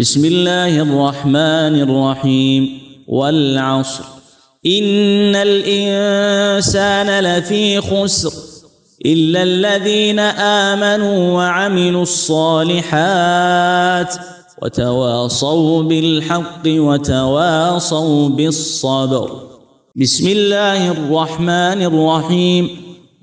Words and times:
بسم 0.00 0.24
الله 0.24 0.82
الرحمن 0.82 1.80
الرحيم. 1.80 2.78
والعصر. 3.08 4.04
إن 4.66 5.36
الإنسان 5.36 7.24
لفي 7.24 7.80
خسر. 7.80 8.32
إلا 9.06 9.42
الذين 9.42 10.18
آمنوا 10.18 11.32
وعملوا 11.32 12.02
الصالحات 12.02 14.14
وتواصوا 14.62 15.82
بالحق 15.82 16.62
وتواصوا 16.66 18.28
بالصبر. 18.28 19.42
بسم 19.96 20.28
الله 20.28 20.92
الرحمن 20.92 21.82
الرحيم. 21.82 22.68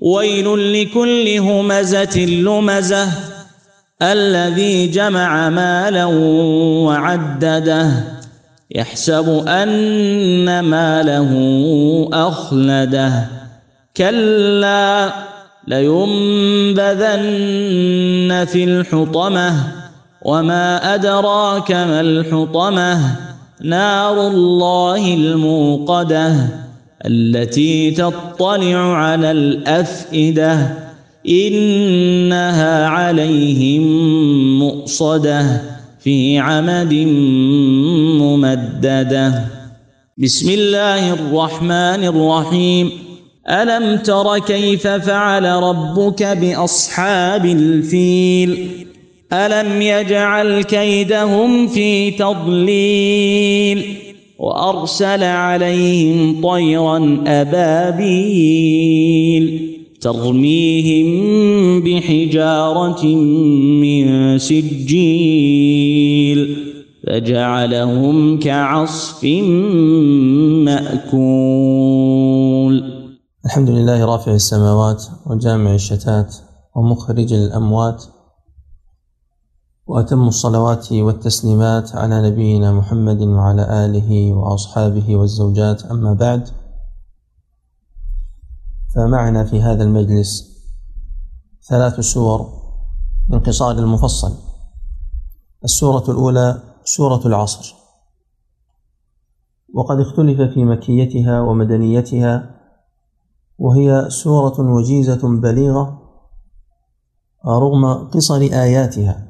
ويل 0.00 0.72
لكل 0.72 1.38
همزة 1.38 2.18
لمزة. 2.18 3.08
الذي 4.02 4.86
جمع 4.86 5.48
مالا 5.48 6.04
وعدده. 6.84 7.90
يحسب 8.70 9.44
أن 9.48 10.60
ماله 10.60 11.32
أخلده. 12.12 13.26
كلا 13.96 15.12
لينبذن 15.66 16.06
في 18.48 18.64
الحطمة. 18.64 19.54
وما 20.22 20.94
أدراك 20.94 21.72
ما 21.72 22.00
الحطمة؟ 22.00 23.16
نار 23.62 24.26
الله 24.26 25.14
الموقدة 25.14 26.34
التي 27.06 27.90
تطلع 27.90 28.96
على 28.96 29.30
الأفئدة. 29.30 30.87
إنها 31.28 32.86
عليهم 32.86 33.82
مؤصدة 34.58 35.62
في 36.00 36.38
عمد 36.38 36.94
ممددة. 38.20 39.44
بسم 40.18 40.50
الله 40.50 41.12
الرحمن 41.12 42.04
الرحيم. 42.04 42.90
ألم 43.50 43.96
تر 43.96 44.38
كيف 44.38 44.86
فعل 44.86 45.44
ربك 45.44 46.22
بأصحاب 46.22 47.44
الفيل؟ 47.44 48.68
ألم 49.32 49.82
يجعل 49.82 50.62
كيدهم 50.62 51.68
في 51.68 52.10
تضليل؟ 52.10 53.94
وأرسل 54.38 55.24
عليهم 55.24 56.42
طيرا 56.42 57.24
أبابيل. 57.26 58.08
ترميهم 60.00 61.08
بحجارة 61.80 63.04
من 63.82 64.38
سجيل 64.38 66.40
فجعلهم 67.06 68.38
كعصف 68.38 69.24
مأكول. 70.64 72.74
الحمد 73.44 73.70
لله 73.70 74.04
رافع 74.04 74.34
السماوات 74.34 75.04
وجامع 75.26 75.74
الشتات 75.74 76.36
ومخرج 76.76 77.32
الأموات 77.32 78.04
وأتم 79.86 80.28
الصلوات 80.28 80.92
والتسليمات 80.92 81.96
على 81.96 82.30
نبينا 82.30 82.72
محمد 82.72 83.22
وعلى 83.22 83.86
آله 83.86 84.32
وأصحابه 84.32 85.16
والزوجات. 85.16 85.82
أما 85.82 86.12
بعد 86.12 86.48
فمعنا 88.98 89.44
في 89.44 89.62
هذا 89.62 89.84
المجلس 89.84 90.58
ثلاث 91.68 92.00
سور 92.00 92.46
من 93.28 93.40
قصار 93.40 93.78
المفصل. 93.78 94.32
السورة 95.64 96.10
الأولى 96.10 96.62
سورة 96.84 97.26
العصر. 97.26 97.74
وقد 99.74 100.00
اختلف 100.00 100.40
في 100.40 100.64
مكيتها 100.64 101.40
ومدنيتها 101.40 102.54
وهي 103.58 104.10
سورة 104.10 104.60
وجيزة 104.60 105.40
بليغة 105.40 105.98
رغم 107.46 108.08
قصر 108.08 108.40
آياتها 108.40 109.26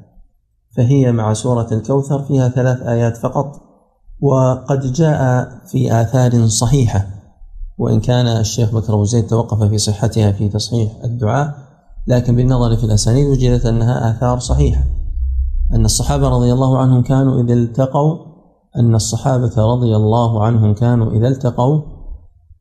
فهي 0.77 1.11
مع 1.11 1.33
سورة 1.33 1.67
الكوثر 1.71 2.23
فيها 2.23 2.49
ثلاث 2.49 2.81
آيات 2.81 3.17
فقط 3.17 3.61
وقد 4.21 4.93
جاء 4.93 5.49
في 5.65 6.01
آثار 6.01 6.47
صحيحة. 6.47 7.18
وإن 7.79 7.99
كان 7.99 8.27
الشيخ 8.27 8.75
بكر 8.75 8.93
أبو 8.93 9.03
زيد 9.03 9.27
توقف 9.27 9.63
في 9.63 9.77
صحتها 9.77 10.31
في 10.31 10.49
تصحيح 10.49 10.91
الدعاء 11.03 11.69
لكن 12.07 12.35
بالنظر 12.35 12.75
في 12.77 12.83
الأسانيد 12.83 13.27
وجدت 13.27 13.65
أنها 13.65 14.11
آثار 14.11 14.39
صحيحة. 14.39 14.83
أن 15.73 15.85
الصحابة 15.85 16.29
رضي 16.29 16.53
الله 16.53 16.77
عنهم 16.77 17.03
كانوا 17.03 17.41
إذا 17.43 17.53
التقوا 17.53 18.17
أن 18.75 18.95
الصحابة 18.95 19.65
رضي 19.65 19.95
الله 19.95 20.43
عنهم 20.43 20.73
كانوا 20.73 21.11
إذا 21.11 21.27
التقوا 21.27 21.81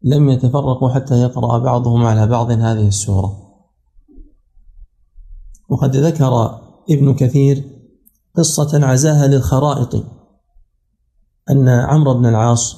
لم 0.03 0.29
يتفرقوا 0.29 0.91
حتى 0.91 1.15
يقرأ 1.15 1.59
بعضهم 1.59 2.07
على 2.07 2.27
بعض 2.27 2.51
هذه 2.51 2.89
السورة. 2.89 3.37
وقد 5.69 5.97
ذكر 5.97 6.61
ابن 6.91 7.15
كثير 7.15 7.65
قصة 8.37 8.87
عزاها 8.87 9.27
للخرائط 9.27 10.05
أن 11.51 11.69
عمرو 11.69 12.15
بن 12.15 12.27
العاص 12.27 12.77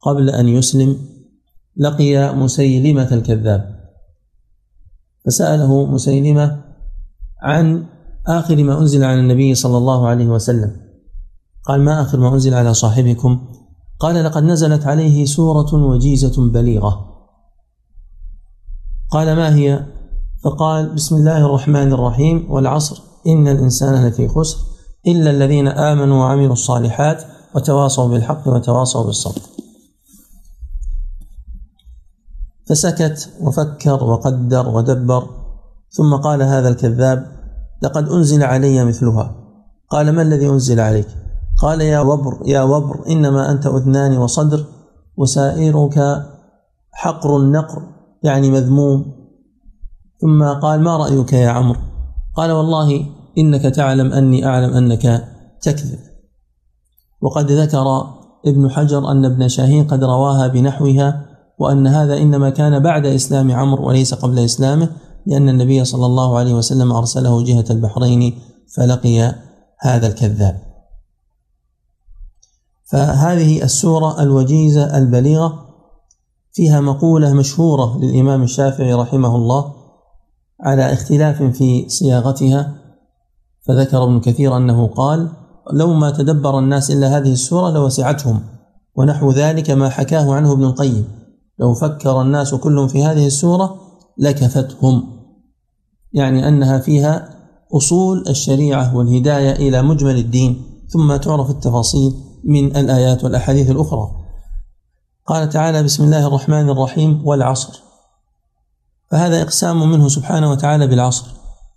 قبل 0.00 0.30
أن 0.30 0.48
يسلم 0.48 1.11
لقي 1.76 2.36
مسيلمة 2.36 3.08
الكذاب. 3.12 3.82
فسأله 5.26 5.86
مسيلمة 5.86 6.64
عن 7.42 7.84
آخر 8.26 8.64
ما 8.64 8.78
أنزل 8.78 9.04
على 9.04 9.20
النبي 9.20 9.54
صلى 9.54 9.78
الله 9.78 10.08
عليه 10.08 10.26
وسلم. 10.26 10.76
قال 11.64 11.80
ما 11.80 12.02
آخر 12.02 12.20
ما 12.20 12.34
أنزل 12.34 12.54
على 12.54 12.74
صاحبكم؟ 12.74 13.48
قال 13.98 14.24
لقد 14.24 14.42
نزلت 14.42 14.86
عليه 14.86 15.24
سورة 15.24 15.74
وجيزة 15.74 16.50
بليغة. 16.50 17.08
قال 19.10 19.36
ما 19.36 19.54
هي؟ 19.54 19.86
فقال 20.44 20.94
بسم 20.94 21.16
الله 21.16 21.46
الرحمن 21.46 21.92
الرحيم 21.92 22.50
والعصر 22.50 23.02
إن 23.26 23.48
الإنسان 23.48 24.06
لفي 24.06 24.28
خسر 24.28 24.58
إلا 25.06 25.30
الذين 25.30 25.68
آمنوا 25.68 26.18
وعملوا 26.18 26.52
الصالحات 26.52 27.24
وتواصوا 27.54 28.08
بالحق 28.08 28.48
وتواصوا 28.48 29.04
بالصبر. 29.04 29.40
فسكت 32.68 33.30
وفكر 33.40 34.04
وقدر 34.04 34.68
ودبر 34.68 35.28
ثم 35.90 36.14
قال 36.14 36.42
هذا 36.42 36.68
الكذاب 36.68 37.26
لقد 37.82 38.08
أنزل 38.08 38.42
علي 38.42 38.84
مثلها. 38.84 39.34
قال 39.90 40.12
ما 40.12 40.22
الذي 40.22 40.48
أنزل 40.48 40.80
عليك؟ 40.80 41.08
قال 41.58 41.80
يا 41.80 42.00
وبر 42.00 42.42
يا 42.46 42.62
وبر 42.62 43.06
إنما 43.08 43.50
أنت 43.50 43.66
أذنان 43.66 44.18
وصدر 44.18 44.64
وسائرك 45.16 46.26
حقر 46.92 47.36
النقر 47.36 47.82
يعني 48.22 48.50
مذموم. 48.50 49.04
ثم 50.20 50.44
قال 50.44 50.80
ما 50.80 50.96
رأيك 50.96 51.32
يا 51.32 51.50
عمرو؟ 51.50 51.80
قال 52.36 52.52
والله 52.52 53.06
إنك 53.38 53.62
تعلم 53.62 54.12
أني 54.12 54.46
أعلم 54.46 54.74
أنك 54.74 55.28
تكذب. 55.62 55.98
وقد 57.20 57.52
ذكر 57.52 57.86
ابن 58.46 58.70
حجر 58.70 59.10
أن 59.10 59.24
ابن 59.24 59.48
شاهين 59.48 59.84
قد 59.86 60.04
رواها 60.04 60.46
بنحوها 60.46 61.31
وأن 61.58 61.86
هذا 61.86 62.16
إنما 62.16 62.50
كان 62.50 62.78
بعد 62.78 63.06
إسلام 63.06 63.52
عمرو 63.52 63.88
وليس 63.88 64.14
قبل 64.14 64.38
إسلامه 64.38 64.88
لأن 65.26 65.48
النبي 65.48 65.84
صلى 65.84 66.06
الله 66.06 66.38
عليه 66.38 66.54
وسلم 66.54 66.92
أرسله 66.92 67.44
جهة 67.44 67.64
البحرين 67.70 68.38
فلقي 68.76 69.34
هذا 69.80 70.06
الكذاب. 70.06 70.72
فهذه 72.84 73.62
السورة 73.62 74.22
الوجيزة 74.22 74.98
البليغة 74.98 75.62
فيها 76.52 76.80
مقولة 76.80 77.32
مشهورة 77.32 77.98
للإمام 77.98 78.42
الشافعي 78.42 78.94
رحمه 78.94 79.36
الله 79.36 79.74
على 80.60 80.92
اختلاف 80.92 81.42
في 81.42 81.88
صياغتها 81.88 82.74
فذكر 83.66 84.04
ابن 84.04 84.20
كثير 84.20 84.56
أنه 84.56 84.86
قال 84.86 85.28
لو 85.72 85.92
ما 85.94 86.10
تدبر 86.10 86.58
الناس 86.58 86.90
إلا 86.90 87.16
هذه 87.16 87.32
السورة 87.32 87.70
لوسعتهم 87.70 88.40
ونحو 88.94 89.30
ذلك 89.30 89.70
ما 89.70 89.88
حكاه 89.88 90.34
عنه 90.34 90.52
ابن 90.52 90.64
القيم 90.64 91.08
لو 91.62 91.74
فكر 91.74 92.22
الناس 92.22 92.54
كلهم 92.54 92.88
في 92.88 93.04
هذه 93.04 93.26
السورة 93.26 93.80
لكفتهم. 94.18 95.22
يعني 96.12 96.48
أنها 96.48 96.78
فيها 96.78 97.28
أصول 97.76 98.24
الشريعة 98.28 98.96
والهداية 98.96 99.52
إلى 99.52 99.82
مجمل 99.82 100.16
الدين 100.16 100.62
ثم 100.88 101.16
تعرف 101.16 101.50
التفاصيل 101.50 102.14
من 102.44 102.76
الآيات 102.76 103.24
والأحاديث 103.24 103.70
الأخرى. 103.70 104.10
قال 105.26 105.48
تعالى 105.48 105.82
بسم 105.82 106.04
الله 106.04 106.26
الرحمن 106.26 106.70
الرحيم 106.70 107.22
والعصر. 107.24 107.82
فهذا 109.10 109.42
إقسام 109.42 109.90
منه 109.90 110.08
سبحانه 110.08 110.50
وتعالى 110.50 110.86
بالعصر. 110.86 111.26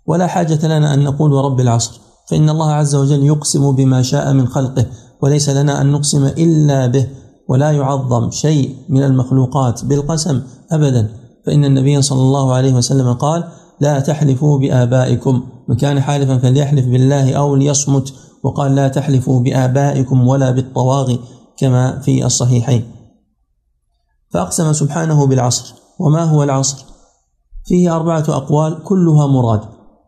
ولا 0.06 0.26
حاجة 0.26 0.66
لنا 0.66 0.94
أن 0.94 1.04
نقول 1.04 1.32
ورب 1.32 1.60
العصر. 1.60 2.00
فإن 2.30 2.50
الله 2.50 2.72
عز 2.72 2.94
وجل 2.94 3.24
يقسم 3.24 3.72
بما 3.72 4.02
شاء 4.02 4.32
من 4.32 4.48
خلقه 4.48 4.86
وليس 5.22 5.48
لنا 5.48 5.80
أن 5.80 5.92
نقسم 5.92 6.26
إلا 6.26 6.86
به. 6.86 7.08
ولا 7.48 7.70
يعظم 7.70 8.30
شيء 8.30 8.76
من 8.88 9.02
المخلوقات 9.02 9.84
بالقسم 9.84 10.42
أبدا. 10.72 11.08
فإن 11.46 11.64
النبي 11.64 12.02
صلى 12.02 12.20
الله 12.20 12.52
عليه 12.52 12.74
وسلم 12.74 13.12
قال 13.12 13.44
لا 13.80 14.00
تحلفوا 14.00 14.58
بآبائكم. 14.58 15.42
من 15.68 15.76
كان 15.76 16.00
حالفا 16.00 16.38
فليحلف 16.38 16.86
بالله 16.86 17.34
أو 17.34 17.56
ليصمت 17.56 18.14
وقال 18.42 18.74
لا 18.74 18.88
تحلفوا 18.88 19.40
بآبائكم 19.40 20.28
ولا 20.28 20.50
بالطواغي 20.50 21.20
كما 21.58 21.98
في 21.98 22.26
الصحيحين. 22.26 22.84
فأقسم 24.30 24.72
سبحانه 24.72 25.26
بالعصر. 25.26 25.74
وما 25.98 26.24
هو 26.24 26.42
العصر؟ 26.42 26.84
فيه 27.64 27.96
أربعة 27.96 28.24
أقوال 28.28 28.82
كلها 28.84 29.26
مراد. 29.26 29.60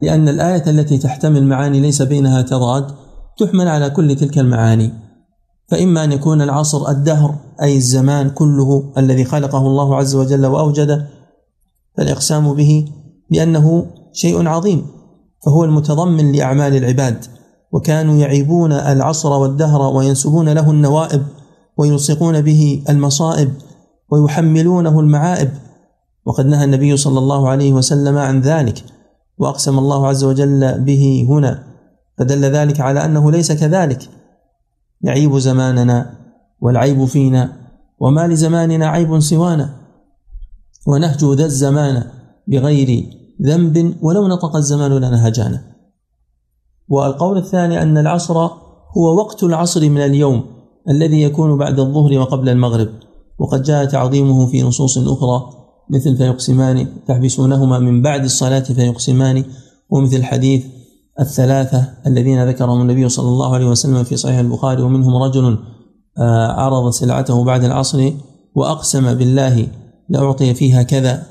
لأن 0.02 0.29
الآية 0.29 0.70
التي 0.70 0.99
تحتمل 0.99 1.44
معاني 1.46 1.81
ليس 1.81 2.02
بينها 2.02 2.43
تضاد 2.43 2.87
تحمل 3.38 3.69
على 3.69 3.90
كل 3.90 4.17
تلك 4.17 4.38
المعاني. 4.38 5.08
فإما 5.69 6.05
أن 6.05 6.12
يكون 6.12 6.43
العصر 6.43 6.91
الدهر 6.91 7.35
أي 7.62 7.76
الزمان 7.76 8.31
كله 8.31 8.93
الذي 8.99 9.25
خلقه 9.25 9.67
الله 9.67 9.97
عز 9.97 10.15
وجل 10.15 10.47
وأوجده 10.47 11.06
فالإقسام 11.97 12.55
به 12.55 12.88
بأنه 13.31 13.87
شيء 14.12 14.49
عظيم 14.49 14.87
فهو 15.47 15.65
المتضمن 15.65 16.32
لأعمال 16.32 16.76
العباد 16.76 17.25
وكانوا 17.73 18.17
يعيبون 18.17 18.73
العصر 18.73 19.32
والدهر 19.32 19.97
وينسبون 19.97 20.49
له 20.49 20.70
النوائب 20.70 21.26
ويلصقون 21.76 22.41
به 22.41 22.82
المصائب 22.88 23.53
ويحملونه 24.11 25.00
المعائب. 25.00 25.50
وقد 26.26 26.47
نهى 26.47 26.64
النبي 26.64 26.97
صلى 26.97 27.19
الله 27.19 27.49
عليه 27.49 27.73
وسلم 27.73 28.19
عن 28.19 28.41
ذلك 28.41 28.85
وأقسم 29.38 29.79
الله 29.79 30.09
عز 30.09 30.25
وجل 30.25 30.81
به 30.81 31.26
هنا 31.29 31.62
فدل 32.19 32.44
ذلك 32.44 32.81
على 32.81 33.05
أنه 33.05 33.31
ليس 33.31 33.53
كذلك. 33.53 34.09
يعيب 35.03 35.39
زماننا 35.39 36.19
والعيب 36.61 37.05
فينا 37.05 37.53
وما 37.99 38.29
لزماننا 38.29 38.87
عيب 38.87 39.21
سوانا. 39.21 39.75
ونهجو 40.87 41.33
ذا 41.33 41.45
الزمان 41.45 42.05
بغير 42.49 43.05
ذنب 43.43 43.97
ولو 44.03 44.29
نطق 44.29 44.56
الزمان 44.56 44.93
لنا 44.93 45.29
هجانا. 45.29 45.62
والقول 46.89 47.39
الثاني 47.39 47.83
أن 47.83 47.99
العصر 47.99 48.39
هو 48.97 49.17
وقت 49.19 49.45
العصر 49.45 49.89
من 49.89 50.00
اليوم 50.00 50.45
الذي 50.89 51.23
يكون 51.23 51.59
بعد 51.59 51.81
الظهر 51.81 52.19
وقبل 52.19 52.49
المغرب. 52.49 52.89
وقد 53.39 53.62
جاء 53.62 53.85
تعظيمه 53.85 54.47
في 54.47 54.62
نصوص 54.62 54.99
أخرى 54.99 55.50
مثل 55.91 56.17
فيقسمان 56.17 56.87
تحبسونهما 57.06 57.79
من 57.79 58.03
بعد 58.03 58.25
الصلاة 58.25 58.61
فيقسمان 58.61 59.45
ومثل 59.91 60.25
حديث 60.25 60.65
الثلاثة 61.20 61.88
الذين 62.06 62.49
ذكرهم 62.49 62.81
النبي 62.81 63.09
صلى 63.09 63.29
الله 63.29 63.55
عليه 63.55 63.67
وسلم 63.67 64.05
في 64.05 64.17
صحيح 64.17 64.38
البخاري 64.38 64.82
ومنهم 64.82 65.23
رجل 65.23 65.59
آه، 66.19 66.53
عرض 66.53 66.91
سلعته 66.91 67.44
بعد 67.44 67.65
العصر 67.65 68.12
وأقسم 68.55 69.15
بالله 69.15 69.67
لأعطي 70.09 70.55
فيها 70.55 70.82
كذا 70.82 71.23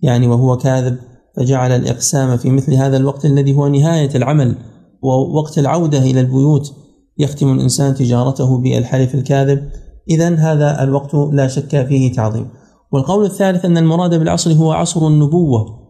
يعني 0.00 0.26
وهو 0.26 0.56
كاذب 0.56 0.96
فجعل 1.36 1.72
الإقسام 1.72 2.36
في 2.36 2.50
مثل 2.50 2.74
هذا 2.74 2.96
الوقت 2.96 3.24
الذي 3.24 3.54
هو 3.54 3.68
نهاية 3.68 4.10
العمل 4.14 4.54
ووقت 5.02 5.58
العودة 5.58 5.98
إلى 5.98 6.20
البيوت 6.20 6.72
يختم 7.18 7.52
الإنسان 7.52 7.94
تجارته 7.94 8.58
بالحلف 8.58 9.14
الكاذب. 9.14 9.68
إذا 10.10 10.34
هذا 10.34 10.82
الوقت 10.82 11.14
لا 11.14 11.48
شك 11.48 11.86
فيه 11.86 12.12
تعظيم. 12.12 12.48
والقول 12.92 13.24
الثالث 13.24 13.64
أن 13.64 13.78
المراد 13.78 14.14
بالعصر 14.14 14.52
هو 14.52 14.72
عصر 14.72 15.06
النبوة. 15.06 15.81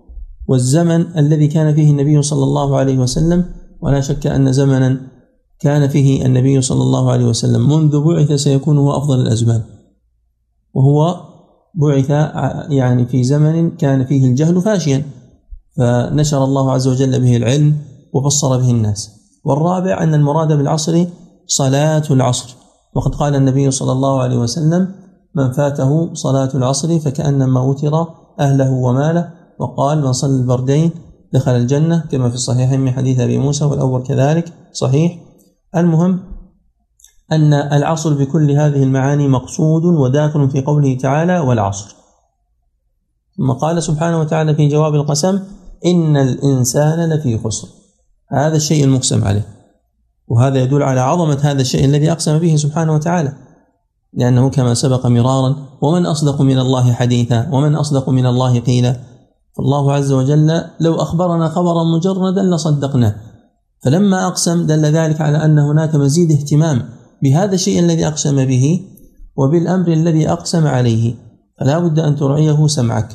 والزمن 0.52 1.18
الذي 1.18 1.46
كان 1.48 1.74
فيه 1.74 1.90
النبي 1.90 2.22
صلى 2.22 2.44
الله 2.44 2.76
عليه 2.76 2.98
وسلم 2.98 3.44
ولا 3.80 4.00
شك 4.00 4.26
أن 4.26 4.52
زمنا 4.52 5.00
كان 5.60 5.88
فيه 5.88 6.26
النبي 6.26 6.60
صلى 6.60 6.82
الله 6.82 7.12
عليه 7.12 7.24
وسلم. 7.24 7.68
منذ 7.68 8.00
بعث 8.04 8.32
سيكون 8.32 8.78
هو 8.78 8.96
أفضل 8.96 9.20
الأزمان. 9.20 9.62
وهو 10.74 11.20
بعث 11.74 12.10
يعني 12.70 13.06
في 13.06 13.24
زمن 13.24 13.70
كان 13.76 14.04
فيه 14.04 14.26
الجهل 14.26 14.60
فاشيا. 14.60 15.02
فنشر 15.76 16.44
الله 16.44 16.72
عز 16.72 16.88
وجل 16.88 17.20
به 17.20 17.36
العلم 17.36 17.76
وبصر 18.12 18.56
به 18.56 18.70
الناس. 18.70 19.10
والرابع 19.44 20.02
أن 20.02 20.14
المراد 20.14 20.52
بالعصر 20.52 21.04
صلاة 21.46 22.02
العصر. 22.10 22.56
وقد 22.94 23.14
قال 23.14 23.34
النبي 23.34 23.70
صلى 23.70 23.92
الله 23.92 24.20
عليه 24.20 24.36
وسلم 24.36 24.88
من 25.34 25.52
فاته 25.52 26.14
صلاة 26.14 26.50
العصر 26.54 26.98
فكأنما 26.98 27.60
وتر 27.60 28.06
أهله 28.40 28.70
وماله 28.72 29.41
وقال 29.58 30.02
من 30.02 30.12
صلى 30.12 30.40
البردين 30.40 30.90
دخل 31.32 31.52
الجنة. 31.52 32.04
كما 32.10 32.28
في 32.28 32.34
الصحيحين 32.34 32.80
من 32.80 32.92
حديث 32.92 33.20
أبي 33.20 33.38
موسى 33.38 33.64
والأول 33.64 34.02
كذلك 34.02 34.52
صحيح. 34.72 35.18
المهم 35.76 36.20
أن 37.32 37.52
العصر 37.52 38.14
بكل 38.14 38.50
هذه 38.50 38.82
المعاني 38.82 39.28
مقصود 39.28 39.84
وداخل 39.84 40.50
في 40.50 40.62
قوله 40.62 40.96
تعالى 40.96 41.38
والعصر. 41.38 41.94
ثم 43.36 43.52
قال 43.52 43.82
سبحانه 43.82 44.20
وتعالى 44.20 44.54
في 44.54 44.68
جواب 44.68 44.94
القسم 44.94 45.40
إن 45.86 46.16
الإنسان 46.16 47.12
لفي 47.12 47.38
خسر. 47.38 47.68
هذا 48.32 48.56
الشيء 48.56 48.84
المقسم 48.84 49.24
عليه. 49.24 49.46
وهذا 50.28 50.58
يدل 50.58 50.82
على 50.82 51.00
عظمة 51.00 51.38
هذا 51.42 51.60
الشيء 51.60 51.84
الذي 51.84 52.12
أقسم 52.12 52.38
به 52.38 52.56
سبحانه 52.56 52.94
وتعالى. 52.94 53.32
لأنه 54.12 54.50
كما 54.50 54.74
سبق 54.74 55.06
مرارا 55.06 55.56
ومن 55.82 56.06
أصدق 56.06 56.40
من 56.40 56.58
الله 56.58 56.92
حديثا 56.92 57.48
ومن 57.52 57.74
أصدق 57.74 58.08
من 58.08 58.26
الله 58.26 58.60
قيلا. 58.60 59.11
فالله 59.56 59.92
عز 59.92 60.12
وجل 60.12 60.64
لو 60.80 60.94
أخبرنا 60.94 61.48
خبرا 61.48 61.84
مجردا 61.84 62.42
لصدقناه. 62.42 63.14
فلما 63.84 64.26
أقسم 64.26 64.66
دل 64.66 64.82
ذلك 64.82 65.20
على 65.20 65.44
أن 65.44 65.58
هناك 65.58 65.94
مزيد 65.94 66.30
اهتمام 66.30 66.82
بهذا 67.22 67.54
الشيء 67.54 67.80
الذي 67.80 68.06
أقسم 68.06 68.44
به 68.44 68.80
وبالأمر 69.36 69.88
الذي 69.88 70.28
أقسم 70.28 70.66
عليه. 70.66 71.14
فلا 71.60 71.78
بد 71.78 71.98
أن 71.98 72.16
ترعيه 72.16 72.66
سمعك. 72.66 73.08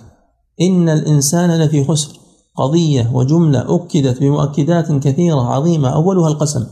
إن 0.61 0.89
الإنسان 0.89 1.61
لفي 1.61 1.83
خسر. 1.83 2.19
قضية 2.57 3.11
وجملة 3.13 3.75
أكدت 3.75 4.19
بمؤكدات 4.19 4.91
كثيرة 4.91 5.41
عظيمة 5.41 5.89
أولها 5.89 6.27
القسم. 6.27 6.65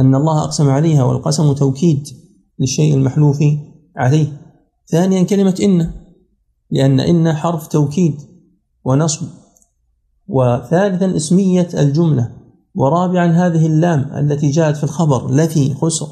أن 0.00 0.14
الله 0.14 0.44
أقسم 0.44 0.70
عليها 0.70 1.04
والقسم 1.04 1.52
توكيد 1.52 2.06
للشيء 2.58 2.94
المحلوف 2.94 3.38
عليه. 3.96 4.26
ثانيا 4.90 5.22
كلمة 5.22 5.54
إن. 5.62 5.90
لأن 6.70 7.00
إن 7.00 7.32
حرف 7.32 7.66
توكيد. 7.66 8.33
ونصب. 8.84 9.26
وثالثا 10.28 11.16
اسمية 11.16 11.68
الجملة 11.74 12.30
ورابعا 12.74 13.26
هذه 13.26 13.66
اللام 13.66 14.10
التي 14.16 14.50
جاءت 14.50 14.76
في 14.76 14.84
الخبر 14.84 15.30
التي 15.30 15.74
خسر 15.74 16.06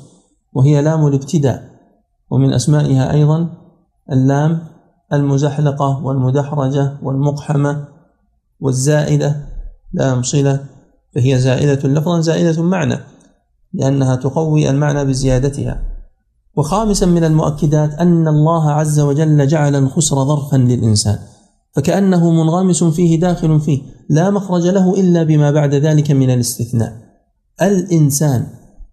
وهي 0.52 0.82
لام 0.82 1.06
الابتداء. 1.06 1.72
ومن 2.30 2.52
أسمائها 2.52 3.12
أيضا 3.12 3.48
اللام 4.12 4.58
المزحلقة 5.12 6.04
والمدحرجة 6.04 6.98
والمقحمة 7.02 7.84
والزائدة 8.60 9.36
لام 9.92 10.22
صلة 10.22 10.64
فهي 11.14 11.38
زائدة 11.38 11.88
لفظا 11.88 12.20
زائدة 12.20 12.62
معنى 12.62 12.98
لأنها 13.72 14.16
تقوي 14.16 14.70
المعنى 14.70 15.04
بزيادتها. 15.04 15.82
وخامسا 16.56 17.06
من 17.06 17.24
المؤكدات 17.24 17.92
أن 17.94 18.28
الله 18.28 18.70
عز 18.70 19.00
وجل 19.00 19.46
جعل 19.46 19.74
الخسر 19.74 20.24
ظرفا 20.24 20.56
للإنسان. 20.56 21.18
فكأنه 21.72 22.30
منغمس 22.30 22.84
فيه 22.84 23.20
داخل 23.20 23.60
فيه 23.60 23.82
لا 24.10 24.30
مخرج 24.30 24.66
له 24.66 25.00
إلا 25.00 25.22
بما 25.22 25.50
بعد 25.50 25.74
ذلك 25.74 26.10
من 26.10 26.30
الاستثناء. 26.30 26.92
الإنسان 27.62 28.46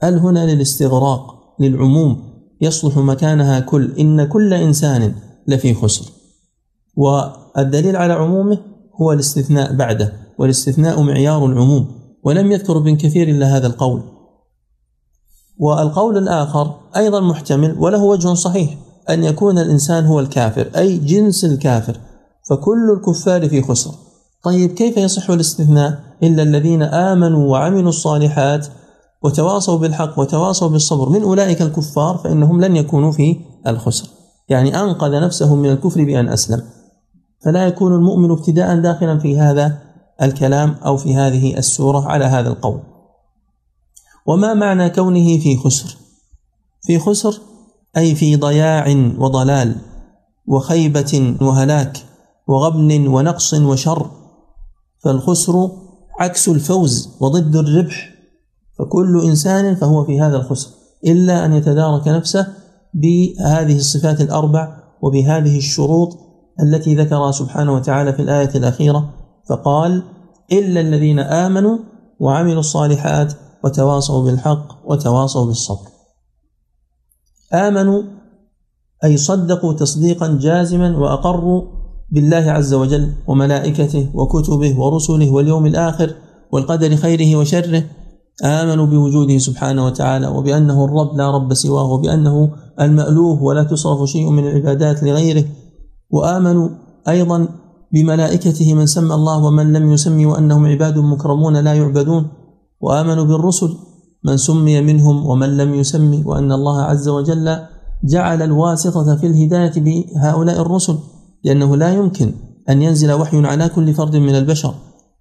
ال 0.04 0.20
هنا 0.20 0.54
للاستغراق 0.54 1.40
للعموم 1.60 2.30
يصلح 2.62 2.98
مكانها 2.98 3.60
كل 3.60 3.92
إن 4.00 4.28
كل 4.28 4.54
إنسان 4.54 5.14
لفي 5.48 5.74
خسر. 5.74 6.12
والدليل 6.96 7.96
على 7.96 8.14
عمومه 8.14 8.58
هو 9.02 9.12
الاستثناء 9.12 9.76
بعده 9.76 10.14
والاستثناء 10.38 11.02
معيار 11.02 11.46
العموم 11.46 11.88
ولم 12.24 12.52
يذكر 12.52 12.78
ابن 12.78 12.96
كثير 12.96 13.30
إلا 13.30 13.58
هذا 13.58 13.68
القول. 13.68 14.04
والقول 15.58 16.18
الآخر 16.18 16.76
أيضا 16.96 17.20
محتمل 17.20 17.76
وله 17.80 18.04
وجه 18.04 18.34
صحيح 18.34 18.78
أن 19.10 19.24
يكون 19.24 19.58
الإنسان 19.60 20.06
هو 20.06 20.20
الكافر 20.20 20.70
أي 20.76 20.98
جنس 20.98 21.46
الكافر. 21.46 22.00
فكل 22.50 22.92
الكفار 22.98 23.50
في 23.50 23.62
خسر. 23.62 23.92
طيب 24.44 24.72
كيف 24.72 24.98
يصح 24.98 25.30
الاستثناء 25.30 26.00
إلا 26.24 26.44
الذين 26.44 26.82
آمنوا 26.84 27.52
وعملوا 27.52 27.90
الصالحات 27.90 28.68
وتواصوا 29.24 29.78
بالحق 29.78 30.20
وتواصوا 30.20 30.70
بالصبر؟ 30.70 31.10
من 31.10 31.22
أولئك 31.22 31.62
الكفار 31.62 32.18
فإنهم 32.18 32.62
لن 32.62 32.76
يكونوا 32.76 33.12
في 33.12 33.38
الخسر. 33.68 34.10
يعني 34.50 34.82
أنقذ 34.82 35.12
نفسه 35.12 35.56
من 35.56 35.70
الكفر 35.70 36.04
بأن 36.04 36.30
أسلم. 36.30 36.62
فلا 37.46 37.68
يكون 37.68 37.96
المؤمن 37.96 38.32
ابتداء 38.32 38.80
داخلا 38.80 39.20
في 39.20 39.40
هذا 39.40 39.78
الكلام 40.22 40.76
أو 40.86 40.98
في 40.98 41.16
هذه 41.16 41.58
السورة 41.58 42.08
على 42.08 42.26
هذا 42.26 42.50
القول. 42.50 42.80
وما 44.26 44.54
معنى 44.54 44.90
كونه 44.90 45.40
في 45.40 45.58
خسر؟ 45.58 45.98
في 46.82 47.00
خسر 47.00 47.42
أي 47.98 48.16
في 48.16 48.36
ضياع 48.36 49.14
وضلال 49.18 49.76
وخيبة 50.48 51.36
وهلاك. 51.42 52.09
وغبن 52.50 53.08
ونقص 53.08 53.54
وشر 53.54 54.12
فالخسر 55.04 55.72
عكس 56.20 56.50
الفوز 56.50 57.10
وضد 57.20 57.56
الربح 57.56 58.14
فكل 58.80 59.22
إنسان 59.26 59.76
فهو 59.76 60.04
في 60.06 60.22
هذا 60.22 60.38
الخسر 60.38 60.70
إلا 61.06 61.46
أن 61.46 61.54
يتدارك 61.54 62.08
نفسه 62.08 62.48
بهذه 62.94 63.76
الصفات 63.78 64.22
الأربع 64.22 64.78
وبهذه 65.02 65.58
الشروط 65.58 66.18
التي 66.64 66.96
ذكرها 66.96 67.32
سبحانه 67.32 67.74
وتعالى 67.74 68.14
في 68.14 68.22
الآية 68.22 68.50
الأخيرة 68.56 69.14
فقال 69.50 70.04
إلا 70.52 70.82
الذين 70.82 71.20
آمنوا 71.20 71.78
وعملوا 72.20 72.60
الصالحات 72.60 73.34
وتواصوا 73.64 74.24
بالحق 74.24 74.68
وتواصوا 74.86 75.46
بالصبر. 75.46 75.90
آمنوا 77.54 78.04
أي 79.04 79.18
صدقوا 79.18 79.74
تصديقا 79.74 80.38
جازما 80.42 80.98
وأقروا 80.98 81.79
بالله 82.12 82.52
عز 82.52 82.74
وجل 82.74 83.14
وملائكته 83.28 84.10
وكتبه 84.14 84.80
ورسله 84.80 85.32
واليوم 85.32 85.66
الآخر 85.66 86.16
والقدر 86.52 86.96
خيره 86.96 87.36
وشره 87.36 87.84
آمنوا 88.44 88.86
بوجوده 88.86 89.38
سبحانه 89.38 89.86
وتعالى 89.86 90.28
وبأنه 90.28 90.86
الرب 90.86 91.18
لا 91.18 91.32
رب 91.32 91.54
سواه 91.54 91.92
وبأنه 91.92 92.52
المألوه 92.82 93.44
ولا 93.44 93.64
تصرف 93.64 94.10
شيء 94.10 94.30
من 94.30 94.48
العبادات 94.48 95.04
لغيره 95.04 95.46
وآمنوا 96.12 96.70
أيضا 97.08 97.48
بملائكته 97.94 98.74
من 98.74 98.86
سمى 98.86 99.14
الله 99.14 99.46
ومن 99.46 99.74
لم 99.74 99.92
يسمي 99.92 100.26
وأنهم 100.26 100.66
عباد 100.66 100.98
مكرمون 100.98 101.58
لا 101.58 101.74
يعبدون 101.74 102.28
وآمنوا 102.82 103.24
بالرسل 103.24 103.76
من 104.26 104.38
سمي 104.38 104.82
منهم 104.82 105.26
ومن 105.26 105.58
لم 105.58 105.74
يسمي 105.74 106.24
وأن 106.26 106.52
الله 106.52 106.82
عز 106.82 107.08
وجل 107.08 107.58
جعل 108.04 108.42
الواسطة 108.42 109.16
في 109.16 109.28
الهداية 109.28 109.72
بهؤلاء 109.76 110.62
الرسل. 110.62 110.98
لأنه 111.44 111.76
لا 111.76 111.94
يمكن 111.94 112.34
أن 112.70 112.82
ينزل 112.82 113.12
وحي 113.12 113.46
على 113.46 113.70
كل 113.70 113.94
فرد 113.94 114.16
من 114.16 114.36
البشر 114.36 114.74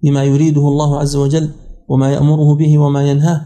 بما 0.02 0.25
يريده 0.25 0.60
الله 0.60 0.98
عز 0.98 1.16
وجل 1.16 1.50
وما 1.88 2.12
يأمره 2.12 2.54
به 2.54 2.78
وما 2.78 3.10
ينهاه 3.10 3.42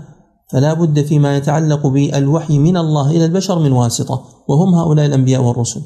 فلا 0.52 0.74
بد 0.74 1.02
فيما 1.02 1.36
يتعلق 1.36 1.86
بالوحي 1.86 2.58
من 2.58 2.76
الله 2.76 3.10
إلى 3.10 3.24
البشر 3.24 3.58
من 3.58 3.72
واسطة 3.72 4.22
وهم 4.48 4.74
هؤلاء 4.74 5.06
الأنبياء 5.06 5.42
والرسل. 5.42 5.80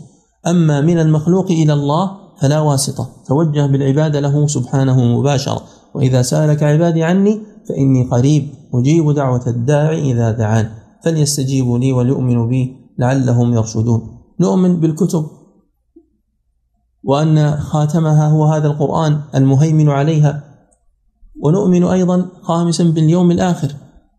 أما 0.46 0.80
من 0.80 0.98
المخلوق 0.98 1.50
إلى 1.50 1.72
الله 1.72 2.10
فلا 2.40 2.60
واسطة 2.60 3.08
توجه 3.26 3.66
بالعبادة 3.66 4.20
له 4.20 4.46
سبحانه 4.46 5.04
مباشرة. 5.04 5.62
وإذا 5.94 6.22
سألك 6.22 6.62
عبادي 6.62 7.02
عني 7.04 7.40
فإني 7.68 8.04
قريب 8.04 8.48
أجيب 8.74 9.10
دعوة 9.10 9.46
الداعي 9.46 10.12
إذا 10.12 10.30
دعان. 10.30 10.68
فليستجيبوا 11.04 11.78
لي 11.78 11.92
وليؤمنوا 11.92 12.46
بي 12.46 12.76
لعلهم 12.98 13.54
يرشدون. 13.54 14.00
نؤمن 14.40 14.80
بالكتب 14.80 15.26
وأن 17.06 17.56
خاتمها 17.56 18.28
هو 18.28 18.44
هذا 18.44 18.66
القرآن 18.66 19.20
المهيمن 19.34 19.88
عليها. 19.88 20.44
ونؤمن 21.42 21.84
أيضا 21.84 22.26
خامسا 22.42 22.84
باليوم 22.84 23.30
الآخر. 23.30 23.72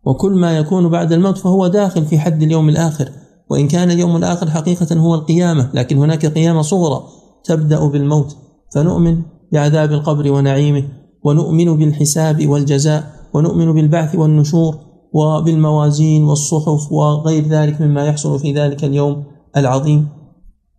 وكل 0.06 0.32
ما 0.32 0.58
يكون 0.58 0.90
بعد 0.90 1.14
الموت 1.14 1.38
فهو 1.38 1.68
داخل 1.68 2.06
في 2.06 2.20
حد 2.20 2.44
اليوم 2.44 2.70
الآخر. 2.70 3.10
وإن 3.50 3.68
كان 3.68 3.92
اليوم 3.92 4.16
الآخر 4.16 4.50
حقيقة 4.50 4.96
هو 4.96 5.16
القيامة 5.16 5.70
لكن 5.74 5.98
هناك 5.98 6.26
قيامة 6.26 6.62
صغرى 6.62 7.04
تبدأ 7.44 7.88
بالموت. 7.88 8.36
فنؤمن 8.76 9.22
بعذاب 9.52 9.92
القبر 9.92 10.32
ونعيمه 10.32 10.84
ونؤمن 11.24 11.78
بالحساب 11.78 12.48
والجزاء 12.48 13.12
ونؤمن 13.34 13.74
بالبعث 13.74 14.16
والنشور 14.16 14.76
وبالموازين 15.14 16.24
والصحف 16.24 16.92
وغير 16.92 17.48
ذلك 17.48 17.82
مما 17.82 18.06
يحصل 18.06 18.40
في 18.40 18.54
ذلك 18.54 18.84
اليوم 18.84 19.24
العظيم 19.58 20.08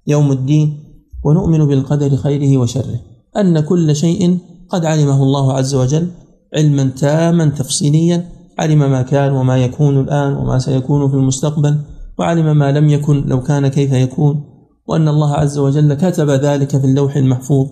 يوم 0.06 0.32
الدين. 0.32 0.87
ونؤمن 1.24 1.66
بالقدر 1.66 2.16
خيره 2.16 2.58
وشره. 2.58 3.00
أن 3.36 3.60
كل 3.60 3.96
شيء 3.96 4.38
قد 4.68 4.84
علمه 4.84 5.22
الله 5.22 5.52
عز 5.52 5.74
وجل 5.74 6.08
علما 6.56 6.84
تاما 6.84 7.46
تفصيليا 7.46 8.28
علم 8.58 8.78
ما 8.78 9.02
كان 9.02 9.32
وما 9.32 9.56
يكون 9.56 10.00
الآن 10.00 10.36
وما 10.36 10.58
سيكون 10.58 11.08
في 11.08 11.14
المستقبل 11.14 11.78
وعلم 12.18 12.56
ما 12.56 12.72
لم 12.72 12.88
يكن 12.88 13.24
لو 13.26 13.42
كان 13.42 13.68
كيف 13.68 13.92
يكون. 13.92 14.44
وأن 14.86 15.08
الله 15.08 15.34
عز 15.34 15.58
وجل 15.58 15.94
كتب 15.94 16.30
ذلك 16.30 16.76
في 16.76 16.84
اللوح 16.84 17.16
المحفوظ 17.16 17.66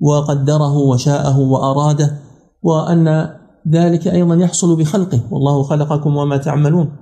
وقدره 0.00 0.76
وشاءه 0.76 1.38
وأراده 1.38 2.18
وأن 2.62 3.28
ذلك 3.68 4.08
أيضا 4.08 4.34
يحصل 4.34 4.76
بخلقه. 4.76 5.20
والله 5.30 5.62
خلقكم 5.62 6.16
وما 6.16 6.36
تعملون. 6.36 6.96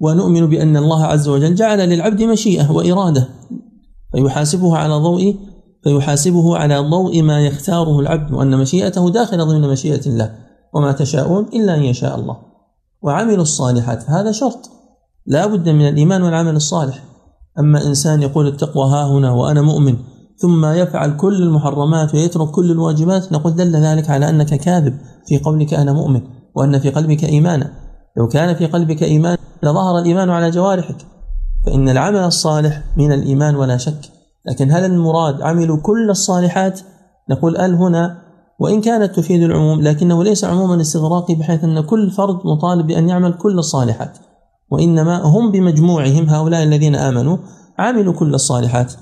ونؤمن 0.00 0.46
بأن 0.46 0.76
الله 0.76 1.04
عز 1.04 1.28
وجل 1.28 1.54
جعل 1.54 1.78
للعبد 1.78 2.22
مشيئة 2.22 2.72
وإرادة. 2.72 3.28
فيحاسبه 4.14 4.76
على 4.76 4.94
ضوء 4.94 5.36
فيحاسبه 5.84 6.56
على 6.56 6.78
ضوء 6.78 7.22
ما 7.22 7.46
يختاره 7.46 8.00
العبد 8.00 8.32
وأن 8.32 8.58
مشيئته 8.58 9.10
داخلة 9.10 9.44
ضمن 9.44 9.68
مشيئة 9.68 10.06
الله 10.06 10.34
وما 10.74 10.92
تشاءون 10.92 11.46
إلا 11.54 11.74
أن 11.74 11.82
يشاء 11.82 12.14
الله. 12.14 12.36
وعملوا 13.02 13.42
الصالحات 13.42 14.10
هذا 14.10 14.32
شرط. 14.32 14.70
لا 15.26 15.46
بد 15.46 15.68
من 15.68 15.88
الإيمان 15.88 16.22
والعمل 16.22 16.56
الصالح. 16.56 17.04
أما 17.58 17.86
إنسان 17.86 18.22
يقول 18.22 18.46
التقوى 18.46 18.84
ها 18.84 19.06
هنا 19.06 19.30
وأنا 19.30 19.62
مؤمن 19.62 19.96
ثم 20.36 20.66
يفعل 20.66 21.16
كل 21.16 21.42
المحرمات 21.42 22.14
ويترك 22.14 22.50
كل 22.50 22.70
الواجبات 22.70 23.32
نقول 23.32 23.56
دل 23.56 23.76
ذلك 23.76 24.10
على 24.10 24.28
أنك 24.28 24.54
كاذب 24.54 24.98
في 25.26 25.38
قولك 25.38 25.74
أنا 25.74 25.92
مؤمن 25.92 26.20
وأن 26.54 26.78
في 26.78 26.90
قلبك 26.90 27.24
إيمانا. 27.24 27.70
لو 28.16 28.28
كان 28.28 28.54
في 28.54 28.66
قلبك 28.66 29.02
إيمان 29.02 29.36
لظهر 29.62 29.98
الإيمان 29.98 30.30
على 30.30 30.50
جوارحك. 30.50 30.96
فإن 31.66 31.88
العمل 31.88 32.18
الصالح 32.18 32.82
من 32.96 33.12
الإيمان 33.12 33.56
ولا 33.56 33.76
شك. 33.76 34.10
لكن 34.46 34.70
هل 34.70 34.84
المراد 34.84 35.42
عملوا 35.42 35.76
كل 35.82 36.10
الصالحات؟ 36.10 36.80
نقول 37.30 37.56
ال 37.56 37.74
هنا 37.74 38.18
وإن 38.58 38.80
كانت 38.80 39.16
تفيد 39.16 39.42
العموم 39.42 39.80
لكنه 39.80 40.24
ليس 40.24 40.44
عموما 40.44 40.80
استغراقي 40.80 41.34
بحيث 41.34 41.64
أن 41.64 41.80
كل 41.80 42.10
فرد 42.10 42.38
مطالب 42.44 42.86
بأن 42.86 43.08
يعمل 43.08 43.32
كل 43.32 43.58
الصالحات. 43.58 44.18
وإنما 44.70 45.22
هم 45.22 45.50
بمجموعهم 45.50 46.28
هؤلاء 46.28 46.62
الذين 46.62 46.94
آمنوا 46.94 47.36
عملوا 47.78 48.12
كل 48.12 48.34
الصالحات. 48.34 48.92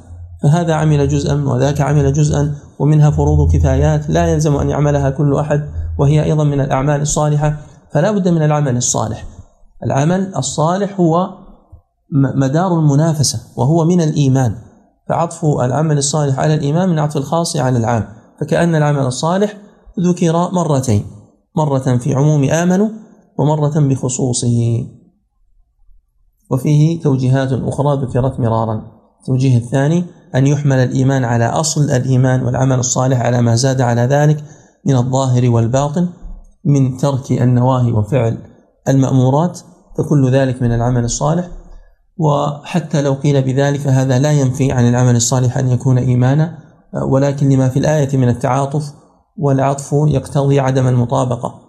فهذا 0.43 0.75
عمل 0.75 1.09
جزءا 1.09 1.45
وذاك 1.47 1.81
عمل 1.81 2.13
جزءا 2.13 2.55
ومنها 2.79 3.11
فروض 3.11 3.53
كفايات 3.53 4.11
لا 4.11 4.27
يلزم 4.27 4.57
أن 4.57 4.71
يعملها 4.71 5.11
كل 5.11 5.35
أحد 5.35 5.69
وهي 5.99 6.25
أيضا 6.25 6.45
من 6.45 6.61
الأعمال 6.61 7.01
الصالحة. 7.01 7.57
فلا 7.93 8.13
بد 8.13 8.29
من 8.29 8.43
العمل 8.43 8.77
الصالح. 8.77 9.25
العمل 9.85 10.35
الصالح 10.37 11.01
هو 11.01 11.42
مدار 12.13 12.79
المنافسة 12.79 13.41
وهو 13.57 13.85
من 13.85 14.01
الإيمان. 14.01 14.55
فعطف 15.09 15.45
العمل 15.45 15.99
الصالح 15.99 16.39
على 16.39 16.55
الإيمان 16.55 16.89
من 16.89 16.99
عطف 16.99 17.17
الخاص 17.17 17.57
على 17.57 17.79
العام. 17.79 18.09
فكأن 18.41 18.75
العمل 18.75 19.07
الصالح 19.07 19.57
ذكر 20.01 20.51
مرتين 20.53 21.05
مرة 21.57 21.97
في 21.97 22.15
عموم 22.15 22.45
آمنوا 22.45 22.89
ومرة 23.39 23.81
بخصوصه. 23.89 24.87
وفيه 26.51 27.01
توجيهات 27.01 27.53
أخرى 27.53 28.07
ذكرت 28.07 28.41
مرارا. 28.41 28.83
التوجيه 29.21 29.57
الثاني 29.57 30.05
أن 30.35 30.47
يحمل 30.47 30.77
الإيمان 30.77 31.25
على 31.25 31.47
أصل 31.47 31.91
الإيمان 31.91 32.43
والعمل 32.43 32.79
الصالح 32.79 33.21
على 33.21 33.43
ما 33.43 33.55
زاد 33.55 33.81
على 33.81 34.01
ذلك 34.01 34.45
من 34.87 34.97
الظاهر 34.97 35.51
والباطن 35.51 36.09
من 36.65 36.97
ترك 36.97 37.33
النواهي 37.33 37.93
وفعل 37.93 38.39
المأمورات 38.89 39.61
فكل 39.99 40.31
ذلك 40.31 40.63
من 40.63 40.73
العمل 40.73 41.05
الصالح. 41.05 41.49
وحتى 42.19 43.03
لو 43.03 43.15
قيل 43.15 43.43
بذلك 43.43 43.81
فهذا 43.81 44.19
لا 44.19 44.33
ينفي 44.33 44.73
عن 44.73 44.89
العمل 44.89 45.17
الصالح 45.17 45.59
أن 45.59 45.69
يكون 45.69 45.99
إيمانا 45.99 46.59
ولكن 47.03 47.49
لما 47.49 47.69
في 47.69 47.79
الآية 47.79 48.17
من 48.17 48.29
التعاطف 48.29 48.93
والعطف 49.37 49.93
يقتضي 49.93 50.61
عدم 50.61 50.89
المطابقة. 50.89 51.61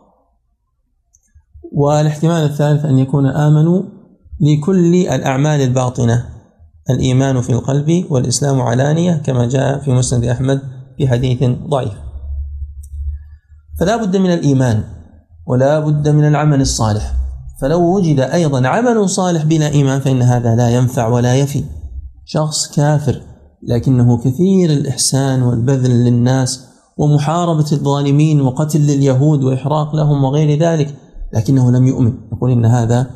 والاحتمال 1.72 2.44
الثالث 2.44 2.86
أن 2.86 3.00
يكون 3.00 3.28
آمنوا 3.28 3.84
لكل 4.42 4.96
الأعمال 4.96 5.62
الباطنة 5.62 6.26
الإيمان 6.90 7.42
في 7.42 7.50
القلب 7.50 8.06
والإسلام 8.10 8.62
علانية 8.62 9.14
كما 9.14 9.46
جاء 9.46 9.80
في 9.80 9.92
مسند 9.92 10.24
أحمد 10.24 10.62
في 10.98 11.08
حديث 11.08 11.44
ضعيف. 11.68 11.94
فلا 13.80 13.98
بد 13.98 14.18
من 14.18 14.34
الإيمان 14.34 14.84
ولا 15.48 15.80
بد 15.80 16.10
من 16.10 16.28
العمل 16.28 16.62
الصالح. 16.62 17.23
فلو 17.64 17.96
وجد 17.96 18.20
أيضا 18.20 18.68
عمل 18.68 19.10
صالح 19.10 19.44
بلا 19.44 19.68
إيمان 19.68 20.00
فإن 20.00 20.22
هذا 20.22 20.56
لا 20.56 20.70
ينفع 20.70 21.08
ولا 21.08 21.36
يفي. 21.36 21.64
شخص 22.26 22.76
كافر 22.76 23.22
لكنه 23.64 24.18
كثير 24.18 24.70
الإحسان 24.70 25.44
والبذل 25.44 25.92
للناس 25.92 26.68
ومحاربة 26.98 27.72
الظالمين 27.72 28.42
وقتل 28.42 28.80
لليهود 28.80 29.44
وإحراق 29.44 29.96
لهم 29.96 30.24
وغير 30.24 30.60
ذلك 30.60 30.96
لكنه 31.34 31.72
لم 31.72 31.88
يؤمن. 31.88 32.14
نقول 32.34 32.52
إن 32.52 32.66
هذا 32.66 33.12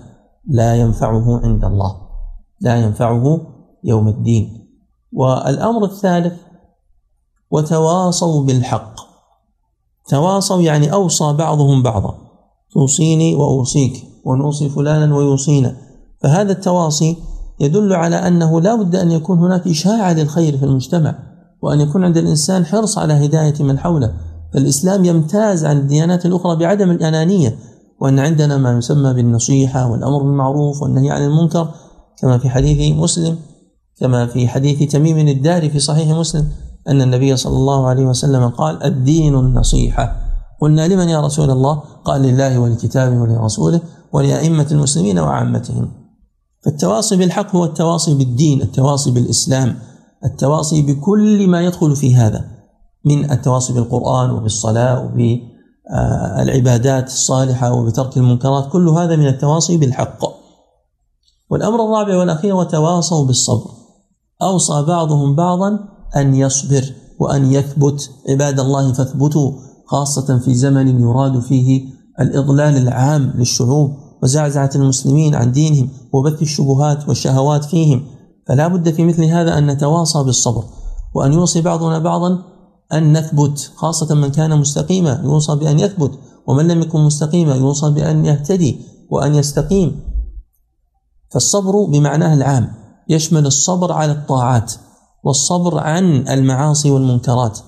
لا 0.50 0.76
ينفعه 0.76 1.40
عند 1.44 1.66
الله 1.66 1.96
لا 2.62 2.76
ينفعه 2.76 3.42
يوم 3.84 4.08
الدين. 4.08 4.68
والأمر 5.14 5.84
الثالث 5.84 6.34
وتواصوا 7.52 8.46
بالحق. 8.46 8.96
تواصوا 10.10 10.62
يعني 10.62 10.94
أوصى 10.94 11.34
بعضهم 11.34 11.84
بعضا 11.84 12.18
توصيني 12.74 13.36
وأوصيك. 13.36 14.07
ونوصي 14.28 14.70
فلانا 14.70 15.16
ويوصينا. 15.16 15.76
فهذا 16.22 16.52
التواصي 16.52 17.18
يدل 17.60 17.94
على 17.94 18.16
أنه 18.16 18.62
لا 18.62 18.76
بد 18.76 18.96
أن 18.96 19.12
يكون 19.12 19.40
هناك 19.40 19.68
إشاعة 19.68 20.14
للخير 20.14 20.58
في 20.58 20.66
المجتمع 20.66 21.16
وأن 21.62 21.82
يكون 21.82 22.04
عند 22.04 22.18
الإنسان 22.18 22.66
حرص 22.66 22.98
على 22.98 23.14
هداية 23.26 23.64
من 23.64 23.80
حوله. 23.80 24.14
فالإسلام 24.54 25.06
يمتاز 25.06 25.66
عن 25.66 25.78
الديانات 25.78 26.26
الأخرى 26.26 26.56
بعدم 26.56 26.92
الأنانية 26.92 27.56
وأن 28.02 28.20
عندنا 28.20 28.58
ما 28.58 28.78
يسمى 28.78 29.14
بالنصيحة 29.14 29.92
والأمر 29.92 30.24
بالمعروف 30.24 30.82
والنهي 30.82 31.12
عن 31.12 31.24
المنكر 31.26 31.68
كما 32.22 32.38
في 32.38 32.50
حديث 32.50 32.96
مسلم 32.96 33.36
كما 34.00 34.28
في 34.28 34.48
حديث 34.48 34.92
تميم 34.92 35.28
الداري 35.28 35.70
في 35.70 35.80
صحيح 35.80 36.18
مسلم 36.18 36.48
أن 36.88 37.02
النبي 37.02 37.38
صلى 37.38 37.58
الله 37.58 37.88
عليه 37.88 38.06
وسلم 38.06 38.50
قال 38.50 38.84
الدين 38.84 39.36
النصيحة. 39.36 40.16
قلنا 40.62 40.88
لمن 40.88 41.10
يا 41.10 41.22
رسول 41.22 41.52
الله؟ 41.52 41.82
قال 42.06 42.22
لله 42.22 42.60
ولكتابه 42.60 43.22
ولرسوله. 43.22 43.82
ولأئمة 44.14 44.68
المسلمين 44.72 45.20
وعامتهم. 45.20 45.92
فالتواصي 46.66 47.16
بالحق 47.16 47.56
هو 47.56 47.66
التواصي 47.66 48.14
بالدين 48.14 48.62
التواصي 48.62 49.12
بالإسلام 49.12 49.80
التواصي 50.26 50.82
بكل 50.82 51.48
ما 51.48 51.62
يدخل 51.62 51.96
في 51.96 52.16
هذا 52.16 52.46
من 53.06 53.32
التواصي 53.32 53.74
بالقرآن 53.74 54.30
وبالصلاة 54.30 55.06
وبالعبادات 55.06 57.08
الصالحة 57.08 57.74
وبترك 57.74 58.18
المنكرات 58.18 58.70
كل 58.72 58.90
هذا 58.90 59.16
من 59.16 59.28
التواصي 59.28 59.78
بالحق. 59.78 60.26
والأمر 61.50 61.86
الرابع 61.86 62.18
والأخير 62.18 62.56
وتواصوا 62.56 63.26
بالصبر. 63.26 63.72
أوصى 64.42 64.84
بعضهم 64.88 65.36
بعضا 65.36 65.80
أن 66.16 66.36
يصبر 66.36 66.94
وأن 67.20 67.52
يثبت. 67.52 68.10
عباد 68.30 68.60
الله 68.60 68.94
فاثبتوا 68.94 69.52
خاصة 69.86 70.40
في 70.40 70.56
زمن 70.56 71.02
يراد 71.02 71.40
فيه 71.40 71.97
الإضلال 72.20 72.78
العام 72.78 73.34
للشعوب 73.36 73.94
وزعزعة 74.24 74.70
المسلمين 74.76 75.36
عن 75.36 75.52
دينهم 75.52 75.90
وبث 76.14 76.42
الشبهات 76.42 77.08
والشهوات 77.10 77.66
فيهم. 77.66 78.06
فلا 78.48 78.68
بد 78.68 78.92
في 78.92 79.04
مثل 79.06 79.24
هذا 79.24 79.58
أن 79.58 79.68
نتواصى 79.68 80.24
بالصبر 80.24 80.64
وأن 81.16 81.34
يوصي 81.34 81.62
بعضنا 81.62 82.00
بعضا 82.00 82.40
أن 82.94 83.18
نثبت 83.18 83.72
خاصة 83.76 84.16
من 84.16 84.32
كان 84.32 84.60
مستقيما 84.60 85.22
يوصى 85.24 85.56
بأن 85.56 85.80
يثبت 85.80 86.12
ومن 86.48 86.68
لم 86.68 86.82
يكن 86.82 87.00
مستقيما 87.00 87.56
يوصى 87.56 87.90
بأن 87.90 88.26
يهتدي 88.26 88.82
وأن 89.10 89.36
يستقيم. 89.36 90.00
فالصبر 91.32 91.86
بمعناه 91.86 92.34
العام 92.34 92.74
يشمل 93.10 93.46
الصبر 93.46 93.92
على 93.92 94.12
الطاعات 94.12 94.74
والصبر 95.24 95.80
عن 95.80 96.28
المعاصي 96.28 96.92
والمنكرات 96.92 97.60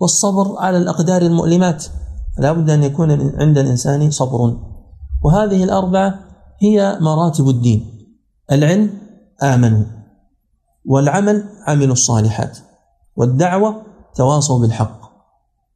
والصبر 0.00 0.56
على 0.58 0.78
الأقدار 0.78 1.22
المؤلمات. 1.22 1.84
لا 2.38 2.52
بد 2.52 2.70
أن 2.70 2.82
يكون 2.82 3.10
عند 3.40 3.58
الإنسان 3.58 4.10
صبر. 4.10 4.56
وهذه 5.24 5.64
الأربعة 5.64 6.14
هي 6.62 6.98
مراتب 7.00 7.48
الدين. 7.48 8.06
العلم 8.52 8.90
آمنوا 9.42 9.84
والعمل 10.84 11.44
عملوا 11.66 11.92
الصالحات 11.92 12.58
والدعوة 13.16 13.82
تواصوا 14.14 14.60
بالحق 14.60 15.00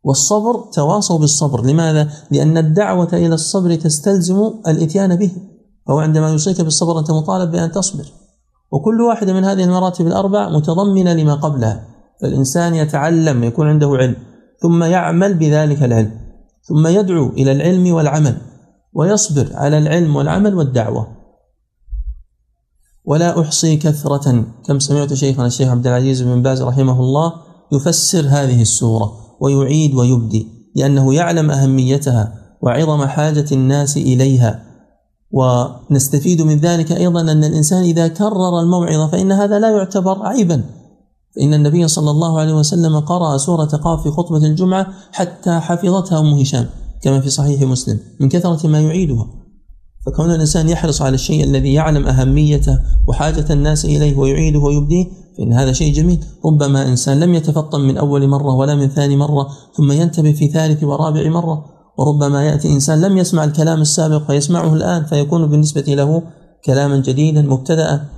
والصبر 0.04 0.64
تواصوا 0.72 1.18
بالصبر. 1.18 1.64
لماذا؟ 1.64 2.10
لأن 2.30 2.58
الدعوة 2.58 3.08
إلى 3.12 3.34
الصبر 3.34 3.74
تستلزم 3.74 4.52
الإتيان 4.66 5.16
به 5.16 5.30
فهو 5.86 5.98
عندما 5.98 6.30
يوصيك 6.30 6.60
بالصبر 6.60 6.98
أنت 6.98 7.10
مطالب 7.10 7.50
بأن 7.50 7.72
تصبر. 7.72 8.04
وكل 8.72 9.00
واحدة 9.00 9.32
من 9.32 9.44
هذه 9.44 9.64
المراتب 9.64 10.06
الأربع 10.06 10.48
متضمنة 10.48 11.12
لما 11.12 11.34
قبلها 11.34 11.84
فالإنسان 12.20 12.74
يتعلم 12.74 13.44
يكون 13.44 13.68
عنده 13.68 13.88
علم 13.88 14.16
ثم 14.62 14.84
يعمل 14.84 15.34
بذلك 15.34 15.82
العلم. 15.82 16.27
ثم 16.68 16.86
يدعو 16.86 17.28
إلى 17.28 17.52
العلم 17.52 17.92
والعمل 17.92 18.36
ويصبر 18.92 19.48
على 19.54 19.78
العلم 19.78 20.16
والعمل 20.16 20.54
والدعوة. 20.54 21.08
ولا 23.04 23.40
أحصي 23.40 23.76
كثرة 23.76 24.44
كم 24.66 24.78
سمعت 24.78 25.14
شيخنا 25.14 25.46
الشيخ 25.46 25.68
عبد 25.68 25.86
العزيز 25.86 26.22
بن 26.22 26.42
باز 26.42 26.62
رحمه 26.62 27.00
الله 27.00 27.32
يفسر 27.72 28.26
هذه 28.28 28.62
السورة 28.62 29.12
ويعيد 29.40 29.94
ويبدي 29.94 30.46
لأنه 30.76 31.14
يعلم 31.14 31.50
أهميتها 31.50 32.34
وعظم 32.62 33.06
حاجة 33.06 33.46
الناس 33.52 33.96
إليها. 33.96 34.64
ونستفيد 35.30 36.42
من 36.42 36.58
ذلك 36.58 36.92
أيضا 36.92 37.20
أن 37.20 37.44
الإنسان 37.44 37.82
إذا 37.82 38.08
كرر 38.08 38.60
الموعظة 38.60 39.06
فإن 39.06 39.32
هذا 39.32 39.58
لا 39.58 39.70
يعتبر 39.70 40.26
عيبا. 40.26 40.64
فإن 41.38 41.54
النبي 41.54 41.88
صلى 41.88 42.10
الله 42.10 42.40
عليه 42.40 42.54
وسلم 42.54 42.98
قرأ 43.00 43.36
سورة 43.36 43.64
قاف 43.64 44.02
في 44.02 44.10
خطبة 44.10 44.36
الجمعة 44.36 44.86
حتى 45.12 45.60
حفظتها 45.60 46.20
أم 46.20 46.34
هشام 46.34 46.66
كما 47.02 47.20
في 47.20 47.30
صحيح 47.30 47.62
مسلم 47.62 47.98
من 48.20 48.28
كثرة 48.28 48.66
ما 48.66 48.80
يعيدها. 48.80 49.26
فكون 50.06 50.30
الإنسان 50.30 50.68
يحرص 50.68 51.02
على 51.02 51.14
الشيء 51.14 51.44
الذي 51.44 51.72
يعلم 51.72 52.06
أهميته 52.06 52.78
وحاجة 53.08 53.52
الناس 53.52 53.84
إليه 53.84 54.16
ويعيده 54.16 54.58
ويبديه 54.58 55.06
فإن 55.38 55.52
هذا 55.52 55.72
شيء 55.72 55.94
جميل. 55.94 56.24
ربما 56.44 56.88
إنسان 56.88 57.20
لم 57.20 57.34
يتفطن 57.34 57.80
من 57.80 57.98
أول 57.98 58.28
مرة 58.28 58.54
ولا 58.54 58.74
من 58.74 58.88
ثاني 58.88 59.16
مرة 59.16 59.48
ثم 59.76 59.92
ينتبه 59.92 60.32
في 60.32 60.48
ثالث 60.48 60.84
ورابع 60.84 61.28
مرة. 61.28 61.64
وربما 61.98 62.46
يأتي 62.46 62.72
إنسان 62.72 63.00
لم 63.00 63.18
يسمع 63.18 63.44
الكلام 63.44 63.80
السابق 63.80 64.26
فيسمعه 64.26 64.74
الآن 64.74 65.04
فيكون 65.04 65.46
بالنسبة 65.46 65.94
له 65.94 66.22
كلاما 66.64 66.96
جديدا 66.96 67.42
مبتدأ. 67.42 68.17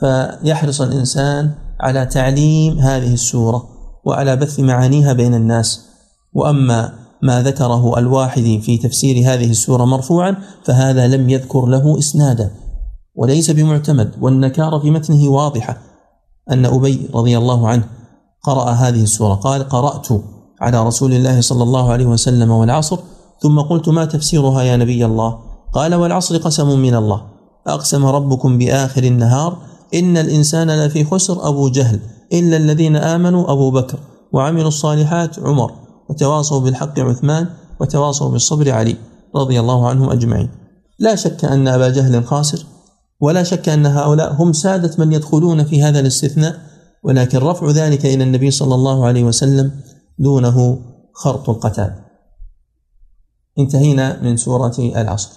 فيحرص 0.00 0.80
الإنسان 0.80 1.54
على 1.80 2.06
تعليم 2.06 2.78
هذه 2.78 3.14
السورة 3.14 3.68
وعلى 4.04 4.36
بث 4.36 4.60
معانيها 4.60 5.12
بين 5.12 5.34
الناس. 5.34 5.86
وأما 6.32 6.92
ما 7.22 7.42
ذكره 7.42 7.98
الواحد 7.98 8.60
في 8.62 8.78
تفسير 8.78 9.16
هذه 9.16 9.50
السورة 9.50 9.84
مرفوعا 9.84 10.36
فهذا 10.64 11.08
لم 11.08 11.30
يذكر 11.30 11.66
له 11.66 11.98
إسنادا. 11.98 12.50
وليس 13.14 13.50
بمعتمد 13.50 14.10
والنكارة 14.20 14.78
في 14.78 14.90
متنه 14.90 15.30
واضحة. 15.30 15.78
أن 16.50 16.66
أبي 16.66 17.08
رضي 17.14 17.38
الله 17.38 17.68
عنه 17.68 17.84
قرأ 18.42 18.70
هذه 18.70 19.02
السورة 19.02 19.34
قال 19.34 19.68
قرأت 19.68 20.08
على 20.60 20.86
رسول 20.86 21.12
الله 21.12 21.40
صلى 21.40 21.62
الله 21.62 21.92
عليه 21.92 22.06
وسلم 22.06 22.50
والعصر 22.50 22.98
ثم 23.42 23.60
قلت 23.60 23.88
ما 23.88 24.04
تفسيرها 24.04 24.62
يا 24.62 24.76
نبي 24.76 25.06
الله؟ 25.06 25.38
قال 25.74 25.94
والعصر 25.94 26.36
قسم 26.36 26.78
من 26.78 26.94
الله 26.94 27.22
أقسم 27.66 28.06
ربكم 28.06 28.58
بآخر 28.58 29.04
النهار 29.04 29.58
إن 29.98 30.16
الإنسان 30.16 30.70
لفي 30.70 31.04
خسر 31.04 31.48
أبو 31.48 31.68
جهل 31.68 32.00
إلا 32.32 32.56
الذين 32.56 32.96
آمنوا 32.96 33.52
أبو 33.52 33.70
بكر 33.70 33.98
وعملوا 34.32 34.68
الصالحات 34.68 35.38
عمر 35.38 35.72
وتواصوا 36.10 36.60
بالحق 36.60 36.98
عثمان 36.98 37.48
وتواصوا 37.80 38.30
بالصبر 38.30 38.70
علي 38.70 38.96
رضي 39.36 39.60
الله 39.60 39.88
عنهم 39.88 40.10
أجمعين 40.10 40.48
لا 40.98 41.14
شك 41.14 41.44
أن 41.44 41.68
أبا 41.68 41.88
جهل 41.88 42.24
خاسر 42.24 42.66
ولا 43.20 43.42
شك 43.42 43.68
أن 43.68 43.86
هؤلاء 43.86 44.32
هم 44.32 44.52
سادة 44.52 44.90
من 44.98 45.12
يدخلون 45.12 45.64
في 45.64 45.82
هذا 45.82 46.00
الاستثناء 46.00 46.58
ولكن 47.02 47.38
رفع 47.38 47.70
ذلك 47.70 48.06
إلى 48.06 48.24
النبي 48.24 48.50
صلى 48.50 48.74
الله 48.74 49.06
عليه 49.06 49.24
وسلم 49.24 49.70
دونه 50.18 50.78
خرط 51.14 51.50
القتال 51.50 52.06
انتهينا 53.58 54.22
من 54.22 54.36
سورة 54.36 54.74
العصر. 54.78 55.30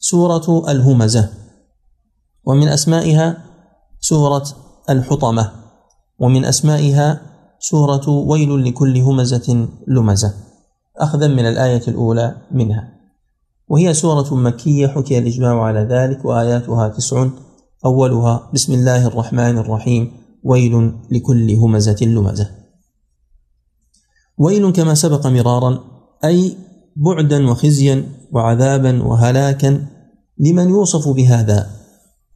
سورة 0.00 0.70
الهمزة. 0.70 1.28
ومن 2.44 2.68
أسمائها 2.68 3.44
سورة 4.04 4.44
الحطمة 4.90 5.50
ومن 6.18 6.44
أسمائها 6.44 7.20
سورة 7.58 8.08
ويل 8.08 8.64
لكل 8.64 8.98
همزة 8.98 9.68
لمزة. 9.88 10.34
أخذا 10.96 11.28
من 11.28 11.46
الآية 11.46 11.82
الأولى 11.88 12.36
منها. 12.52 12.92
وهي 13.68 13.94
سورة 13.94 14.34
مكية 14.34 14.86
حكي 14.86 15.18
الإجماع 15.18 15.62
على 15.62 15.80
ذلك 15.80 16.24
وآياتها 16.24 16.88
تسع. 16.88 17.28
أولها 17.84 18.50
بسم 18.54 18.72
الله 18.72 19.06
الرحمن 19.06 19.58
الرحيم 19.58 20.12
ويل 20.44 20.92
لكل 21.10 21.50
همزة 21.50 22.06
لمزة. 22.06 22.50
ويل 24.38 24.72
كما 24.72 24.94
سبق 24.94 25.26
مرارا 25.26 25.80
أي 26.24 26.56
بعدا 26.96 27.50
وخزيا 27.50 28.06
وعذابا 28.32 29.02
وهلاكا 29.02 29.86
لمن 30.38 30.68
يوصف 30.68 31.08
بهذا. 31.08 31.70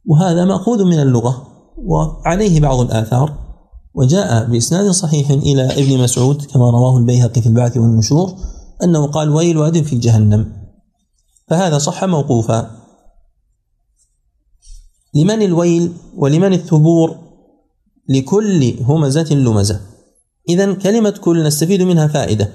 وهذا 0.05 0.45
مأخوذ 0.45 0.85
من 0.85 0.99
اللغة. 0.99 1.48
وعليه 1.85 2.59
بعض 2.59 2.79
الآثار 2.79 3.49
وجاء 3.93 4.45
بإسناد 4.45 4.89
صحيح 4.89 5.29
إلى 5.29 5.63
ابن 5.63 6.03
مسعود 6.03 6.45
كما 6.45 6.71
رواه 6.71 6.97
البيهقي 6.97 7.41
في 7.41 7.47
البعث 7.47 7.77
والنشور 7.77 8.35
أنه 8.83 9.07
قال 9.07 9.29
ويل 9.29 9.57
واد 9.57 9.81
في 9.81 9.95
جهنم. 9.97 10.53
فهذا 11.47 11.77
صح 11.77 12.03
موقوفا. 12.03 12.71
لمن 15.15 15.41
الويل 15.41 15.93
ولمن 16.17 16.53
الثبور 16.53 17.15
لكل 18.09 18.73
همزة 18.83 19.33
لمزة. 19.35 19.79
إذا 20.49 20.73
كلمة 20.73 21.09
كل 21.09 21.43
نستفيد 21.43 21.81
منها 21.81 22.07
فائدة. 22.07 22.51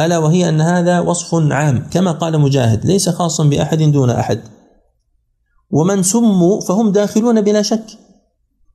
ألا 0.00 0.18
وهي 0.18 0.48
أن 0.48 0.60
هذا 0.60 1.00
وصف 1.00 1.34
عام 1.34 1.88
كما 1.90 2.12
قال 2.12 2.40
مجاهد 2.40 2.86
ليس 2.86 3.08
خاصا 3.08 3.44
بأحد 3.44 3.82
دون 3.82 4.10
أحد. 4.10 4.40
ومن 5.70 6.02
سموا 6.02 6.60
فهم 6.60 6.92
داخلون 6.92 7.40
بلا 7.40 7.62
شك. 7.62 8.03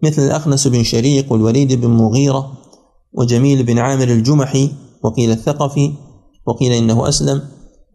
مثل 0.04 0.22
الأخنس 0.22 0.68
بن 0.68 0.84
شريق 0.84 1.32
والوليد 1.32 1.74
بن 1.74 1.88
مغيرة 1.88 2.52
وجميل 3.14 3.64
بن 3.64 3.80
عامر 3.80 4.08
الجمحي 4.08 4.72
وقيل 5.04 5.32
الثقفي 5.32 5.94
وقيل 6.46 6.72
إنه 6.72 7.10
أسلم 7.10 7.42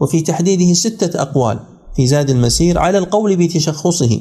وفي 0.00 0.20
تحديده 0.20 0.74
ستة 0.74 1.22
أقوال 1.22 1.58
في 1.96 2.06
زاد 2.06 2.30
المسير 2.30 2.78
على 2.78 2.98
القول 2.98 3.36
بتشخصه 3.36 4.20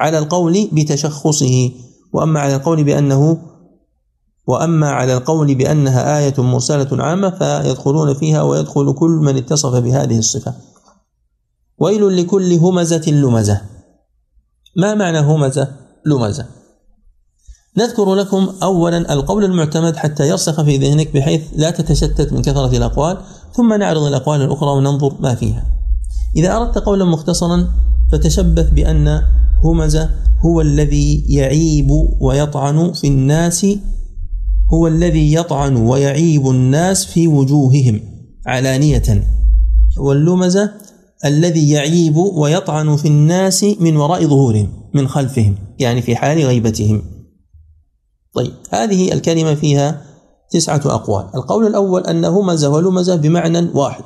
على 0.00 0.18
القول 0.18 0.68
بتشخصه 0.72 1.70
وأما 2.12 2.40
على 2.40 2.56
القول 2.56 2.84
بأنه 2.84 3.38
وأما 4.46 4.90
على 4.90 5.16
القول 5.16 5.54
بأنها 5.54 6.18
آية 6.18 6.34
مرسلة 6.38 7.02
عامة 7.04 7.30
فيدخلون 7.30 8.14
فيها 8.14 8.42
ويدخل 8.42 8.94
كل 8.94 9.10
من 9.10 9.36
اتصف 9.36 9.74
بهذه 9.74 10.18
الصفة. 10.18 10.54
ويل 11.78 12.16
لكل 12.16 12.52
همزة 12.52 13.10
لمزة. 13.10 13.60
ما 14.76 14.94
معنى 14.94 15.18
همزة؟ 15.18 15.68
لمزة. 16.06 16.46
نذكر 17.78 18.14
لكم 18.14 18.48
أولا 18.62 19.12
القول 19.12 19.44
المعتمد 19.44 19.96
حتى 19.96 20.28
يرسخ 20.28 20.62
في 20.62 20.76
ذهنك 20.76 21.14
بحيث 21.14 21.42
لا 21.56 21.70
تتشتت 21.70 22.32
من 22.32 22.42
كثرة 22.42 22.76
الأقوال 22.76 23.18
ثم 23.56 23.74
نعرض 23.74 24.02
الأقوال 24.02 24.42
الأخرى 24.42 24.70
وننظر 24.70 25.14
ما 25.20 25.34
فيها. 25.34 25.66
إذا 26.36 26.56
أردت 26.56 26.78
قولا 26.78 27.04
مختصرا 27.04 27.68
فتشبث 28.12 28.70
بأن 28.70 29.22
همزة 29.64 30.10
هو 30.40 30.60
الذي 30.60 31.24
يعيب 31.28 31.90
ويطعن 32.20 32.92
في 32.92 33.06
الناس 33.06 33.66
هو 34.72 34.86
الذي 34.86 35.34
يطعن 35.34 35.76
ويعيب 35.76 36.48
الناس 36.48 37.04
في 37.04 37.28
وجوههم 37.28 38.00
علانية. 38.46 39.24
واللمزة 39.98 40.72
الذي 41.24 41.70
يعيب 41.70 42.16
ويطعن 42.16 42.96
في 42.96 43.08
الناس 43.08 43.64
من 43.80 43.96
وراء 43.96 44.26
ظهورهم 44.26 44.68
من 44.94 45.08
خلفهم 45.08 45.54
يعني 45.78 46.02
في 46.02 46.16
حال 46.16 46.38
غيبتهم. 46.38 47.19
طيب 48.34 48.52
هذه 48.70 49.12
الكلمة 49.12 49.54
فيها 49.54 50.02
تسعة 50.50 50.80
أقوال. 50.84 51.26
القول 51.34 51.66
الأول 51.66 52.06
أن 52.06 52.24
همزة 52.24 52.68
ولمزة 52.68 53.16
بمعنى 53.16 53.70
واحد. 53.74 54.04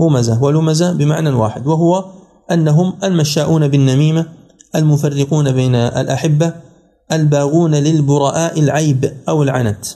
همزة 0.00 0.42
ولمزة 0.42 0.92
بمعنى 0.92 1.30
واحد 1.30 1.66
وهو 1.66 2.04
أنهم 2.50 2.98
المشاؤون 3.04 3.68
بالنميمة 3.68 4.26
المفرقون 4.74 5.52
بين 5.52 5.74
الأحبة 5.74 6.52
الباغون 7.12 7.74
للبراء 7.74 8.58
العيب 8.58 9.16
أو 9.28 9.42
العنت. 9.42 9.86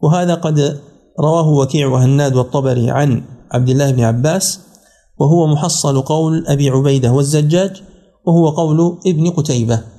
وهذا 0.00 0.34
قد 0.34 0.80
رواه 1.20 1.48
وكيع 1.48 1.86
وهناد 1.88 2.36
والطبري 2.36 2.90
عن 2.90 3.22
عبد 3.52 3.68
الله 3.68 3.90
بن 3.90 4.00
عباس 4.00 4.60
وهو 5.18 5.46
محصل 5.46 6.02
قول 6.02 6.46
أبي 6.46 6.70
عبيدة 6.70 7.12
والزجاج 7.12 7.82
وهو 8.26 8.48
قول 8.48 8.98
ابن 9.06 9.30
قتيبة. 9.30 9.97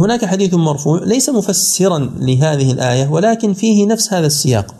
هناك 0.00 0.24
حديث 0.24 0.54
مرفوع 0.54 1.00
ليس 1.04 1.28
مفسرا 1.28 1.98
لهذه 1.98 2.72
الآية 2.72 3.08
ولكن 3.08 3.52
فيه 3.52 3.86
نفس 3.86 4.12
هذا 4.12 4.26
السياق 4.26 4.74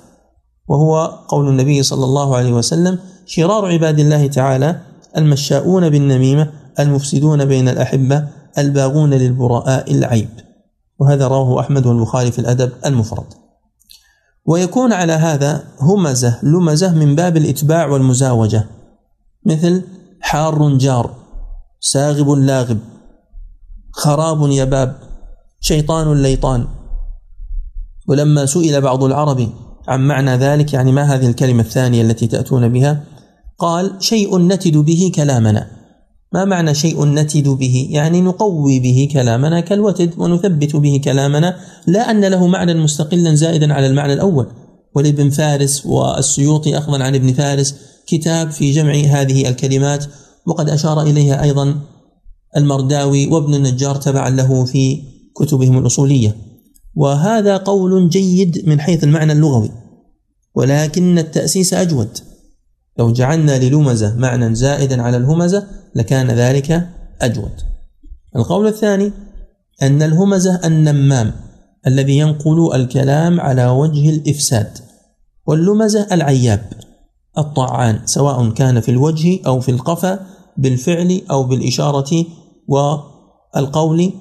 وهو 0.68 1.06
قول 1.28 1.48
النبي 1.48 1.83
صلى 1.83 2.04
الله 2.04 2.37
عليه 2.37 2.52
وسلم 2.52 2.98
شرار 3.26 3.66
عباد 3.66 3.98
الله 3.98 4.26
تعالى 4.26 4.80
المشاؤون 5.16 5.90
بالنميمة 5.90 6.52
المفسدون 6.80 7.44
بين 7.44 7.68
الأحبة 7.68 8.28
الباغون 8.59 9.14
للبراء 9.14 9.92
العيب. 9.92 10.28
وهذا 10.98 11.26
رواه 11.26 11.61
أحمد 11.61 11.87
والبخاري 11.87 12.30
في 12.30 12.38
الأدب 12.38 12.72
المفرد. 12.87 13.26
ويكون 14.46 14.92
على 14.92 15.12
هذا 15.12 15.64
همزة 15.80 16.38
لمزة 16.42 16.94
من 16.94 17.14
باب 17.14 17.37
الإتباع 17.37 17.87
والمزاوجة 17.87 18.66
مثل 19.46 19.83
حار 20.20 20.76
جار 20.76 21.14
ساغب 21.80 22.30
لاغب 22.30 22.78
خراب 23.92 24.50
يباب 24.50 25.10
شيطان 25.61 26.23
ليطان. 26.23 26.66
ولما 28.09 28.46
سئل 28.46 28.81
بعض 28.81 29.05
العرب 29.05 29.49
عن 29.88 30.01
معنى 30.01 30.37
ذلك 30.37 30.73
يعني 30.73 30.92
ما 30.92 31.03
هذه 31.03 31.27
الكلمة 31.27 31.62
الثانية 31.62 32.03
التي 32.03 32.27
تأتون 32.27 32.68
بها 32.68 33.05
قال 33.59 33.96
شيء 33.99 34.38
نتد 34.38 34.77
به 34.77 35.12
كلامنا. 35.14 35.70
ما 36.33 36.44
معنى 36.44 36.75
شيء 36.75 37.05
نتد 37.05 37.49
به؟ 37.49 37.88
يعني 37.90 38.20
نقوي 38.20 38.81
به 38.81 39.09
كلامنا 39.12 39.61
كالوتد 39.61 40.14
ونثبت 40.18 40.77
به 40.77 41.01
كلامنا 41.05 41.57
لا 41.87 42.11
أن 42.11 42.25
له 42.25 42.46
معنى 42.46 42.75
مستقلا 42.75 43.35
زائدا 43.35 43.75
على 43.75 43.87
المعنى 43.87 44.12
الأول. 44.12 44.46
ولابن 44.94 45.31
فارس 45.31 45.87
والسيوطي 45.87 46.79
أخذا 46.79 47.05
عن 47.05 47.14
ابن 47.14 47.33
فارس 47.33 47.75
كتاب 48.07 48.51
في 48.51 48.70
جمع 48.70 48.92
هذه 48.92 49.49
الكلمات 49.49 50.05
وقد 50.46 50.68
أشار 50.68 51.03
إليها 51.03 51.42
أيضا 51.42 51.81
المرداوي 52.57 53.27
وابن 53.27 53.55
النجار 53.55 53.96
تبعا 53.96 54.31
له 54.31 54.64
في 54.64 55.03
كتبهم 55.37 55.79
الأصولية. 55.79 56.37
وهذا 56.95 57.57
قول 57.57 58.09
جيد 58.09 58.69
من 58.69 58.81
حيث 58.81 59.05
المعنى 59.05 59.33
اللغوي 59.33 59.71
ولكن 60.55 61.19
التأسيس 61.19 61.75
أجود. 61.75 62.09
لو 62.99 63.12
جعلنا 63.12 63.59
للمزة 63.59 64.16
معنى 64.16 64.55
زائدا 64.55 65.03
على 65.03 65.16
الهمزة 65.16 65.66
لكان 65.95 66.31
ذلك 66.31 66.88
أجود. 67.21 67.53
القول 68.37 68.66
الثاني 68.66 69.12
أن 69.83 70.03
الهمزة 70.03 70.61
النمام 70.64 71.33
الذي 71.87 72.19
ينقل 72.19 72.75
الكلام 72.75 73.40
على 73.40 73.66
وجه 73.66 74.11
الإفساد 74.11 74.79
واللمزة 75.47 76.07
العياب 76.12 76.73
الطعان 77.38 78.01
سواء 78.05 78.51
كان 78.51 78.81
في 78.81 78.90
الوجه 78.90 79.38
أو 79.47 79.61
في 79.61 79.71
القفا 79.71 80.27
بالفعل 80.57 81.23
أو 81.31 81.45
بالإشارة 81.45 82.27
والقول 82.69 84.12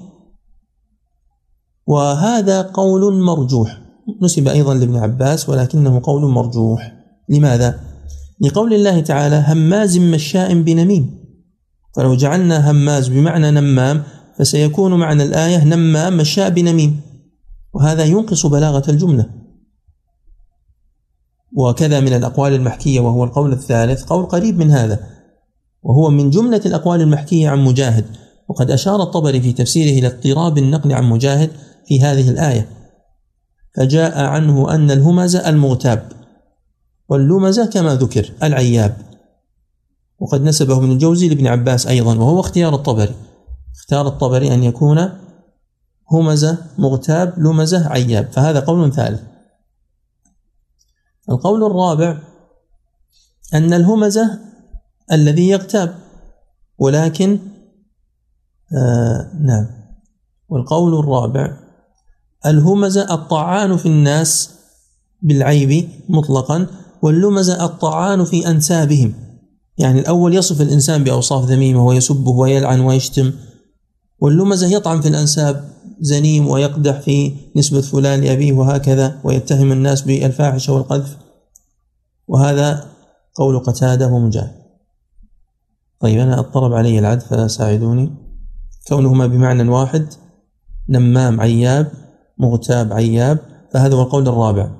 وهذا 1.90 2.62
قول 2.62 3.22
مرجوح. 3.22 3.80
نسب 4.22 4.48
أيضا 4.48 4.74
لابن 4.74 4.96
عباس 4.96 5.48
ولكنه 5.48 6.00
قول 6.04 6.22
مرجوح. 6.22 6.92
لماذا؟ 7.28 7.80
لقول 8.40 8.74
الله 8.74 9.00
تعالى 9.00 9.44
هماز 9.48 9.98
مشاء 9.98 10.62
بنميم 10.62 11.20
فلو 11.96 12.14
جعلنا 12.14 12.70
هماز 12.70 13.08
بمعنى 13.08 13.50
نمام 13.50 14.02
فسيكون 14.38 14.94
معنى 14.94 15.22
الآية 15.22 15.64
نمام 15.64 16.16
مشاء 16.16 16.50
بنميم. 16.50 17.00
وهذا 17.74 18.04
ينقص 18.04 18.46
بلاغة 18.46 18.90
الجملة. 18.90 19.26
وكذا 21.56 22.00
من 22.00 22.12
الأقوال 22.12 22.52
المحكية 22.52 23.00
وهو 23.00 23.24
القول 23.24 23.52
الثالث 23.52 24.02
قول 24.02 24.26
قريب 24.26 24.58
من 24.58 24.70
هذا 24.70 25.00
وهو 25.82 26.10
من 26.10 26.30
جملة 26.30 26.62
الأقوال 26.66 27.00
المحكية 27.00 27.48
عن 27.48 27.64
مجاهد. 27.64 28.04
وقد 28.48 28.70
أشار 28.70 29.02
الطبري 29.02 29.40
في 29.40 29.52
تفسيره 29.52 29.98
إلى 29.98 30.06
اضطراب 30.06 30.58
النقل 30.58 30.92
عن 30.92 31.04
مجاهد 31.04 31.50
في 31.90 32.00
هذه 32.00 32.30
الآية. 32.30 32.68
فجاء 33.76 34.24
عنه 34.24 34.74
أن 34.74 34.90
الهمزة 34.90 35.48
المغتاب 35.48 36.12
واللمزة 37.08 37.66
كما 37.66 37.94
ذكر 37.94 38.32
العياب. 38.42 38.96
وقد 40.18 40.42
نسبه 40.42 40.76
ابن 40.76 40.92
الجوزي 40.92 41.28
لابن 41.28 41.46
عباس 41.46 41.86
أيضا 41.86 42.14
وهو 42.14 42.40
اختيار 42.40 42.74
الطبري. 42.74 43.14
اختار 43.76 44.06
الطبري 44.06 44.54
أن 44.54 44.64
يكون 44.64 45.10
همزة 46.12 46.58
مغتاب 46.78 47.38
لمزة 47.38 47.88
عياب. 47.88 48.32
فهذا 48.32 48.60
قول 48.60 48.92
ثالث. 48.92 49.22
القول 51.30 51.64
الرابع 51.64 52.18
أن 53.54 53.72
الهمزة 53.72 54.38
الذي 55.12 55.48
يغتاب. 55.48 55.94
ولكن 56.78 57.38
آه 58.76 59.30
نعم. 59.40 59.66
والقول 60.48 60.98
الرابع 60.98 61.69
الهمزة 62.46 63.14
الطعان 63.14 63.76
في 63.76 63.86
الناس 63.86 64.50
بالعيب 65.22 65.88
مطلقا 66.08 66.66
واللمزة 67.02 67.64
الطعان 67.64 68.24
في 68.24 68.50
أنسابهم. 68.50 69.14
يعني 69.78 70.00
الأول 70.00 70.34
يصف 70.34 70.60
الإنسان 70.60 71.04
بأوصاف 71.04 71.44
ذميمة 71.44 71.86
ويسبه 71.86 72.30
ويلعن 72.30 72.80
ويشتم. 72.80 73.32
واللمزة 74.20 74.66
يطعن 74.66 75.00
في 75.00 75.08
الأنساب 75.08 75.70
زنيم 76.00 76.48
ويقدح 76.48 77.00
في 77.00 77.32
نسبة 77.56 77.80
فلان 77.80 78.20
لأبيه 78.20 78.52
وهكذا 78.52 79.20
ويتهم 79.24 79.72
الناس 79.72 80.02
بالفاحشة 80.02 80.72
والقذف. 80.72 81.16
وهذا 82.28 82.86
قول 83.34 83.58
قتادة 83.58 84.06
ومجاهد. 84.06 84.60
طيب 86.00 86.20
أنا 86.20 86.38
أضطرب 86.38 86.72
علي 86.72 86.98
العد 86.98 87.20
فساعدوني 87.20 88.12
كونهما 88.88 89.26
بمعنى 89.26 89.68
واحد 89.68 90.06
نمام 90.88 91.40
عياب 91.40 91.92
مغتاب 92.40 92.92
عياب 92.92 93.38
فهذا 93.72 93.94
هو 93.94 94.02
القول 94.02 94.28
الرابع. 94.28 94.70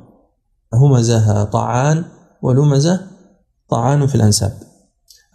همزة 0.75 1.44
طعان 1.44 2.05
ولمزة 2.42 3.07
طعان 3.68 4.07
في 4.07 4.14
الأنساب. 4.14 4.59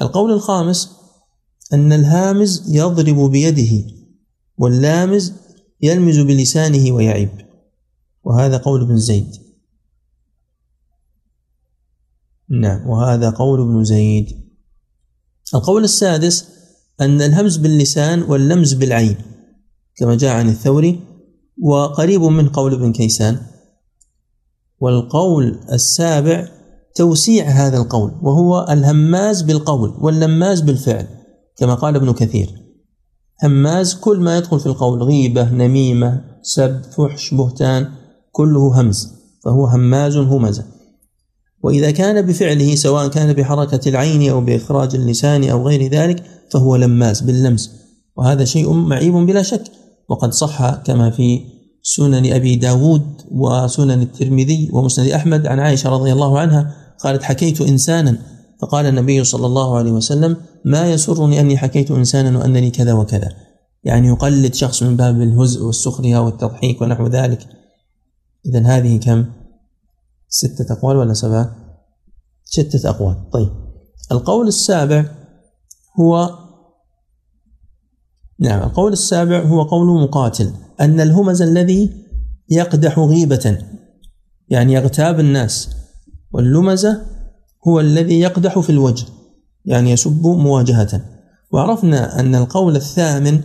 القول 0.01 0.31
الخامس 0.31 0.91
أن 1.73 1.93
الهامز 1.93 2.75
يضرب 2.75 3.31
بيده 3.31 3.91
واللامز 4.57 5.33
يلمز 5.81 6.19
بلسانه 6.19 6.91
ويعيب. 6.91 7.29
وهذا 8.23 8.57
قول 8.57 8.81
ابن 8.81 8.97
زيد. 8.97 9.35
نعم 12.49 12.89
وهذا 12.89 13.29
قول 13.29 13.61
ابن 13.61 13.83
زيد. 13.83 14.45
القول 15.55 15.83
السادس 15.83 16.49
أن 17.01 17.21
الهمز 17.21 17.57
باللسان 17.57 18.23
واللمز 18.23 18.73
بالعين 18.73 19.17
كما 19.95 20.15
جاء 20.15 20.35
عن 20.35 20.49
الثوري 20.49 21.14
وقريب 21.61 22.21
من 22.21 22.49
قول 22.49 22.73
ابن 22.73 22.91
كيسان. 22.91 23.37
والقول 24.79 25.59
السابع 25.71 26.47
توسيع 26.95 27.45
هذا 27.45 27.77
القول 27.77 28.11
وهو 28.21 28.67
الهماز 28.69 29.41
بالقول 29.41 29.93
واللماز 30.01 30.61
بالفعل 30.61 31.07
كما 31.57 31.75
قال 31.75 31.95
ابن 31.95 32.13
كثير. 32.13 32.65
هماز 33.43 33.95
كل 33.95 34.19
ما 34.19 34.37
يدخل 34.37 34.59
في 34.59 34.65
القول 34.65 35.03
غيبة 35.03 35.49
نميمة 35.49 36.21
سب 36.41 36.81
فحش 36.81 37.33
بهتان 37.33 37.87
كله 38.31 38.81
همز 38.81 39.07
فهو 39.43 39.65
هماز 39.65 40.17
همزة 40.17 40.65
وإذا 41.63 41.91
كان 41.91 42.21
بفعله 42.21 42.75
سواء 42.75 43.07
كان 43.07 43.33
بحركة 43.33 43.89
العين 43.89 44.29
أو 44.29 44.41
بإخراج 44.41 44.95
اللسان 44.95 45.49
أو 45.49 45.67
غير 45.67 45.91
ذلك 45.91 46.23
فهو 46.51 46.75
لماز 46.75 47.21
باللمس 47.21 47.71
وهذا 48.15 48.45
شيء 48.45 48.73
معيب 48.73 49.13
بلا 49.13 49.41
شك. 49.41 49.63
وقد 50.09 50.33
صح 50.33 50.75
كما 50.75 51.09
في 51.09 51.41
سنن 51.83 52.33
أبي 52.33 52.55
داود 52.55 53.21
وسنن 53.31 54.01
الترمذي 54.01 54.69
ومسند 54.73 55.07
أحمد 55.07 55.47
عن 55.47 55.59
عائشة 55.59 55.89
رضي 55.89 56.13
الله 56.13 56.39
عنها 56.39 56.75
قالت 56.99 57.23
حكيت 57.23 57.61
إنسانا. 57.61 58.17
فقال 58.61 58.85
النبي 58.85 59.23
صلى 59.23 59.45
الله 59.45 59.77
عليه 59.77 59.91
وسلم 59.91 60.37
ما 60.65 60.91
يسرني 60.91 61.39
أني 61.39 61.57
حكيت 61.57 61.91
إنسانا 61.91 62.37
وأنني 62.37 62.71
كذا 62.71 62.93
وكذا. 62.93 63.29
يعني 63.83 64.07
يقلد 64.07 64.53
شخص 64.53 64.83
من 64.83 64.97
باب 64.97 65.21
الهزء 65.21 65.63
والسخرية 65.63 66.17
والتضحيك 66.17 66.81
ونحو 66.81 67.07
ذلك. 67.07 67.47
إذا 68.45 68.65
هذه 68.65 68.99
كم؟ 68.99 69.25
ستة 70.29 70.73
أقوال 70.73 70.97
ولا 70.97 71.13
سبعة؟ 71.13 71.55
ستة 72.43 72.89
أقوال. 72.89 73.29
طيب. 73.29 73.49
القول 74.11 74.47
السابع 74.47 75.05
هو 75.99 76.44
نعم 78.39 78.63
القول 78.63 78.93
السابع 78.93 79.39
هو 79.39 79.63
قول 79.63 80.03
مقاتل 80.03 80.51
أن 80.81 80.99
الهمز 80.99 81.41
الذي 81.41 81.93
يقدح 82.49 82.99
غيبة 82.99 83.57
يعني 84.49 84.73
يغتاب 84.73 85.19
الناس 85.19 85.69
واللمزة 86.31 87.01
هو 87.67 87.79
الذي 87.79 88.19
يقدح 88.19 88.59
في 88.59 88.69
الوجه 88.69 89.05
يعني 89.65 89.91
يسب 89.91 90.25
مواجهة. 90.25 91.01
وعرفنا 91.51 92.19
أن 92.19 92.35
القول 92.35 92.75
الثامن 92.75 93.41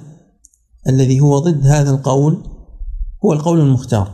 الذي 0.88 1.20
هو 1.20 1.38
ضد 1.38 1.66
هذا 1.66 1.90
القول 1.90 2.42
هو 3.24 3.33
القول 3.33 3.61
المختار. 3.61 4.11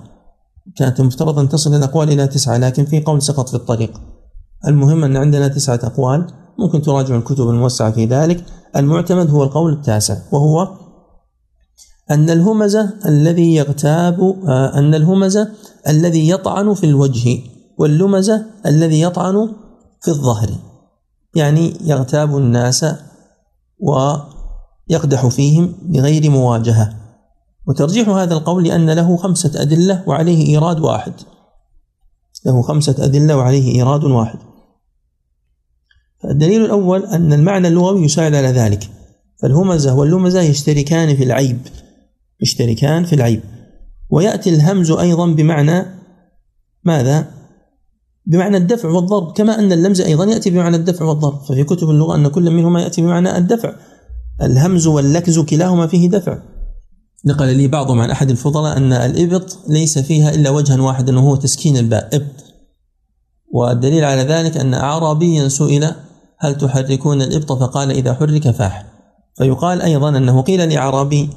كانت 0.76 1.00
المفترض 1.00 1.38
أن 1.38 1.48
تصل 1.48 1.74
الأقوال 1.74 2.10
إلى 2.10 2.26
تسعة 2.26 2.56
لكن 2.58 2.84
في 2.84 3.00
قول 3.00 3.22
سقط 3.22 3.48
في 3.48 3.54
الطريق. 3.54 4.00
المهم 4.66 5.04
أن 5.04 5.16
عندنا 5.16 5.48
تسعة 5.48 5.80
أقوال. 5.82 6.26
ممكن 6.58 6.82
تراجع 6.82 7.16
الكتب 7.16 7.48
الموسعة 7.48 7.90
في 7.90 8.04
ذلك. 8.04 8.44
المعتمد 8.76 9.30
هو 9.30 9.42
القول 9.42 9.72
التاسع 9.72 10.16
وهو 10.32 10.68
أن 12.10 12.30
الهمزة 12.30 12.94
الذي 13.06 13.54
يغتاب 13.54 14.20
آه، 14.48 14.78
أن 14.78 14.94
الهمزة 14.94 15.48
الذي 15.88 16.28
يطعن 16.28 16.74
في 16.74 16.86
الوجه 16.86 17.38
واللمزة 17.78 18.46
الذي 18.66 19.00
يطعن 19.00 19.48
في 20.02 20.08
الظهر. 20.08 20.50
يعني 21.34 21.74
يغتاب 21.84 22.36
الناس 22.36 22.86
ويقدح 23.80 25.26
فيهم 25.26 25.74
بغير 25.82 26.30
مواجهة. 26.30 26.96
وترجيح 27.68 28.08
هذا 28.08 28.34
القول 28.34 28.64
لأن 28.64 28.90
له 28.90 29.16
خمسة 29.16 29.62
أدلة 29.62 30.04
وعليه 30.06 30.46
إيراد 30.46 30.80
واحد. 30.80 31.12
له 32.46 32.62
خمسة 32.62 32.94
أدلة 32.98 33.36
وعليه 33.36 33.74
إيراد 33.74 34.04
واحد. 34.04 34.38
الدليل 36.30 36.64
الأول 36.64 37.04
أن 37.04 37.32
المعنى 37.32 37.68
اللغوي 37.68 38.04
يساعد 38.04 38.34
على 38.34 38.48
ذلك. 38.48 38.90
فالهمزة 39.42 39.94
واللمزة 39.94 40.40
يشتركان 40.40 41.16
في 41.16 41.24
العيب. 41.24 41.58
يشتركان 42.40 43.04
في 43.04 43.12
العيب. 43.12 43.40
ويأتي 44.10 44.50
الهمز 44.50 44.90
أيضا 44.90 45.26
بمعنى 45.26 45.84
ماذا؟ 46.84 47.28
بمعنى 48.26 48.56
الدفع 48.56 48.88
والضرب 48.88 49.32
كما 49.32 49.58
أن 49.58 49.72
اللمز 49.72 50.00
أيضا 50.00 50.24
يأتي 50.24 50.50
بمعنى 50.50 50.76
الدفع 50.76 51.04
والضرب. 51.04 51.44
ففي 51.44 51.64
كتب 51.64 51.90
اللغة 51.90 52.16
أن 52.16 52.28
كل 52.28 52.50
منهما 52.50 52.82
يأتي 52.82 53.02
بمعنى 53.02 53.38
الدفع. 53.38 53.72
الهمز 54.42 54.86
واللكز 54.86 55.38
كلاهما 55.38 55.86
فيه 55.86 56.08
دفع. 56.08 56.38
نقل 57.24 57.56
لي 57.56 57.68
بعضهم 57.68 58.00
عن 58.00 58.10
أحد 58.10 58.30
الفضلاء 58.30 58.76
أن 58.76 58.92
الإبط 58.92 59.58
ليس 59.68 59.98
فيها 59.98 60.34
إلا 60.34 60.50
وجها 60.50 60.82
واحدا 60.82 61.18
وهو 61.18 61.36
تسكين 61.36 61.76
الباء 61.76 62.16
إبط. 62.16 62.44
والدليل 63.52 64.04
على 64.04 64.22
ذلك 64.22 64.56
أن 64.56 64.74
أعرابيا 64.74 65.48
سئل 65.48 65.94
هل 66.38 66.54
تحركون 66.58 67.22
الإبط؟ 67.22 67.52
فقال 67.52 67.90
إذا 67.90 68.14
حرك 68.14 68.50
فاح. 68.50 68.86
فيقال 69.36 69.82
أيضا 69.82 70.08
أنه 70.08 70.42
قيل 70.42 70.68
لأعرابي 70.68 71.30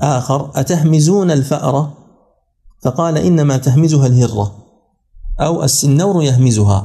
آخر 0.00 0.50
أتهمزون 0.54 1.30
الفأرة 1.30 1.92
فقال 2.82 3.18
إنما 3.18 3.56
تهمزها 3.56 4.06
الهرة 4.06 4.54
أو 5.40 5.64
السنور 5.64 6.22
يهمزها. 6.22 6.82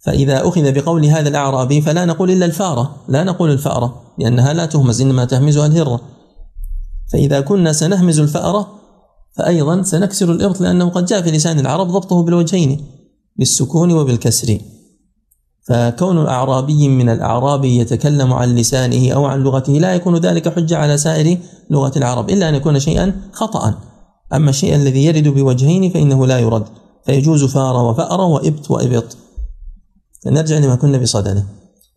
فإذا 0.00 0.48
أخذ 0.48 0.72
بقول 0.72 1.04
هذا 1.04 1.28
الأعرابي 1.28 1.80
فلا 1.80 2.04
نقول 2.04 2.30
إلا 2.30 2.46
الفارة 2.46 2.96
لا 3.08 3.24
نقول 3.24 3.50
الفأرة 3.50 4.02
لأنها 4.18 4.52
لا 4.52 4.66
تهمز 4.66 5.00
إنما 5.00 5.24
تهمزها 5.24 5.66
الهرة. 5.66 6.00
فإذا 7.12 7.40
كنا 7.40 7.72
سنهمز 7.72 8.20
الفأرة 8.20 8.68
فأيضا 9.36 9.82
سنكسر 9.82 10.32
الإبط 10.32 10.60
لأنه 10.60 10.88
قد 10.88 11.04
جاء 11.04 11.22
في 11.22 11.30
لسان 11.30 11.58
العرب 11.58 11.88
ضبطه 11.88 12.22
بالوجهين 12.22 12.86
بالسكون 13.36 13.92
وبالكسر. 13.92 14.58
فكون 15.68 16.26
أعرابي 16.26 16.88
من 16.88 17.08
الأعراب 17.08 17.64
يتكلم 17.64 18.32
عن 18.32 18.54
لسانه 18.54 19.12
أو 19.12 19.24
عن 19.24 19.42
لغته 19.42 19.72
لا 19.72 19.94
يكون 19.94 20.16
ذلك 20.16 20.54
حجة 20.54 20.76
على 20.76 20.98
سائر 20.98 21.38
لغة 21.70 21.92
العرب 21.96 22.30
إلا 22.30 22.48
أن 22.48 22.54
يكون 22.54 22.80
شيئا 22.80 23.20
خطأ 23.32 23.74
أما 24.32 24.50
الشيء 24.50 24.74
الذي 24.74 25.04
يرد 25.04 25.28
بوجهين 25.28 25.90
فإنه 25.90 26.26
لا 26.26 26.38
يرد 26.38 26.64
فيجوز 27.06 27.44
فار 27.44 27.76
وفأر 27.76 28.20
وإبت 28.20 28.70
وإبط. 28.70 29.16
فنرجع 30.24 30.58
لما 30.58 30.74
كنا 30.74 30.98
بصدده. 30.98 31.44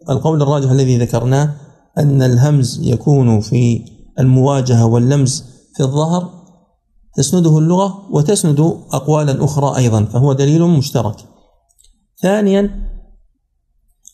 القول 0.10 0.42
الراجح 0.42 0.72
الذي 0.72 0.98
ذكرناه 0.98 1.54
أن 1.98 2.22
الهمز 2.22 2.80
يكون 2.84 3.42
في 3.42 3.86
المواجهة 4.20 4.86
واللمز 4.86 5.44
في 5.76 5.84
الظهر 5.84 6.30
تسنده 7.16 7.58
اللغة 7.58 8.08
وتسند 8.12 8.60
أقوالا 8.92 9.46
أخرى 9.46 9.78
أيضا 9.78 10.04
فهو 10.04 10.34
دليل 10.34 10.64
مشترك. 10.64 11.16
ثانيا 12.22 12.97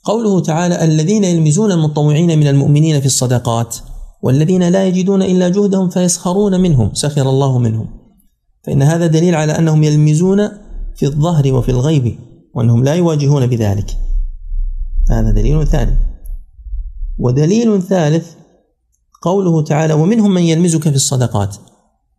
قوله 0.03 0.39
تعالى 0.39 0.83
الذين 0.83 1.23
يلمزون 1.23 1.71
المطوعين 1.71 2.39
من 2.39 2.47
المؤمنين 2.47 2.99
في 2.99 3.05
الصدقات 3.05 3.77
والذين 4.21 4.63
لا 4.69 4.87
يجدون 4.87 5.21
إلا 5.21 5.49
جهدهم 5.49 5.89
فيسخرون 5.89 6.61
منهم 6.61 6.93
سخر 6.93 7.29
الله 7.29 7.57
منهم. 7.59 7.87
فإن 8.63 8.81
هذا 8.81 9.07
دليل 9.07 9.35
على 9.35 9.57
أنهم 9.59 9.83
يلمزون 9.83 10.49
في 10.95 11.05
الظهر 11.05 11.53
وفي 11.53 11.69
الغيب 11.69 12.19
وأنهم 12.53 12.83
لا 12.83 12.93
يواجهون 12.93 13.47
بذلك. 13.47 13.97
هذا 15.09 15.31
دليل 15.31 15.67
ثاني. 15.67 15.97
ودليل 17.19 17.81
ثالث 17.81 18.31
قوله 19.21 19.63
تعالى 19.63 19.93
ومنهم 19.93 20.33
من 20.33 20.41
يلمزك 20.41 20.89
في 20.89 20.95
الصدقات 20.95 21.55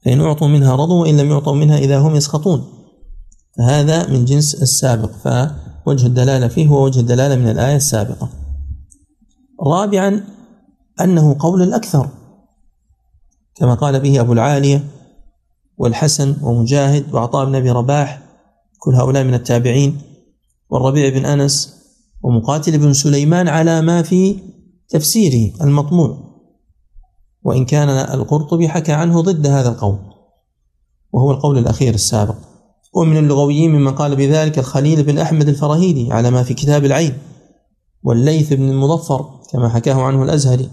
فإن 0.04 0.20
أعطوا 0.20 0.48
منها 0.48 0.76
رضوا 0.76 1.02
وإن 1.02 1.16
لم 1.16 1.30
يعطوا 1.30 1.54
منها 1.54 1.78
إذا 1.78 1.98
هم 1.98 2.16
يسخطون. 2.16 2.64
فهذا 3.58 4.08
من 4.08 4.24
جنس 4.24 4.54
السابق. 4.54 5.10
فوجه 5.84 6.06
الدلالة 6.06 6.48
فيه 6.48 6.68
هو 6.68 6.84
وجه 6.84 7.00
الدلالة 7.00 7.36
من 7.36 7.48
الآية 7.48 7.76
السابقة. 7.76 8.28
رابعا 9.66 10.24
أنه 11.00 11.36
قول 11.38 11.62
الأكثر 11.62 12.08
كما 13.54 13.74
قال 13.74 14.00
به 14.00 14.20
أبو 14.20 14.32
العالية 14.32 14.84
والحسن 15.76 16.36
ومجاهد 16.42 17.14
وعطاء 17.14 17.44
بن 17.44 17.54
أبي 17.54 17.70
رباح 17.70 18.22
كل 18.78 18.94
هؤلاء 18.94 19.24
من 19.24 19.34
التابعين 19.34 19.98
والربيع 20.70 21.08
بن 21.08 21.26
أنس 21.26 21.74
ومقاتل 22.22 22.78
بن 22.78 22.92
سليمان 22.92 23.48
على 23.48 23.82
ما 23.82 24.02
في 24.02 24.38
تفسيره 24.88 25.64
المطموع. 25.64 26.34
وإن 27.42 27.64
كان 27.64 27.88
القرطبي 27.88 28.68
حكى 28.68 28.92
عنه 28.92 29.20
ضد 29.20 29.46
هذا 29.46 29.68
القول 29.68 29.98
وهو 31.12 31.30
القول 31.30 31.58
الأخير 31.58 31.94
السابق. 31.94 32.53
ومن 32.94 33.16
اللغويين 33.16 33.72
ممن 33.72 33.94
قال 33.94 34.16
بذلك 34.16 34.58
الخليل 34.58 35.02
بن 35.02 35.18
أحمد 35.18 35.48
الفراهيدي 35.48 36.12
على 36.12 36.30
ما 36.30 36.42
في 36.42 36.54
كتاب 36.54 36.84
العين 36.84 37.18
والليث 38.02 38.52
بن 38.52 38.70
المظفر 38.70 39.40
كما 39.52 39.68
حكاه 39.68 40.02
عنه 40.02 40.22
الأزهري. 40.22 40.70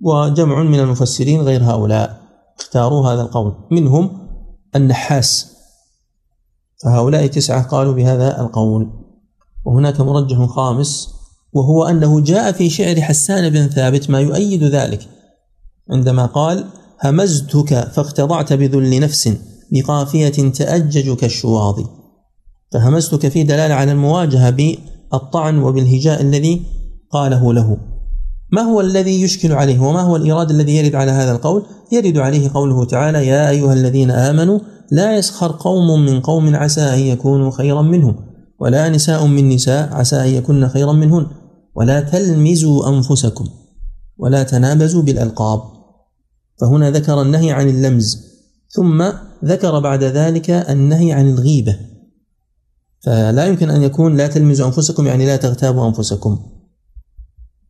وجمع 0.00 0.62
من 0.62 0.80
المفسرين 0.80 1.40
غير 1.40 1.64
هؤلاء 1.64 2.20
اختاروا 2.58 3.08
هذا 3.08 3.22
القول. 3.22 3.54
منهم 3.70 4.28
النحاس. 4.76 5.52
فهؤلاء 6.82 7.26
تسعة 7.26 7.62
قالوا 7.62 7.94
بهذا 7.94 8.40
القول. 8.40 8.90
وهناك 9.64 10.00
مرجح 10.00 10.44
خامس 10.46 11.08
وهو 11.52 11.84
أنه 11.84 12.20
جاء 12.20 12.52
في 12.52 12.70
شعر 12.70 13.00
حسان 13.00 13.50
بن 13.50 13.68
ثابت 13.68 14.10
ما 14.10 14.20
يؤيد 14.20 14.64
ذلك 14.64 15.08
عندما 15.90 16.26
قال 16.26 16.64
همزتك 17.04 17.88
فاختضعت 17.88 18.52
بذل 18.52 19.00
نفس. 19.00 19.55
بقافية 19.72 20.52
تأجج 20.52 21.16
كالشواظ 21.16 21.80
فهمزتك 22.72 23.28
في 23.28 23.42
دلالة 23.42 23.74
على 23.74 23.92
المواجهة 23.92 24.50
بالطعن 24.50 25.58
وبالهجاء 25.58 26.20
الذي 26.22 26.62
قاله 27.10 27.52
له. 27.52 27.76
ما 28.52 28.62
هو 28.62 28.80
الذي 28.80 29.22
يشكل 29.22 29.52
عليه 29.52 29.80
وما 29.80 30.00
هو 30.00 30.16
الإيراد 30.16 30.50
الذي 30.50 30.76
يرد 30.76 30.94
على 30.94 31.10
هذا 31.10 31.32
القول؟ 31.32 31.62
يرد 31.92 32.18
عليه 32.18 32.50
قوله 32.54 32.84
تعالى 32.84 33.26
يا 33.26 33.50
أيها 33.50 33.72
الذين 33.72 34.10
آمنوا 34.10 34.58
لا 34.90 35.16
يسخر 35.16 35.56
قوم 35.60 36.00
من 36.06 36.20
قوم 36.20 36.56
عسى 36.56 36.80
أن 36.80 36.98
يكونوا 36.98 37.50
خيرا 37.50 37.82
منهم 37.82 38.16
ولا 38.60 38.88
نساء 38.88 39.26
من 39.26 39.48
نساء 39.48 39.94
عسى 39.94 40.16
أن 40.16 40.28
يكن 40.28 40.68
خيرا 40.68 40.92
منهن 40.92 41.26
ولا 41.74 42.00
تلمزوا 42.00 42.88
أنفسكم 42.88 43.44
ولا 44.18 44.42
تنابزوا 44.42 45.02
بالألقاب. 45.02 45.60
فهنا 46.60 46.90
ذكر 46.90 47.22
النهي 47.22 47.52
عن 47.52 47.68
اللمز. 47.68 48.18
ثم 48.70 49.04
ذكر 49.44 49.80
بعد 49.80 50.04
ذلك 50.04 50.50
النهي 50.50 51.12
عن 51.12 51.28
الغيبة. 51.28 51.76
فلا 53.04 53.46
يمكن 53.46 53.70
أن 53.70 53.82
يكون 53.82 54.16
لا 54.16 54.26
تلمزوا 54.26 54.66
أنفسكم 54.66 55.06
يعني 55.06 55.26
لا 55.26 55.36
تغتابوا 55.36 55.88
أنفسكم. 55.88 56.38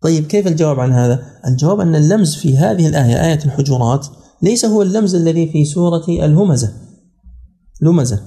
طيب 0.00 0.26
كيف 0.26 0.46
الجواب 0.46 0.80
عن 0.80 0.92
هذا؟ 0.92 1.22
الجواب 1.46 1.80
أن 1.80 1.94
اللمز 1.94 2.34
في 2.34 2.58
هذه 2.58 2.88
الآية 2.88 3.24
آية 3.24 3.44
الحجرات 3.44 4.06
ليس 4.42 4.64
هو 4.64 4.82
اللمز 4.82 5.14
الذي 5.14 5.52
في 5.52 5.64
سورة 5.64 6.04
الهمزة. 6.08 6.72
لمزة. 7.82 8.20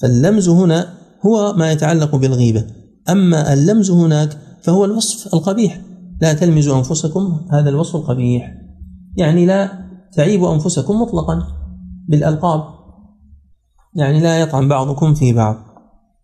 فاللمز 0.00 0.48
هنا 0.48 0.94
هو 1.26 1.52
ما 1.52 1.72
يتعلق 1.72 2.16
بالغيبة. 2.16 2.66
أما 3.08 3.52
اللمز 3.52 3.90
هناك 3.90 4.38
فهو 4.62 4.84
الوصف 4.84 5.34
القبيح. 5.34 5.80
لا 6.20 6.32
تلمزوا 6.32 6.78
أنفسكم 6.78 7.46
هذا 7.52 7.68
الوصف 7.68 7.96
القبيح. 7.96 8.54
يعني 9.16 9.46
لا 9.46 9.72
تعيبوا 10.12 10.54
أنفسكم 10.54 11.02
مطلقا 11.02 11.42
بالألقاب. 12.08 12.79
يعني 13.94 14.20
لا 14.20 14.40
يطعن 14.40 14.68
بعضكم 14.68 15.14
في 15.14 15.32
بعض 15.32 15.56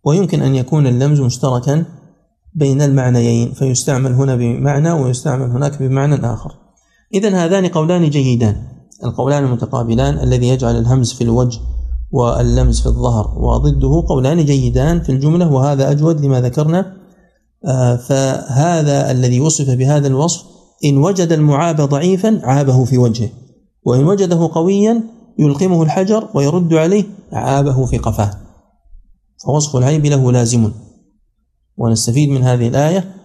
ويمكن 0.03 0.41
أن 0.41 0.55
يكون 0.55 0.87
اللمز 0.87 1.21
مشتركا 1.21 1.85
بين 2.53 2.81
المعنيين 2.81 3.51
فيستعمل 3.51 4.13
هنا 4.13 4.35
بمعنى 4.35 4.91
ويستعمل 4.91 5.51
هناك 5.51 5.83
بمعنى 5.83 6.15
آخر. 6.33 6.51
إذا 7.13 7.45
هذان 7.45 7.67
قولان 7.67 8.09
جيدان. 8.09 8.55
القولان 9.03 9.43
المتقابلان 9.43 10.19
الذي 10.19 10.47
يجعل 10.47 10.77
الهمز 10.77 11.13
في 11.13 11.23
الوجه 11.23 11.59
واللمز 12.11 12.81
في 12.81 12.85
الظهر 12.85 13.39
وضده 13.39 14.03
قولان 14.07 14.45
جيدان 14.45 15.01
في 15.01 15.11
الجملة 15.11 15.51
وهذا 15.53 15.91
أجود 15.91 16.25
لما 16.25 16.41
ذكرنا. 16.41 16.93
آه، 17.65 17.95
فهذا 17.95 19.11
الذي 19.11 19.39
وصف 19.39 19.69
بهذا 19.69 20.07
الوصف 20.07 20.43
إن 20.85 20.97
وجد 20.97 21.31
المعاب 21.31 21.81
ضعيفا 21.81 22.39
عابه 22.43 22.85
في 22.85 22.97
وجهه 22.97 23.29
وإن 23.83 24.03
وجده 24.03 24.49
قويا 24.53 25.16
يلقمه 25.39 25.83
الحجر 25.83 26.29
ويرد 26.33 26.73
عليه 26.73 27.03
عابه 27.33 27.85
في 27.85 27.97
قفاه. 27.97 28.31
فوصف 29.45 29.75
العيب 29.75 30.05
له 30.05 30.31
لازم. 30.31 30.71
ونستفيد 31.77 32.29
من 32.29 32.43
هذه 32.43 32.67
الآية 32.67 33.15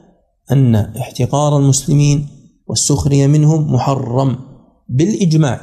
أن 0.53 0.75
احتقار 0.75 1.59
المسلمين 1.59 2.29
والسخرية 2.67 3.27
منهم 3.27 3.75
محرم 3.75 4.37
بالإجماع. 4.89 5.61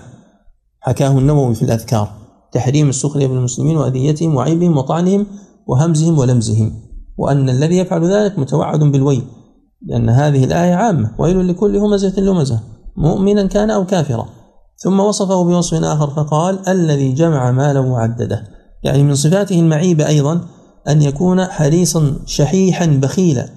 حكاه 0.80 1.18
النووي 1.18 1.56
في 1.56 1.62
الأذكار. 1.62 2.12
تحريم 2.52 2.90
السخرية 2.90 3.28
بالمسلمين 3.28 3.78
وأذيتهم 3.78 4.36
وعيبهم 4.36 4.78
وطعنهم 4.78 5.26
وهمزهم 5.68 6.20
ولمزهم. 6.20 6.74
وأن 7.18 7.50
الذي 7.50 7.78
يفعل 7.78 8.12
ذلك 8.14 8.40
متوعد 8.40 8.80
بالويل. 8.80 9.24
لأن 9.82 10.10
هذه 10.10 10.44
الآية 10.44 10.74
عامة. 10.74 11.12
ويل 11.20 11.48
لكل 11.48 11.78
همزة 11.78 12.20
لمزة. 12.20 12.60
مؤمنا 12.98 13.46
كان 13.46 13.72
أو 13.72 13.86
كافرا. 13.86 14.38
ثم 14.82 15.00
وصفه 15.00 15.44
بوصف 15.44 15.84
آخر 15.84 16.10
فقال 16.10 16.70
الذي 16.70 17.12
جمع 17.13 17.52
مالا 17.52 17.80
وعدده. 17.80 18.44
يعني 18.84 19.04
من 19.04 19.15
صفاته 19.15 19.60
المعيبة 19.60 20.08
أيضا 20.08 20.42
أن 20.89 21.02
يكون 21.02 21.46
حريصا 21.46 22.15
شحيحا 22.26 22.86
بخيلا. 22.86 23.50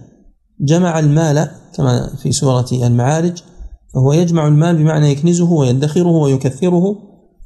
جمع 0.61 0.99
المال 0.99 1.49
كما 1.75 2.11
في 2.17 2.33
سورة 2.33 2.67
المعارج 2.73 3.43
فهو 3.95 4.13
يجمع 4.13 4.49
المال 4.49 4.77
بمعنى 4.77 5.11
يكنزه 5.11 5.53
ويدخره 5.53 6.09
ويكثره 6.09 6.97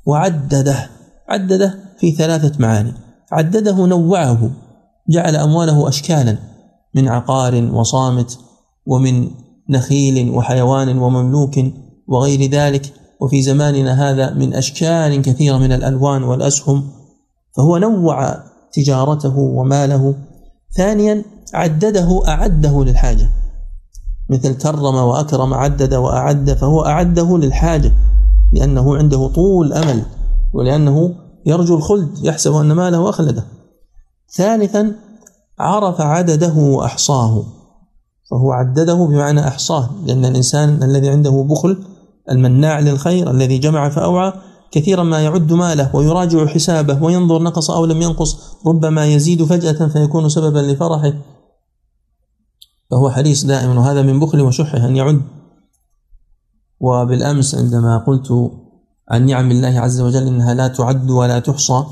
وعدده 0.07 0.91
عدده 1.29 1.79
في 1.99 2.11
ثلاثة 2.11 2.53
معاني. 2.59 2.93
عدده 3.33 3.87
نوعه 3.87 4.51
جعل 5.09 5.37
أمواله 5.37 5.89
أشكالا 5.89 6.39
من 6.95 7.09
عقار 7.09 7.71
وصامت 7.73 8.39
ومن 8.87 9.31
نخيل 9.71 10.31
وحيوان 10.31 10.99
ومملوك 10.99 11.55
وغير 12.09 12.51
ذلك. 12.51 12.93
وفي 13.21 13.43
زماننا 13.43 14.11
هذا 14.11 14.35
من 14.35 14.55
أشكال 14.55 15.23
كثيرة 15.23 15.59
من 15.59 15.73
الألوان 15.73 16.23
والأسهم 16.23 16.89
فهو 17.57 17.77
نوع 17.79 18.37
تجارته 18.73 19.39
وماله. 19.39 20.15
ثانيا 20.77 21.25
عدده 21.55 22.23
أعده 22.29 22.85
للحاجة. 22.85 23.31
مثل 24.31 24.55
كرم 24.55 24.95
وأكرم 24.95 25.55
عدد 25.55 25.95
وأعد 25.95 26.51
فهو 26.51 26.85
أعده 26.85 27.39
للحاجة 27.39 27.93
لأنه 28.53 28.97
عنده 28.97 29.29
طول 29.29 29.73
أمل 29.73 30.03
ولأنه 30.55 31.15
يرجو 31.47 31.77
الخلد 31.77 32.19
يحسب 32.23 32.53
أن 32.53 32.73
ماله 32.73 33.09
أخلده. 33.09 33.45
ثالثا 34.37 34.93
عرف 35.59 36.01
عدده 36.01 36.55
وأحصاه 36.55 37.45
فهو 38.31 38.53
عدده 38.53 38.95
بمعنى 38.95 39.49
أحصاه 39.49 39.91
لأن 40.07 40.25
الإنسان 40.25 40.83
الذي 40.83 41.09
عنده 41.09 41.47
بخل 41.51 41.85
المناع 42.31 42.81
للخير 42.81 43.31
الذي 43.31 43.59
جمع 43.59 43.89
فأوعى 43.89 44.33
كثيرا 44.71 45.03
ما 45.03 45.21
يعد 45.21 45.53
ماله 45.53 45.97
ويراجع 45.97 46.47
حسابه 46.47 47.03
وينظر 47.03 47.43
نقص 47.43 47.71
أو 47.71 47.85
لم 47.85 48.03
ينقص 48.03 48.39
ربما 48.67 49.07
يزيد 49.07 49.45
فجأة 49.45 49.89
فيكون 49.89 50.29
سببا 50.29 50.59
لفرحه. 50.59 51.13
فهو 52.91 53.11
حريص 53.11 53.45
دائما 53.45 53.81
وهذا 53.81 54.03
من 54.03 54.21
بخل 54.21 54.41
وشحه 54.41 54.79
أن 54.79 54.97
يعد. 54.97 55.23
وبالأمس 56.81 57.55
عندما 57.55 57.99
قلت 57.99 58.53
عن 59.11 59.27
نعم 59.27 59.51
الله 59.51 59.81
عز 59.81 60.01
وجل 60.01 60.27
إنها 60.27 60.55
لا 60.55 60.69
تعد 60.69 61.11
ولا 61.11 61.39
تحصى 61.39 61.85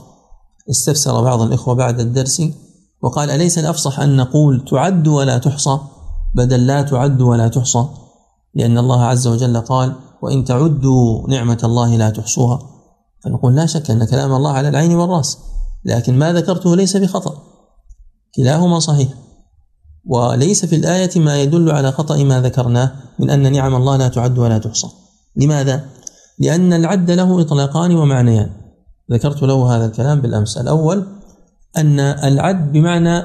استفسر 0.70 1.23
بعض 1.23 1.40
الإخوة 1.40 1.75
بعد 1.75 2.01
الدرس 2.01 2.42
وقال 3.03 3.31
أليس 3.31 3.59
الأفصح 3.59 4.01
أن 4.01 4.16
نقول 4.16 4.64
تعد 4.70 5.09
ولا 5.09 5.38
تحصى؟ 5.38 5.79
بدل 6.35 6.66
لا 6.66 6.83
تعد 6.83 7.20
ولا 7.20 7.49
تحصى 7.49 7.85
لأن 8.55 8.79
الله 8.79 9.05
عز 9.05 9.27
وجل 9.27 9.61
قال 9.61 9.92
وإن 10.25 10.45
تعدوا 10.45 11.29
نعمة 11.29 11.59
الله 11.65 11.97
لا 11.97 12.11
تحصوها. 12.11 12.59
فنقول 13.25 13.55
لا 13.55 13.67
شك 13.67 13.91
أن 13.91 14.05
كلام 14.05 14.33
الله 14.33 14.53
على 14.53 14.69
العين 14.69 14.95
والرأس 14.95 15.39
لكن 15.85 16.19
ما 16.19 16.33
ذكرته 16.33 16.77
ليس 16.77 16.97
بخطأ. 16.97 17.43
كلاهما 18.37 18.79
صحيح. 18.79 19.09
وليس 20.05 20.65
في 20.65 20.77
الآية 20.77 21.11
ما 21.21 21.43
يدل 21.43 21.71
على 21.71 21.93
خطأ 21.93 22.25
ما 22.25 22.41
ذكرناه 22.41 22.93
من 23.19 23.31
أن 23.31 23.53
نعم 23.53 23.75
الله 23.75 23.97
لا 23.97 24.09
تعد 24.09 24.39
ولا 24.39 24.59
تحصى. 24.59 24.87
لماذا؟ 25.37 25.85
لأن 26.39 26.73
العد 26.73 27.11
له 27.11 27.41
إطلاقان 27.41 27.97
ومعنيان. 27.97 28.51
ذكرت 29.13 29.43
له 29.43 29.77
هذا 29.77 29.87
الكلام 29.87 30.21
بالأمس. 30.21 30.59
الأول 30.59 31.07
أن 31.77 32.01
العد 32.01 32.73
بمعنى 32.73 33.19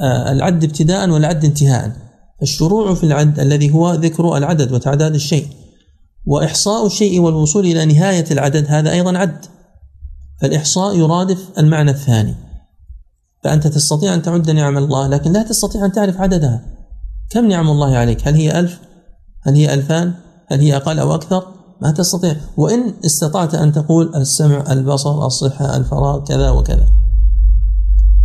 آه، 0.00 0.32
العد 0.32 0.64
ابتداء 0.64 1.10
والعد 1.10 1.44
انتهاء. 1.44 1.92
الشروع 2.42 2.94
في 2.94 3.04
العد 3.04 3.40
الذي 3.40 3.74
هو 3.74 3.94
ذكر 3.94 4.36
العدد 4.36 4.72
وتعداد 4.72 5.14
الشيء. 5.14 5.59
وإحصاء 6.26 6.86
الشيء 6.86 7.20
والوصول 7.20 7.66
إلى 7.66 7.84
نهاية 7.84 8.24
العدد 8.30 8.66
هذا 8.68 8.92
أيضا 8.92 9.18
عد. 9.18 9.46
فالإحصاء 10.40 10.98
يرادف 10.98 11.38
المعنى 11.58 11.90
الثاني. 11.90 12.34
فأنت 13.44 13.66
تستطيع 13.66 14.14
أن 14.14 14.22
تعد 14.22 14.50
نعم 14.50 14.78
الله 14.78 15.06
لكن 15.06 15.32
لا 15.32 15.42
تستطيع 15.42 15.84
أن 15.84 15.92
تعرف 15.92 16.20
عددها. 16.20 16.62
كم 17.30 17.48
نعم 17.48 17.68
الله 17.68 17.96
عليك؟ 17.96 18.28
هل 18.28 18.34
هي 18.34 18.60
ألف؟ 18.60 18.80
هل 19.42 19.54
هي 19.54 19.74
ألفان؟ 19.74 20.14
هل 20.46 20.60
هي 20.60 20.76
أقل 20.76 20.98
أو 20.98 21.14
أكثر؟ 21.14 21.46
ما 21.82 21.90
تستطيع. 21.90 22.36
وإن 22.56 22.94
استطعت 23.04 23.54
أن 23.54 23.72
تقول 23.72 24.16
السمع 24.16 24.64
البصر 24.72 25.26
الصحة 25.26 25.76
الفراغ 25.76 26.24
كذا 26.24 26.50
وكذا. 26.50 26.86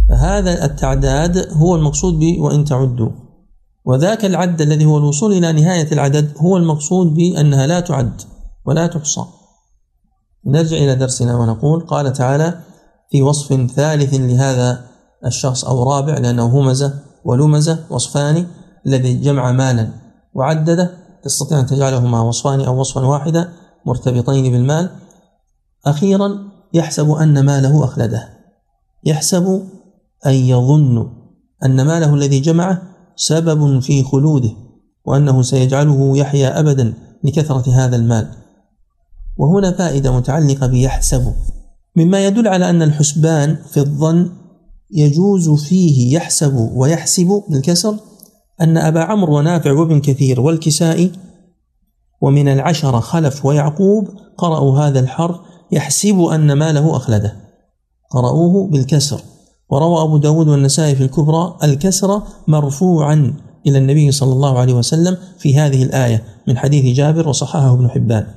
فهذا 0.09 0.65
التعداد 0.65 1.47
هو 1.51 1.75
المقصود 1.75 2.13
ب 2.19 2.39
وإن 2.39 2.65
تعدوا. 2.65 3.24
وذاك 3.85 4.25
العد 4.25 4.61
الذي 4.61 4.85
هو 4.85 4.97
الوصول 4.97 5.33
إلى 5.33 5.51
نهاية 5.51 5.91
العدد 5.91 6.33
هو 6.37 6.57
المقصود 6.57 7.13
بأنها 7.13 7.67
لا 7.67 7.79
تعد 7.79 8.21
ولا 8.65 8.87
تحصى. 8.87 9.25
نرجع 10.45 10.77
إلى 10.77 10.95
درسنا 10.95 11.35
ونقول 11.35 11.87
قال 11.87 12.13
تعالى 12.13 12.59
في 13.11 13.21
وصف 13.21 13.71
ثالث 13.71 14.13
لهذا 14.13 14.85
الشخص 15.25 15.65
أو 15.65 15.83
رابع 15.83 16.17
لأنه 16.17 16.59
همزة 16.59 16.93
ولمزة 17.25 17.79
وصفان 17.89 18.47
الذي 18.87 19.13
جمع 19.13 19.51
مالا 19.51 19.89
وعدده 20.33 20.91
تستطيع 21.23 21.59
أن 21.59 21.65
تجعلهما 21.65 22.21
وصفان 22.21 22.61
أو 22.61 22.79
وصفا 22.79 23.05
واحدا 23.05 23.53
مرتبطين 23.85 24.51
بالمال. 24.51 24.89
أخيرا 25.85 26.37
يحسب 26.73 27.11
أن 27.11 27.45
ماله 27.45 27.85
أخلده. 27.85 28.29
يحسب 29.03 29.67
أي 30.25 30.49
يظن 30.49 31.11
أن 31.65 31.87
ماله 31.87 32.13
الذي 32.13 32.39
جمعه 32.39 32.94
سبب 33.15 33.79
في 33.79 34.03
خلوده 34.03 34.51
وأنه 35.05 35.41
سيجعله 35.41 36.17
يحيا 36.17 36.59
أبدا 36.59 36.93
لكثرة 37.23 37.71
هذا 37.71 37.95
المال. 37.95 38.27
وهنا 39.37 39.71
فائدة 39.71 40.17
متعلقة 40.17 40.67
بيحسب 40.67 41.33
مما 41.95 42.25
يدل 42.25 42.47
على 42.47 42.69
أن 42.69 42.81
الحسبان 42.81 43.57
في 43.71 43.79
الظن 43.79 44.31
يجوز 44.91 45.49
فيه 45.49 46.15
يحسب 46.15 46.69
ويحسب 46.73 47.43
بالكسر 47.49 47.95
أن 48.61 48.77
أبا 48.77 48.99
عمرو 48.99 49.37
ونافع 49.37 49.71
وابن 49.71 50.01
كثير 50.01 50.41
والكسائي 50.41 51.11
ومن 52.21 52.47
العشرة 52.47 52.99
خلف 52.99 53.45
ويعقوب 53.45 54.09
قرأوا 54.37 54.79
هذا 54.79 54.99
الحرف 54.99 55.39
يحسب 55.71 56.19
أن 56.19 56.53
ماله 56.53 56.95
أخلده. 56.97 57.35
قرأوه 58.11 58.67
بالكسر. 58.67 59.21
وروى 59.69 60.01
أبو 60.01 60.17
داود 60.17 60.47
والنسائي 60.47 60.95
في 60.95 61.03
الكبرى 61.03 61.57
الكسر 61.63 62.21
مرفوعا 62.47 63.33
إلى 63.67 63.77
النبي 63.77 64.11
صلى 64.11 64.33
الله 64.33 64.59
عليه 64.59 64.73
وسلم 64.73 65.17
في 65.37 65.57
هذه 65.57 65.83
الآية 65.83 66.23
من 66.47 66.57
حديث 66.57 66.95
جابر 66.95 67.29
وصححه 67.29 67.73
ابن 67.73 67.89
حبان 67.89 68.27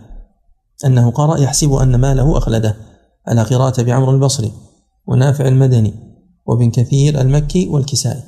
أنه 0.85 1.11
قرأ 1.11 1.39
يحسب 1.39 1.73
أن 1.73 1.97
ماله 1.97 2.39
أخلده 2.39 2.77
على 3.27 3.43
قراءة 3.43 3.83
بعمر 3.83 4.11
البصري 4.11 4.53
ونافع 5.07 5.49
المدني 5.49 5.95
وابن 6.47 6.71
كثير 6.71 7.21
المكي 7.21 7.69
والكسائي. 7.69 8.23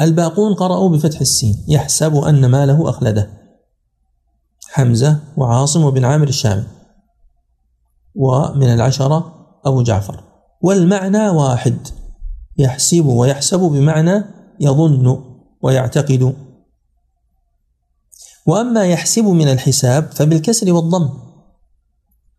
الباقون 0.00 0.54
قرأوا 0.54 0.88
بفتح 0.88 1.20
السين 1.20 1.64
يحسب 1.68 2.16
أن 2.16 2.46
ماله 2.46 2.90
أخلده. 2.90 3.30
حمزة 4.68 5.18
وعاصم 5.36 5.84
وبن 5.84 6.04
عامر 6.04 6.28
الشامي 6.28 6.64
ومن 8.14 8.74
العشرة 8.74 9.32
أبو 9.64 9.82
جعفر. 9.82 10.24
والمعنى 10.62 11.28
واحد. 11.28 11.88
يحسب 12.58 13.06
ويحسب 13.06 13.60
بمعنى 13.60 14.24
يظن 14.60 15.24
ويعتقد. 15.62 16.36
وأما 18.46 18.86
يحسب 18.86 19.24
من 19.24 19.48
الحساب 19.48 20.10
فبالكسر 20.12 20.72
والضم. 20.72 21.08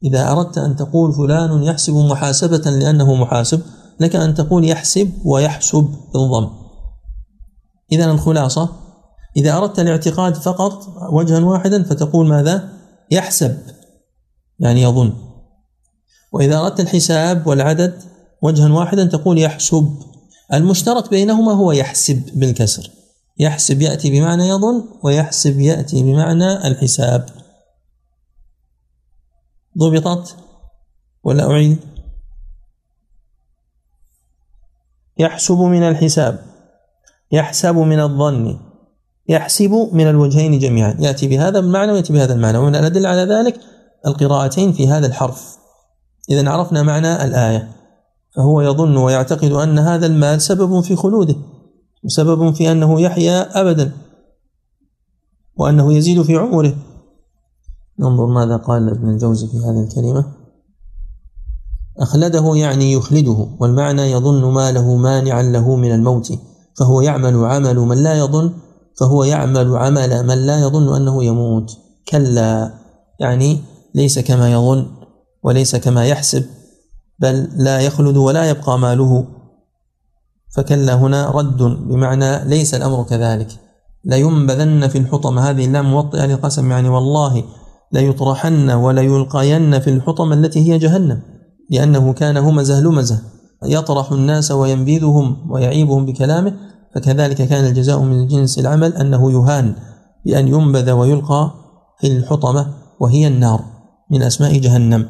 إذا 0.04 0.32
أردت 0.32 0.58
أن 0.58 0.76
تقول 0.76 1.14
فلان 1.14 1.64
يحسب 1.64 1.94
محاسبة 1.94 2.72
لأنه 2.72 3.16
محاسب 3.16 3.62
لك 4.00 4.16
أن 4.16 4.34
تقول 4.34 4.70
يحسب 4.70 5.12
ويحسب 5.26 5.96
بالضم. 6.14 6.50
إذا 7.92 8.12
الخلاصة 8.12 8.70
إذا 9.38 9.58
أردت 9.58 9.80
الاعتقاد 9.80 10.36
فقط 10.36 10.88
وجها 11.12 11.40
واحدا 11.40 11.84
فتقول 11.84 12.28
ماذا؟ 12.28 12.70
يحسب 13.12 13.58
يعني 14.60 14.82
يظن. 14.82 15.27
وإذا 16.32 16.60
أردت 16.60 16.80
الحساب 16.80 17.48
والعدد 17.48 18.02
وجها 18.42 18.74
واحدا 18.74 19.06
تقول 19.06 19.38
يحسب. 19.40 19.98
المشترك 20.54 21.10
بينهما 21.10 21.54
هو 21.54 21.72
يحسب 21.72 22.24
بالكسر. 22.34 22.92
يحسب 23.40 23.82
يأتي 23.82 24.12
بمعنى 24.12 24.48
يظن 24.48 24.84
ويحسب 25.04 25.60
يأتي 25.60 26.04
بمعنى 26.04 26.68
الحساب. 26.68 27.30
ضبطت 29.78 30.36
ولا 31.24 31.52
أعيد؟ 31.52 31.78
يحسب 35.18 35.58
من 35.58 35.84
الحساب. 35.84 36.46
يحسب 37.32 37.76
من 37.76 38.00
الظن. 38.00 38.60
يحسب 39.30 39.90
من 39.94 40.08
الوجهين 40.08 40.60
جميعا. 40.60 40.98
يأتي 41.00 41.28
بهذا 41.28 41.60
المعنى 41.60 41.92
ويأتي 41.92 42.14
بهذا 42.14 42.34
المعنى. 42.34 42.58
ومن 42.58 42.76
الأدلة 42.76 43.10
على 43.10 43.22
ذلك 43.22 43.60
القراءتين 44.08 44.74
في 44.74 44.88
هذا 44.88 45.08
الحرف. 45.08 45.57
إذا 46.30 46.50
عرفنا 46.50 46.84
معنى 46.84 47.24
الآية. 47.26 47.72
فهو 48.36 48.62
يظن 48.62 48.98
ويعتقد 48.98 49.52
أن 49.52 49.80
هذا 49.80 50.06
المال 50.06 50.42
سبب 50.42 50.82
في 50.82 50.96
خلوده 50.96 51.36
وسبب 52.04 52.54
في 52.54 52.72
أنه 52.72 53.02
يحيا 53.02 53.62
أبدا 53.62 53.92
وأنه 55.58 55.94
يزيد 55.94 56.22
في 56.22 56.36
عمره. 56.36 56.76
ننظر 58.00 58.26
ماذا 58.26 58.58
قال 58.58 58.90
ابن 58.90 59.10
الجوزي 59.10 59.48
في 59.48 59.58
هذه 59.58 59.84
الكلمة. 59.84 60.26
أخلده 62.00 62.56
يعني 62.56 62.94
يخلده 62.94 63.48
والمعنى 63.60 64.02
يظن 64.02 64.52
ما 64.52 64.72
له 64.72 64.96
مانعا 64.96 65.42
له 65.42 65.76
من 65.76 65.92
الموت 65.92 66.34
فهو 66.78 67.02
يعمل 67.02 67.46
عمل 67.46 67.80
من 67.80 67.98
لا 67.98 68.18
يظن 68.18 68.54
فهو 69.00 69.24
يعمل 69.24 69.78
عمل 69.78 70.28
من 70.28 70.46
لا 70.46 70.60
يظن 70.60 70.96
أنه 70.96 71.24
يموت. 71.24 71.78
كلا 72.08 72.74
يعني 73.20 73.60
ليس 73.96 74.20
كما 74.20 74.52
يظن. 74.52 74.97
وليس 75.44 75.76
كما 75.76 76.06
يحسب 76.06 76.46
بل 77.20 77.50
لا 77.58 77.80
يخلد 77.80 78.18
ولا 78.18 78.50
يبقى 78.50 78.80
ماله. 78.80 79.28
فكلا 80.56 80.94
هنا 80.94 81.30
رد 81.30 81.58
بمعنى 81.58 82.46
ليس 82.46 82.74
الأمر 82.74 83.04
كذلك. 83.04 83.48
لينبذن 84.06 84.88
في 84.88 84.98
الحطم 84.98 85.40
هذه 85.40 85.66
اللام 85.66 85.92
موطئة 85.92 86.26
للقسم 86.26 86.72
يعني 86.72 86.90
والله 86.90 87.44
ليطرحن 87.92 88.70
وليلقين 88.70 89.80
في 89.80 89.90
الحطم 89.90 90.34
التي 90.34 90.72
هي 90.72 90.78
جهنم 90.78 91.22
لأنه 91.70 92.14
كان 92.14 92.38
همزة 92.38 92.82
لمزة 92.82 93.22
يطرح 93.66 94.12
الناس 94.12 94.52
وينبذهم 94.52 95.52
ويعيبهم 95.52 96.06
بكلامه 96.06 96.54
فكذلك 96.96 97.36
كان 97.36 97.66
الجزاء 97.66 98.00
من 98.00 98.28
جنس 98.28 98.60
العمل 98.60 98.94
أنه 98.94 99.32
يهان 99.32 99.76
بأن 100.26 100.48
ينبذ 100.48 100.92
ويلقى 100.92 101.52
في 102.00 102.08
الحطمة 102.08 102.74
وهي 103.00 103.28
النار 103.28 103.62
من 104.12 104.22
أسماء 104.22 104.60
جهنم. 104.60 105.10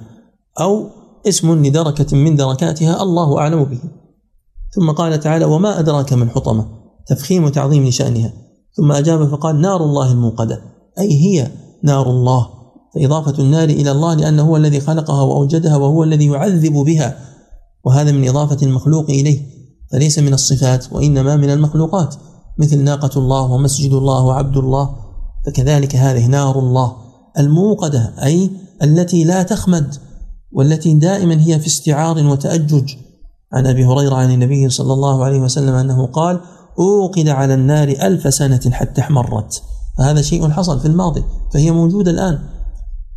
أو 0.60 0.90
اسم 1.28 1.66
لدركة 1.66 2.18
من 2.18 2.36
دركاتها 2.36 3.04
الله 3.04 3.38
أعلم 3.38 3.64
به. 3.64 3.80
ثم 4.76 4.92
قال 4.92 5.20
تعالى 5.20 5.46
وما 5.46 5.80
أدراك 5.80 6.14
ما 6.14 6.24
الحطمة؟ 6.24 6.68
تفخيم 7.08 7.44
وتعظيم 7.44 7.88
لشأنها 7.88 8.34
ثم 8.78 8.92
أجاب 8.92 9.28
فقال 9.28 9.62
نار 9.62 9.84
الله 9.84 10.12
الموقدة. 10.12 10.62
أي 11.00 11.12
هي 11.12 11.52
نار 11.84 12.10
الله. 12.10 12.48
فإضافة 12.96 13.44
النار 13.44 13.70
إلى 13.70 13.92
الله 13.92 14.14
لأنه 14.14 14.44
هو 14.44 14.58
الذي 14.58 14.80
خلقها 14.80 15.22
وأوجدها 15.22 15.78
وهو 15.78 16.04
الذي 16.04 16.26
يعذب 16.26 16.74
بها. 16.74 17.18
وهذا 17.86 18.12
من 18.12 18.28
إضافة 18.28 18.58
المخلوق 18.66 19.10
إليه. 19.10 19.42
فليس 19.92 20.20
من 20.20 20.34
الصفات 20.34 20.94
وإنما 20.94 21.36
من 21.36 21.50
المخلوقات. 21.50 22.16
مثل 22.60 22.78
ناقة 22.80 23.20
الله 23.20 23.52
ومسجد 23.52 23.94
الله 23.94 24.24
وعبد 24.24 24.58
الله. 24.58 24.96
فكذلك 25.46 25.96
هذه 25.96 26.28
نار 26.28 26.60
الله 26.60 26.96
الموقدة 27.40 28.14
أي 28.24 28.50
التي 28.84 29.24
لا 29.24 29.44
تخمد. 29.44 29.96
والتي 30.52 30.94
دائما 30.94 31.42
هي 31.42 31.60
في 31.60 31.68
استعار 31.68 32.28
وتأجج. 32.28 32.94
عن 33.54 33.68
أبي 33.68 33.86
هريرة 33.86 34.16
عن 34.16 34.34
النبي 34.34 34.70
صلى 34.70 34.94
الله 34.94 35.26
عليه 35.26 35.40
وسلم 35.40 35.74
أنه 35.74 36.06
قال 36.06 36.40
أوقد 36.80 37.28
على 37.28 37.54
النار 37.54 37.88
ألف 37.88 38.34
سنة 38.34 38.62
حتى 38.72 39.02
احمرت. 39.02 39.64
فهذا 39.98 40.22
شيء 40.22 40.50
حصل 40.50 40.80
في 40.80 40.86
الماضي 40.86 41.24
فهي 41.54 41.72
موجودة 41.72 42.12
الآن. 42.12 42.40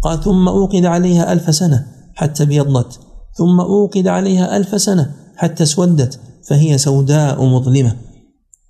قال 0.02 0.22
ثم 0.22 0.48
أوقد 0.48 0.84
عليها 0.84 1.32
ألف 1.32 1.54
سنة 1.54 1.86
حتى 2.14 2.42
ابيضت 2.42 3.00
ثم 3.34 3.60
أوقد 3.60 4.06
عليها 4.06 4.56
ألف 4.56 4.80
سنة 4.80 5.14
حتى 5.36 5.62
اسودت 5.62 6.20
فهي 6.48 6.78
سوداء 6.78 7.44
مظلمة. 7.44 7.96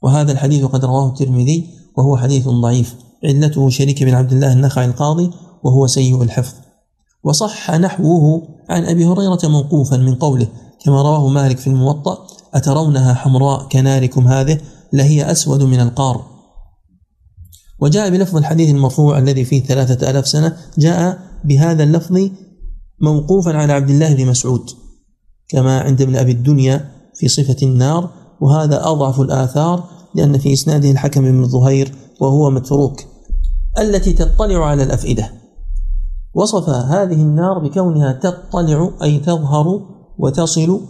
وهذا 0.03 0.33
الحديث 0.33 0.65
قد 0.65 0.85
رواه 0.85 1.09
الترمذي 1.09 1.67
وهو 1.97 2.17
حديث 2.17 2.49
ضعيف. 2.49 2.95
علته 3.25 3.69
شريك 3.69 4.03
بن 4.03 4.15
عبد 4.15 4.33
الله 4.33 4.53
النخعي 4.53 4.85
القاضي 4.85 5.31
وهو 5.65 5.87
سيء 5.87 6.23
الحفظ. 6.23 6.55
وصح 7.25 7.71
نحوه 7.71 8.43
عن 8.69 8.85
أبي 8.85 9.07
هريرة 9.07 9.39
موقوفا 9.45 9.97
من 9.97 10.15
قوله 10.15 10.49
كما 10.85 11.03
رواه 11.03 11.29
مالك 11.29 11.59
في 11.59 11.67
الموطأ 11.67 12.27
أترونها 12.55 13.15
حمراء 13.15 13.69
كناركم 13.69 14.29
هذه؟ 14.29 14.61
لهي 14.93 15.31
أسود 15.31 15.63
من 15.63 15.81
القار. 15.81 16.25
وجاء 17.81 18.11
بلفظ 18.11 18.37
الحديث 18.37 18.71
المرفوع 18.71 19.19
الذي 19.19 19.45
فيه 19.45 19.63
ثلاثة 19.63 20.11
ألاف 20.11 20.29
سنة 20.29 20.57
جاء 20.79 21.19
بهذا 21.45 21.83
اللفظ 21.83 22.31
موقوفا 23.01 23.57
على 23.57 23.73
عبد 23.73 23.91
الله 23.91 24.15
بن 24.15 24.27
مسعود 24.27 24.71
كما 25.49 25.81
عند 25.81 26.03
ابن 26.03 26.17
أبي 26.17 26.33
الدنيا 26.33 26.91
في 27.15 27.29
صفة 27.29 27.57
النار 27.63 28.11
وهذا 28.41 28.87
أضعف 28.87 29.21
الآثار 29.21 29.85
لأن 30.15 30.39
في 30.39 30.53
إسناده 30.53 30.91
الحكم 30.91 31.23
بن 31.23 31.49
ظهير 31.49 31.95
وهو 32.21 32.51
متروك 32.51 33.01
التي 33.79 34.13
تطلع 34.13 34.67
على 34.67 34.83
الأفئدة. 34.83 35.40
وصف 36.35 36.69
هذه 36.69 37.23
النار 37.23 37.59
بكونها 37.59 38.13
تطلع 38.13 38.91
أي 39.03 39.19
تظهر 39.19 39.81
وتصل 40.19 40.81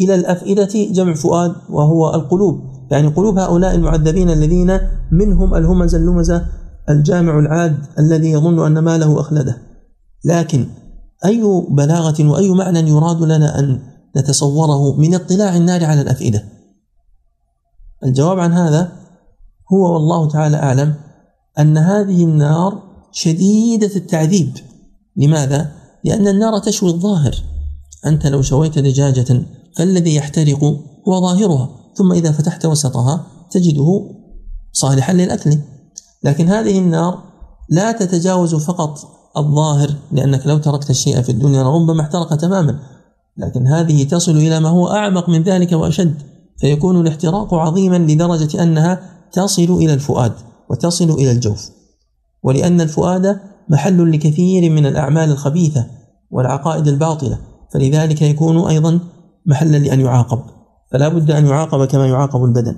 إلى 0.00 0.14
الأفئدة 0.14 0.92
جمع 0.92 1.14
فؤاد 1.14 1.54
وهو 1.70 2.14
القلوب. 2.14 2.60
يعني 2.90 3.08
قلوب 3.08 3.38
هؤلاء 3.38 3.74
المعذبين 3.74 4.30
الذين 4.30 4.78
منهم 5.12 5.54
الهمز 5.54 5.94
اللمزة 5.94 6.46
الجامع 6.90 7.38
العاد 7.38 7.76
الذي 7.98 8.30
يظن 8.30 8.66
أن 8.66 8.78
ماله 8.78 9.20
أخلده. 9.20 9.58
لكن 10.24 10.66
أي 11.24 11.42
بلاغة 11.70 12.28
وأي 12.28 12.50
معنى 12.50 12.90
يراد 12.90 13.22
لنا 13.22 13.58
أن 13.58 13.80
نتصوره 14.16 14.96
من 14.96 15.14
اطلاع 15.14 15.56
النار 15.56 15.84
على 15.84 16.00
الأفئدة؟ 16.00 16.44
الجواب 18.04 18.38
عن 18.38 18.52
هذا 18.52 18.92
هو 19.72 19.94
والله 19.94 20.28
تعالى 20.28 20.56
أعلم 20.56 20.94
أن 21.58 21.78
هذه 21.78 22.24
النار 22.24 22.82
شديدة 23.12 23.96
التعذيب. 23.96 24.54
لماذا؟ 25.16 25.72
لأن 26.04 26.28
النار 26.28 26.58
تشوي 26.58 26.90
الظاهر. 26.90 27.34
أنت 28.06 28.26
لو 28.26 28.42
شويت 28.42 28.78
دجاجة 28.78 29.42
فالذي 29.76 30.14
يحترق 30.14 30.64
هو 31.08 31.20
ظاهرها 31.20 31.68
ثم 31.94 32.12
إذا 32.12 32.32
فتحت 32.32 32.66
وسطها 32.66 33.26
تجده 33.50 34.10
صالحا 34.72 35.12
للأكل. 35.12 35.58
لكن 36.24 36.48
هذه 36.48 36.78
النار 36.78 37.22
لا 37.70 37.92
تتجاوز 37.92 38.54
فقط 38.54 38.98
الظاهر 39.36 39.94
لأنك 40.12 40.46
لو 40.46 40.58
تركت 40.58 40.90
الشيء 40.90 41.22
في 41.22 41.32
الدنيا 41.32 41.62
ربما 41.62 42.02
احترق 42.02 42.36
تماما. 42.36 42.78
لكن 43.36 43.66
هذه 43.66 44.04
تصل 44.04 44.36
إلى 44.36 44.60
ما 44.60 44.68
هو 44.68 44.88
أعمق 44.88 45.28
من 45.28 45.42
ذلك 45.42 45.72
وأشد 45.72 46.14
فيكون 46.58 47.00
الاحتراق 47.00 47.54
عظيما 47.54 47.96
لدرجة 47.96 48.62
أنها 48.62 49.00
تصل 49.32 49.62
إلى 49.62 49.94
الفؤاد 49.94 50.32
وتصل 50.70 51.10
إلى 51.10 51.32
الجوف. 51.32 51.70
ولأن 52.42 52.80
الفؤاد 52.80 53.40
محل 53.68 54.12
لكثير 54.12 54.70
من 54.70 54.86
الأعمال 54.86 55.30
الخبيثة 55.30 55.86
والعقائد 56.30 56.88
الباطلة 56.88 57.38
فلذلك 57.74 58.22
يكون 58.22 58.68
أيضا 58.68 59.00
محلا 59.46 59.76
لأن 59.76 60.00
يعاقب. 60.00 60.38
فلا 60.92 61.08
بد 61.08 61.30
أن 61.30 61.46
يعاقب 61.46 61.84
كما 61.84 62.06
يعاقب 62.06 62.44
البدن. 62.44 62.76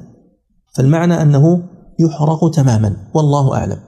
فالمعنى 0.74 1.22
أنه 1.22 1.62
يحرق 1.98 2.50
تماما 2.50 2.96
والله 3.14 3.54
أعلم. 3.54 3.78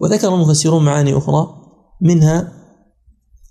وذكر 0.00 0.34
المفسرون 0.34 0.84
معاني 0.84 1.18
أخرى 1.18 1.46
منها 2.00 2.52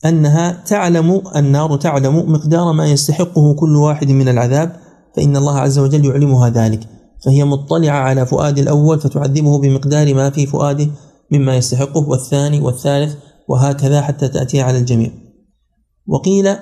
أنها 0.05 0.51
تعلم 0.51 1.21
النار 1.35 1.77
تعلم 1.77 2.31
مقدار 2.31 2.73
ما 2.73 2.87
يستحقه 2.87 3.53
كل 3.53 3.75
واحد 3.75 4.11
من 4.11 4.29
العذاب 4.29 4.75
فإن 5.15 5.37
الله 5.37 5.59
عز 5.59 5.79
وجل 5.79 6.05
يعلمها 6.05 6.49
ذلك. 6.49 6.87
فهي 7.25 7.43
مطلعة 7.43 7.99
على 7.99 8.25
فؤاد 8.25 8.57
الأول 8.57 8.99
فتعذبه 8.99 9.59
بمقدار 9.59 10.13
ما 10.13 10.29
في 10.29 10.45
فؤاده 10.45 10.87
مما 11.31 11.55
يستحقه 11.55 12.09
والثاني 12.09 12.59
والثالث 12.59 13.15
وهكذا 13.47 14.01
حتى 14.01 14.27
تأتي 14.27 14.61
على 14.61 14.77
الجميع. 14.77 15.11
وقيل 16.07 16.55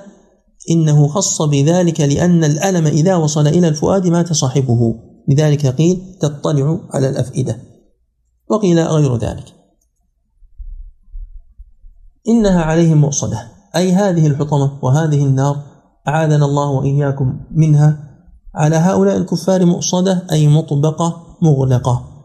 إنه 0.70 1.08
خص 1.08 1.42
بذلك 1.42 2.00
لأن 2.00 2.44
الألم 2.44 2.86
إذا 2.86 3.16
وصل 3.16 3.46
إلى 3.46 3.68
الفؤاد 3.68 4.06
مات 4.06 4.32
صاحبه. 4.32 4.94
لذلك 5.28 5.66
قيل 5.66 6.16
تطلع 6.20 6.80
على 6.94 7.08
الأفئدة. 7.08 7.56
وقيل 8.50 8.80
غير 8.80 9.16
ذلك. 9.16 9.44
إنها 12.28 12.62
عليهم 12.62 13.00
مؤصدة. 13.00 13.48
أي 13.76 13.92
هذه 13.92 14.26
الحطمة 14.26 14.78
وهذه 14.82 15.24
النار 15.24 15.56
أعاذنا 16.08 16.44
الله 16.44 16.70
وإياكم 16.70 17.40
منها. 17.50 18.06
على 18.54 18.76
هؤلاء 18.76 19.16
الكفار 19.16 19.64
مؤصدة 19.64 20.26
أي 20.32 20.48
مطبقة 20.48 21.36
مغلقة. 21.42 22.15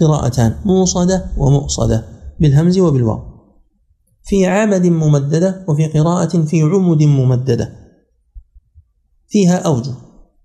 قراءتان 0.00 0.54
موصدة 0.64 1.26
ومؤصدة 1.36 2.04
بالهمز 2.40 2.78
وبالواو. 2.78 3.20
في 4.22 4.46
عمد 4.46 4.86
ممددة 4.86 5.64
وفي 5.68 5.86
قراءة 5.86 6.44
في 6.44 6.62
عمد 6.62 7.02
ممددة. 7.02 7.72
فيها 9.28 9.58
أوجه 9.58 9.94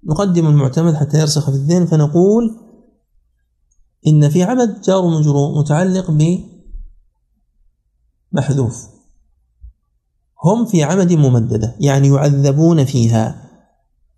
نقدم 0.03 0.47
المعتمد 0.47 0.95
حتى 0.95 1.19
يرسخ 1.19 1.49
في 1.49 1.55
الذهن 1.55 1.85
فنقول 1.85 2.65
إن 4.07 4.29
في 4.29 4.43
عمد 4.43 4.81
جار 4.81 5.07
مجرور 5.07 5.59
متعلق 5.59 6.11
بمحذوف 8.31 8.87
هم 10.43 10.65
في 10.65 10.83
عمد 10.83 11.13
ممددة 11.13 11.75
يعني 11.79 12.07
يعذبون 12.07 12.85
فيها. 12.85 13.49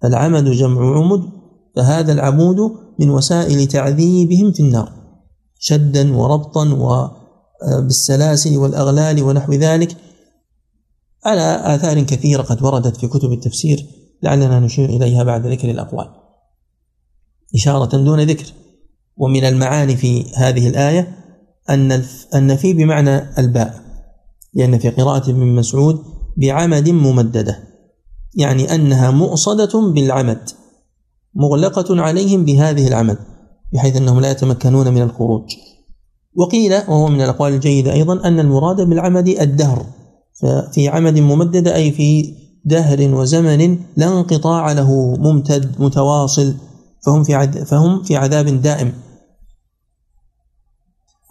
العمد 0.05 0.43
جمع 0.43 0.97
عمد 0.97 1.23
فهذا 1.75 2.13
العمود 2.13 2.57
من 2.99 3.09
وسائل 3.09 3.67
تعذيبهم 3.67 4.51
في 4.51 4.59
النار. 4.63 4.96
شدا 5.59 6.15
وربطا 6.15 6.65
وبالسلاسل 7.63 8.57
والأغلال 8.57 9.23
ونحو 9.23 9.53
ذلك. 9.53 9.97
على 11.25 11.75
آثار 11.75 12.03
كثيرة 12.03 12.41
قد 12.41 12.63
وردت 12.63 12.97
في 12.97 13.07
كتب 13.07 13.31
التفسير 13.31 13.85
لعلنا 14.23 14.59
نشير 14.59 14.89
إليها 14.89 15.23
بعد 15.23 15.47
ذكر 15.47 15.71
الأقوال. 15.71 16.07
إشارة 17.55 17.97
دون 17.97 18.21
ذكر. 18.21 18.53
ومن 19.17 19.45
المعاني 19.45 19.95
في 19.95 20.25
هذه 20.35 20.69
الآية 20.69 21.17
أن 21.69 22.03
أن 22.35 22.55
في 22.55 22.73
بمعنى 22.73 23.39
الباء 23.39 23.81
لأن 24.53 24.79
في 24.79 24.89
قراءة 24.89 25.29
ابن 25.29 25.55
مسعود 25.55 26.03
بعمد 26.37 26.89
ممددة 26.89 27.63
يعني 28.35 28.75
أنها 28.75 29.11
مؤصدة 29.11 29.91
بالعمد 29.91 30.49
مغلقة 31.35 32.01
عليهم 32.01 32.45
بهذه 32.45 32.87
العمد. 32.87 33.17
بحيث 33.73 33.95
أنهم 33.95 34.19
لا 34.19 34.31
يتمكنون 34.31 34.93
من 34.93 35.01
الخروج. 35.01 35.55
وقيل 36.35 36.73
وهو 36.73 37.07
من 37.07 37.21
الأقوال 37.21 37.53
الجيدة 37.53 37.93
أيضا 37.93 38.27
أن 38.27 38.39
المراد 38.39 38.81
بالعمد 38.81 39.27
الدهر. 39.27 39.85
ففي 40.41 40.87
عمد 40.87 41.19
ممددة 41.19 41.75
أي 41.75 41.91
في 41.91 42.33
دهر 42.65 43.15
وزمن 43.15 43.79
لا 43.97 44.19
انقطاع 44.19 44.71
له 44.71 45.15
ممتد 45.19 45.81
متواصل 45.81 46.55
فهم 47.05 47.23
في 47.23 47.65
فهم 47.65 48.03
في 48.03 48.15
عذاب 48.15 48.61
دائم. 48.61 48.93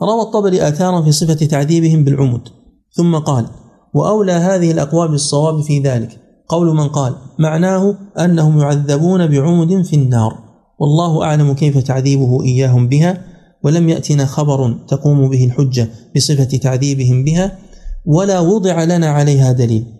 روى 0.03 0.23
الطبري 0.23 0.69
آثارا 0.69 1.03
في 1.03 1.13
صفة 1.13 1.47
تعذيبهم 1.47 2.05
بالعمد. 2.05 2.49
ثم 2.93 3.17
قال 3.17 3.47
وأولى 3.95 4.33
هذه 4.33 4.71
الأقوال 4.71 5.09
بالصواب 5.09 5.61
في 5.61 5.81
ذلك. 5.81 6.21
قول 6.49 6.77
من 6.77 6.89
قال 6.89 7.15
معناه 7.39 7.99
أنهم 8.19 8.61
يعذبون 8.61 9.27
بعمد 9.27 9.83
في 9.83 9.97
النار. 9.97 10.46
والله 10.79 11.23
أعلم 11.23 11.55
كيف 11.55 11.79
تعذيبه 11.79 12.43
إياهم 12.43 12.89
بها 12.89 13.25
ولم 13.63 13.89
يأتنا 13.89 14.27
خبر 14.27 14.79
تقوم 14.89 15.29
به 15.31 15.45
الحجة 15.45 15.89
بصفة 16.17 16.45
تعذيبهم 16.45 17.25
بها 17.25 17.59
ولا 18.05 18.41
وضع 18.41 18.85
لنا 18.85 19.07
عليها 19.07 19.53
دليل 19.53 19.97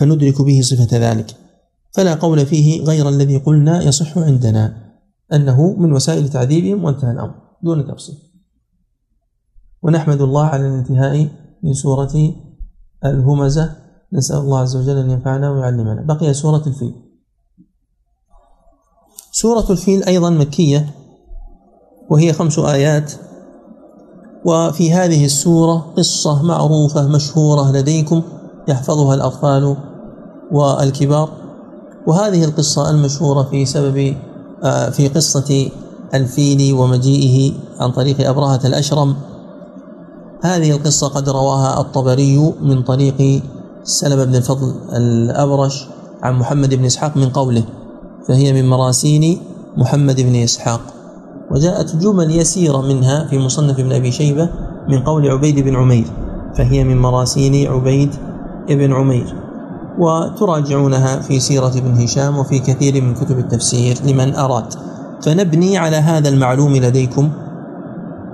فندرك 0.00 0.42
به 0.42 0.60
صفة 0.62 0.98
ذلك. 0.98 1.36
فلا 1.92 2.14
قول 2.14 2.46
فيه 2.46 2.82
غير 2.82 3.08
الذي 3.08 3.36
قلنا 3.36 3.82
يصح 3.82 4.18
عندنا 4.18 4.92
أنه 5.32 5.76
من 5.78 5.92
وسائل 5.92 6.28
تعذيبهم 6.28 6.84
وانتهى 6.84 7.10
الأمر 7.10 7.34
دون 7.62 7.86
تفصيل. 7.86 8.14
ونحمد 9.82 10.20
الله 10.20 10.44
على 10.44 10.68
الانتهاء 10.68 11.28
من 11.62 11.74
سورة 11.74 12.34
الهمزة 13.04 13.76
نسأل 14.12 14.36
الله 14.36 14.58
عز 14.58 14.76
وجل 14.76 14.98
أن 14.98 15.10
ينفعنا 15.10 15.50
ويعلمنا. 15.50 16.02
بقي 16.02 16.34
سورة 16.34 16.66
الفيل. 16.66 16.94
سورة 19.32 19.66
الفيل 19.70 20.04
أيضا 20.04 20.30
مكية 20.30 20.94
وهي 22.10 22.32
خمس 22.32 22.58
آيات. 22.58 23.12
وفي 24.44 24.92
هذه 24.92 25.24
السورة 25.24 25.86
قصة 25.96 26.42
معروفة 26.42 27.08
مشهورة 27.08 27.72
لديكم 27.72 28.22
يحفظها 28.68 29.14
الأطفال 29.14 29.76
والكبار. 30.52 31.28
وهذه 32.06 32.44
القصة 32.44 32.90
المشهورة 32.90 33.42
في 33.42 33.66
سبب 33.66 34.16
آه، 34.64 34.90
في 34.90 35.08
قصة 35.08 35.70
الفيل 36.14 36.74
ومجيئه 36.74 37.52
عن 37.80 37.92
طريق 37.92 38.28
أبرهة 38.28 38.60
الأشرم. 38.64 39.16
هذه 40.42 40.70
القصة 40.70 41.08
قد 41.08 41.28
رواها 41.28 41.80
الطبري 41.80 42.54
من 42.62 42.82
طريق 42.82 43.42
سلمة 43.84 44.24
بن 44.24 44.34
الفضل 44.34 44.74
الأبرش 44.92 45.86
عن 46.22 46.38
محمد 46.38 46.74
بن 46.74 46.84
إسحاق 46.84 47.16
من 47.16 47.28
قوله. 47.28 47.64
فهي 48.30 48.52
من 48.52 48.68
مراسين 48.68 49.38
محمد 49.76 50.20
بن 50.20 50.36
إسحاق. 50.36 50.80
وجاءت 51.50 51.96
جمل 51.96 52.30
يسيرة 52.30 52.80
منها 52.80 53.26
في 53.26 53.38
مصنف 53.38 53.78
ابن 53.78 53.92
أبي 53.92 54.12
شيبة 54.12 54.48
من 54.88 54.98
قول 54.98 55.30
عبيد 55.30 55.58
بن 55.58 55.76
عمير 55.76 56.04
فهي 56.56 56.84
من 56.84 56.98
مراسين 56.98 57.70
عبيد 57.70 58.14
بن 58.68 58.92
عمير. 58.92 59.34
وتراجعونها 59.98 61.20
في 61.20 61.40
سيرة 61.40 61.68
ابن 61.68 62.02
هشام 62.02 62.38
وفي 62.38 62.58
كثير 62.58 63.02
من 63.02 63.14
كتب 63.14 63.38
التفسير 63.38 63.96
لمن 64.06 64.34
أراد. 64.34 64.74
فنبني 65.22 65.78
على 65.78 65.96
هذا 65.96 66.28
المعلوم 66.28 66.76
لديكم. 66.76 67.30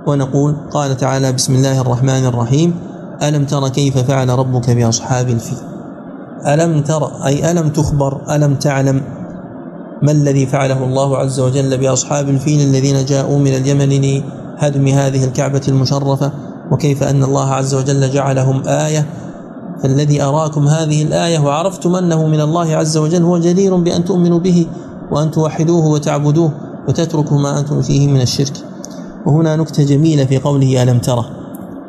ونقول 0.07 0.55
قال 0.71 0.97
تعالى 0.97 1.31
بسم 1.31 1.55
الله 1.55 1.81
الرحمن 1.81 2.25
الرحيم. 2.25 2.75
ألم 3.23 3.45
تر 3.45 3.69
كيف 3.69 3.97
فعل 3.97 4.29
ربك 4.29 4.69
بأصحاب 4.69 5.29
الفيل؟ 5.29 5.57
ألم 6.47 6.81
تر 6.81 7.25
أي 7.25 7.51
ألم 7.51 7.69
تخبر 7.69 8.35
ألم 8.35 8.55
تعلم؟ 8.55 9.16
ما 10.01 10.11
الذي 10.11 10.45
فعله 10.45 10.83
الله 10.83 11.17
عز 11.17 11.39
وجل 11.39 11.77
بأصحاب 11.77 12.29
الفيل 12.29 12.61
الذين 12.61 13.05
جاءوا 13.05 13.39
من 13.39 13.55
اليمن 13.55 13.89
لهدم 13.89 14.87
هذه 14.87 15.23
الكعبة 15.23 15.61
المشرفة؟ 15.67 16.31
وكيف 16.71 17.03
أن 17.03 17.23
الله 17.23 17.49
عز 17.49 17.75
وجل 17.75 18.09
جعلهم 18.11 18.67
آية؟ 18.67 19.05
فالذي 19.83 20.21
أراكم 20.23 20.67
هذه 20.67 21.03
الآية 21.03 21.39
وعرفتم 21.39 21.95
أنه 21.95 22.27
من 22.27 22.41
الله 22.41 22.75
عز 22.75 22.97
وجل 22.97 23.23
هو 23.23 23.37
جدير 23.37 23.75
بأن 23.75 24.05
تؤمنوا 24.05 24.39
به 24.39 24.67
وأن 25.11 25.31
توحدوه 25.31 25.85
وتعبدوه 25.85 26.51
وتتركوا 26.87 27.37
ما 27.37 27.59
أنتم 27.59 27.81
فيه 27.81 28.07
من 28.07 28.21
الشرك. 28.21 28.53
وهنا 29.25 29.55
نكتة 29.55 29.83
جميلة 29.83 30.25
في 30.25 30.37
قوله 30.37 30.83
ألم 30.83 30.99
تره 30.99 31.25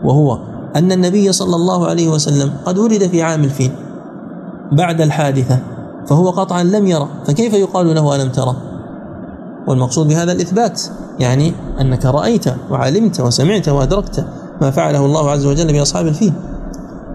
وهو 0.05 0.39
أن 0.77 0.93
النبي 0.93 1.33
صلى 1.33 1.57
الله 1.57 1.87
عليه 1.87 2.09
وسلم 2.09 2.53
قد 2.65 2.79
ولد 2.79 3.07
في 3.07 3.23
عام 3.23 3.45
الفيل 3.45 3.71
بعد 4.73 5.01
الحادثة. 5.01 5.59
فهو 6.09 6.31
قطعا 6.31 6.63
لم 6.63 6.87
يرى 6.87 7.09
فكيف 7.27 7.55
يقال 7.55 7.95
له 7.95 8.17
ألم 8.17 8.33
ترى 8.33 8.57
والمقصود 9.67 10.09
بهذا 10.09 10.33
الإثبات 10.33 10.83
يعني 11.19 11.53
أنك 11.81 12.07
رأيت 12.07 12.45
وعلمت 12.71 13.21
وسمعت 13.21 13.69
وأدركت 13.69 14.25
ما 14.61 14.71
فعله 14.71 15.07
الله 15.07 15.31
عز 15.31 15.47
وجل 15.47 15.73
بأصحاب 15.73 16.07
الفيل. 16.07 16.33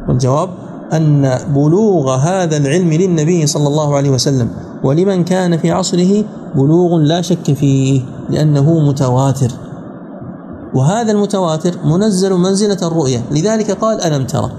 والجواب 0.07 0.49
أن 0.93 1.39
بلوغ 1.55 2.15
هذا 2.15 2.57
العلم 2.57 2.93
للنبي 2.93 3.47
صلى 3.47 3.67
الله 3.67 3.95
عليه 3.95 4.09
وسلم 4.09 4.49
ولمن 4.83 5.23
كان 5.23 5.57
في 5.57 5.71
عصره 5.71 6.23
بلوغ 6.55 6.97
لا 6.97 7.21
شك 7.21 7.53
فيه 7.53 8.01
لأنه 8.29 8.79
متواتر. 8.79 9.51
وهذا 10.73 11.11
المتواتر 11.11 11.71
منزل 11.85 12.33
منزلة 12.33 12.77
الرؤية 12.87 13.23
لذلك 13.31 13.71
قال 13.71 14.01
ألم 14.01 14.25
ترى 14.25 14.51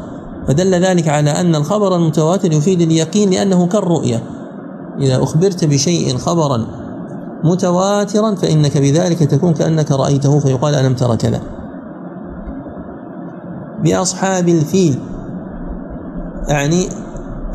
فدل 0.48 0.74
ذلك 0.74 1.08
على 1.08 1.30
أن 1.30 1.54
الخبر 1.54 1.96
المتواتر 1.96 2.52
يفيد 2.52 2.80
اليقين 2.80 3.30
لأنه 3.30 3.66
كالرؤية. 3.66 4.22
إذا 5.00 5.22
أخبرت 5.22 5.64
بشيء 5.64 6.16
خبرا 6.16 6.66
متواترا 7.44 8.34
فإنك 8.34 8.78
بذلك 8.78 9.18
تكون 9.18 9.54
كأنك 9.54 9.92
رأيته 9.92 10.38
فيقال 10.38 10.74
ألم 10.74 10.94
ترى 10.94 11.16
كذا. 11.16 11.40
بأصحاب 13.84 14.48
الفيل 14.48 14.98
يعني 16.48 16.88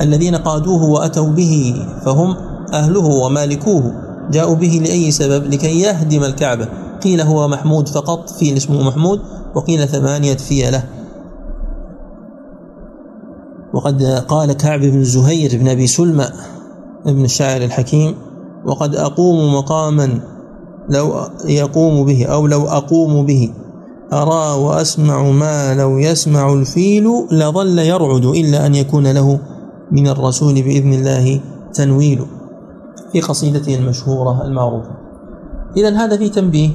الذين 0.01 0.35
قادوه 0.35 0.83
وأتوا 0.83 1.29
به 1.29 1.85
فهم 2.05 2.35
أهله 2.73 3.05
ومالكوه 3.05 3.93
جاءوا 4.31 4.55
به 4.55 4.81
لأي 4.85 5.11
سبب؟ 5.11 5.53
لكي 5.53 5.81
يهدم 5.81 6.23
الكعبة. 6.23 6.67
قيل 7.03 7.21
هو 7.21 7.47
محمود 7.47 7.87
فقط 7.87 8.29
فيل 8.29 8.57
اسمه 8.57 8.83
محمود 8.83 9.21
وقيل 9.55 9.87
ثمانية 9.87 10.37
فيلة. 10.37 10.83
وقد 13.73 14.03
قال 14.03 14.53
كعب 14.53 14.79
بن 14.79 15.03
زهير 15.03 15.57
بن 15.59 15.67
أبي 15.67 15.87
سلمى 15.87 16.25
ابن 17.05 17.25
الشاعر 17.25 17.61
الحكيم 17.61 18.15
وقد 18.65 18.95
أقوم 18.95 19.55
مقاما 19.55 20.19
لو 20.89 21.13
يقوم 21.45 22.05
به 22.05 22.25
أو 22.25 22.47
لو 22.47 22.67
أقوم 22.67 23.25
به 23.25 23.53
أرى 24.13 24.61
وأسمع 24.61 25.23
ما 25.23 25.75
لو 25.75 25.97
يسمع 25.97 26.53
الفيل 26.53 27.07
لظل 27.31 27.79
يرعد 27.79 28.25
إلا 28.25 28.65
أن 28.65 28.75
يكون 28.75 29.11
له 29.11 29.39
من 29.91 30.07
الرسول 30.07 30.53
بإذن 30.53 30.93
الله 30.93 31.41
تنويل. 31.73 32.25
في 33.11 33.21
قصيدته 33.21 33.75
المشهورة 33.75 34.45
المعروفة. 34.45 34.89
إذا 35.77 35.89
هذا 35.89 36.17
في 36.17 36.29
تنبيه 36.29 36.69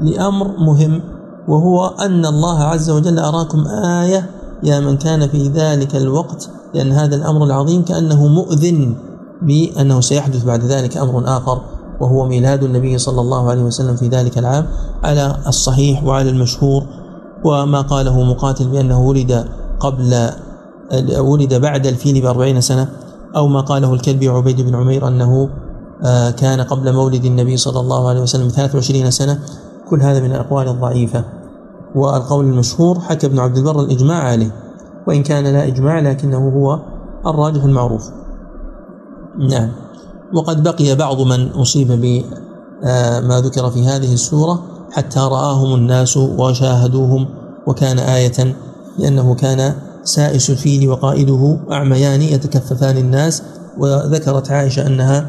لأمر 0.00 0.46
مهم 0.58 1.00
وهو 1.48 1.86
أن 1.86 2.26
الله 2.26 2.62
عز 2.62 2.90
وجل 2.90 3.18
أراكم 3.18 3.66
آية 3.84 4.30
يا 4.62 4.80
من 4.80 4.96
كان 4.96 5.28
في 5.28 5.48
ذلك 5.48 5.96
الوقت 5.96 6.50
لأن 6.74 6.92
هذا 6.92 7.16
الأمر 7.16 7.44
العظيم 7.44 7.84
كأنه 7.84 8.26
مؤذن 8.26 8.94
بأنه 9.42 10.00
سيحدث 10.00 10.44
بعد 10.44 10.64
ذلك 10.64 10.96
أمر 10.96 11.36
آخر 11.36 11.60
وهو 12.00 12.28
ميلاد 12.28 12.62
النبي 12.62 12.98
صلى 12.98 13.20
الله 13.20 13.50
عليه 13.50 13.62
وسلم 13.62 13.96
في 13.96 14.08
ذلك 14.08 14.38
العام 14.38 14.66
على 15.04 15.36
الصحيح 15.46 16.04
وعلى 16.04 16.30
المشهور 16.30 16.86
وما 17.44 17.80
قاله 17.80 18.22
مقاتل 18.22 18.68
بأنه 18.68 19.00
ولد 19.00 19.44
قبل 19.80 20.30
ولد 21.18 21.54
بعد 21.54 21.86
الفيل 21.86 22.22
بأربعين 22.22 22.60
سنة 22.60 22.88
أو 23.36 23.46
ما 23.48 23.60
قاله 23.60 23.94
الكلبي 23.94 24.28
عبيد 24.28 24.60
بن 24.60 24.74
عمير 24.74 25.08
أنه 25.08 25.50
آه، 26.04 26.30
كان 26.30 26.60
قبل 26.60 26.92
مولد 26.92 27.24
النبي 27.24 27.56
صلى 27.56 27.80
الله 27.80 28.08
عليه 28.08 28.20
وسلم 28.20 28.48
23 28.48 29.10
سنة. 29.10 29.38
كل 29.90 30.02
هذا 30.02 30.20
من 30.20 30.30
الأقوال 30.30 30.68
الضعيفة. 30.68 31.24
والقول 31.94 32.44
المشهور 32.44 33.00
حكى 33.00 33.26
ابن 33.26 33.38
عبد 33.38 33.56
البر 33.56 33.80
الإجماع 33.80 34.22
عليه 34.22 34.50
وإن 35.06 35.22
كان 35.22 35.44
لا 35.44 35.66
إجماع 35.66 36.00
لكنه 36.00 36.48
هو 36.48 36.80
الراجح 37.26 37.64
المعروف. 37.64 38.10
نعم. 39.38 39.72
وقد 40.34 40.62
بقي 40.62 40.94
بعض 40.94 41.20
من 41.20 41.48
أصيب 41.48 41.88
بما 41.92 43.36
آه، 43.36 43.38
ذكر 43.38 43.70
في 43.70 43.86
هذه 43.86 44.14
السورة 44.14 44.62
حتى 44.92 45.20
رآهم 45.20 45.74
الناس 45.74 46.16
وشاهدوهم 46.16 47.28
وكان 47.66 47.98
آية 47.98 48.54
لأنه 48.98 49.34
كان 49.34 49.74
سائس 50.04 50.50
الفيل 50.50 50.88
وقائده 50.88 51.58
أعميان 51.72 52.22
يتكففان 52.22 52.96
الناس 52.96 53.42
وذكرت 53.78 54.50
عائشة 54.50 54.86
أنها 54.86 55.26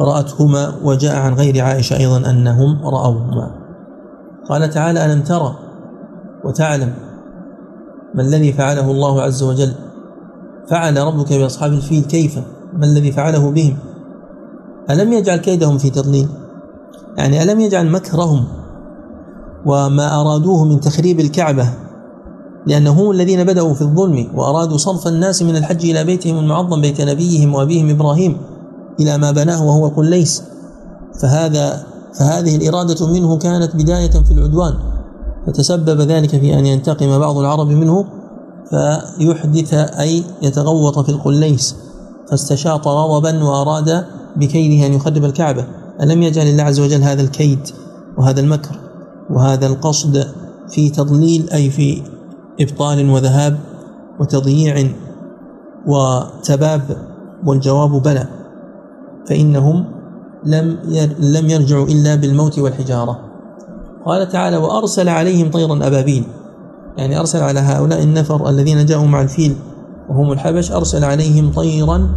رأتهما 0.00 0.74
وجاء 0.82 1.16
عن 1.16 1.34
غير 1.34 1.64
عائشة 1.64 1.96
أيضا 1.96 2.30
أنهم 2.30 2.86
رأوهما. 2.86 3.50
قال 4.48 4.70
تعالى 4.70 5.04
ألم 5.04 5.22
ترى 5.22 5.63
وتعلم 6.44 6.94
ما 8.14 8.22
الذي 8.22 8.52
فعله 8.52 8.90
الله 8.90 9.22
عز 9.22 9.42
وجل. 9.42 9.74
فعل 10.68 10.96
ربك 10.96 11.32
بأصحاب 11.32 11.72
الفيل 11.72 12.04
كيف؟ 12.04 12.38
ما 12.76 12.86
الذي 12.86 13.12
فعله 13.12 13.50
بهم؟ 13.50 13.76
ألم 14.90 15.12
يجعل 15.12 15.36
كيدهم 15.36 15.78
في 15.78 15.90
تضليل؟ 15.90 16.28
يعني 17.16 17.42
ألم 17.42 17.60
يجعل 17.60 17.90
مكرهم 17.90 18.44
وما 19.66 20.20
أرادوه 20.20 20.64
من 20.64 20.80
تخريب 20.80 21.20
الكعبة؟ 21.20 21.68
لأنهم 22.66 23.10
الذين 23.10 23.44
بدأوا 23.44 23.74
في 23.74 23.82
الظلم 23.82 24.28
وأرادوا 24.34 24.76
صرف 24.76 25.06
الناس 25.06 25.42
من 25.42 25.56
الحج 25.56 25.84
إلى 25.90 26.04
بيتهم 26.04 26.38
المعظم 26.38 26.80
بيت 26.80 27.00
نبيهم 27.00 27.54
وأبيهم 27.54 27.90
إبراهيم 27.90 28.36
إلى 29.00 29.18
ما 29.18 29.30
بناه 29.30 29.64
وهو 29.64 29.86
القليس 29.86 30.42
فهذا 31.22 31.86
فهذه 32.18 32.56
الإرادة 32.56 33.06
منه 33.06 33.38
كانت 33.38 33.76
بداية 33.76 34.10
في 34.10 34.30
العدوان. 34.30 34.74
فتسبب 35.46 36.00
ذلك 36.00 36.30
في 36.30 36.58
أن 36.58 36.66
ينتقم 36.66 37.18
بعض 37.18 37.38
العرب 37.38 37.68
منه 37.68 38.04
فيحدث 38.70 39.74
أي 39.74 40.24
يتغوط 40.42 40.98
في 40.98 41.08
القليس. 41.08 41.76
فاستشاط 42.30 42.88
غضبا 42.88 43.44
وأراد 43.44 44.04
بكيده 44.36 44.86
أن 44.86 44.92
يخرب 44.92 45.24
الكعبة. 45.24 45.66
ألم 46.02 46.22
يجعل 46.22 46.46
الله 46.46 46.62
عز 46.62 46.80
وجل 46.80 47.02
هذا 47.02 47.22
الكيد 47.22 47.58
وهذا 48.18 48.40
المكر 48.40 48.80
وهذا 49.30 49.66
القصد 49.66 50.26
في 50.68 50.90
تضليل 50.90 51.50
أي 51.50 51.70
في 51.70 52.02
إبطال 52.60 53.10
وذهاب 53.10 53.58
وتضييع 54.20 54.88
وتباب 55.86 56.96
والجواب 57.46 58.02
بلى 58.02 58.26
فإنهم 59.28 59.84
لم 60.44 60.78
لم 61.18 61.50
يرجعوا 61.50 61.86
إلا 61.86 62.14
بالموت 62.14 62.58
والحجارة. 62.58 63.23
قال 64.06 64.28
تعالى 64.28 64.56
وأرسل 64.56 65.08
عليهم 65.08 65.50
طيرا 65.50 65.86
أبابيل. 65.86 66.24
يعني 66.96 67.20
أرسل 67.20 67.42
على 67.42 67.60
هؤلاء 67.60 68.02
النفر 68.02 68.48
الذين 68.48 68.86
جاءوا 68.86 69.06
مع 69.06 69.22
الفيل 69.22 69.56
وهم 70.08 70.32
الحبش 70.32 70.72
أرسل 70.72 71.04
عليهم 71.04 71.52
طيرا 71.52 72.10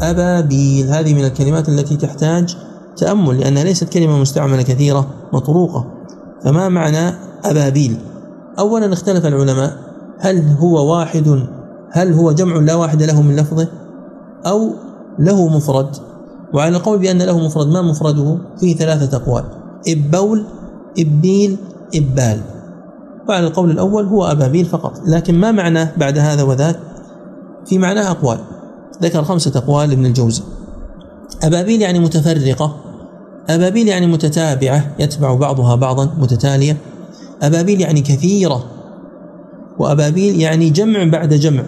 أبابيل. 0.00 0.86
هذه 0.86 1.14
من 1.14 1.24
الكلمات 1.24 1.68
التي 1.68 1.96
تحتاج 1.96 2.56
تأمل 2.96 3.40
لأنها 3.40 3.64
ليست 3.64 3.92
كلمة 3.92 4.18
مستعملة 4.18 4.62
كثيرة 4.62 5.06
مطروقة. 5.32 5.86
فما 6.44 6.68
معنى 6.68 7.14
أبابيل؟ 7.44 7.96
أولا 8.58 8.92
اختلف 8.92 9.26
العلماء. 9.26 9.76
هل 10.18 10.56
هو 10.60 10.94
واحد؟ 10.94 11.46
هل 11.90 12.12
هو 12.12 12.32
جمع 12.32 12.56
لا 12.56 12.74
واحد 12.74 13.02
له 13.02 13.22
من 13.22 13.36
لفظه؟ 13.36 13.68
أو 14.46 14.70
له 15.18 15.48
مفرد. 15.48 15.96
وعلى 16.54 16.76
القول 16.76 16.98
بأن 16.98 17.22
له 17.22 17.38
مفرد 17.38 17.66
ما 17.66 17.82
مفرده؟ 17.82 18.38
فيه 18.60 18.76
ثلاثة 18.76 19.16
أقوال. 19.16 19.44
إبول 19.88 20.44
إبيل 20.98 21.56
إبال. 21.94 22.40
وعلى 23.28 23.46
القول 23.46 23.70
الأول 23.70 24.04
هو 24.06 24.24
أبابيل 24.24 24.64
فقط. 24.64 25.00
لكن 25.06 25.34
ما 25.34 25.52
معناه 25.52 25.92
بعد 25.96 26.18
هذا 26.18 26.42
وذاك؟ 26.42 26.80
في 27.66 27.78
معناه 27.78 28.10
أقوال. 28.10 28.38
ذكر 29.02 29.24
خمسة 29.24 29.52
أقوال 29.56 29.88
لابن 29.88 30.06
الجوزي. 30.06 30.42
أبابيل 31.42 31.82
يعني 31.82 31.98
متفرقة. 31.98 32.76
أبابيل 33.48 33.88
يعني 33.88 34.06
متتابعة 34.06 34.94
يتبع 34.98 35.34
بعضها 35.34 35.74
بعضا 35.74 36.10
متتالية. 36.18 36.76
أبابيل 37.42 37.80
يعني 37.80 38.00
كثيرة. 38.00 38.64
وأبابيل 39.78 40.40
يعني 40.40 40.70
جمع 40.70 41.04
بعد 41.04 41.34
جمع. 41.34 41.64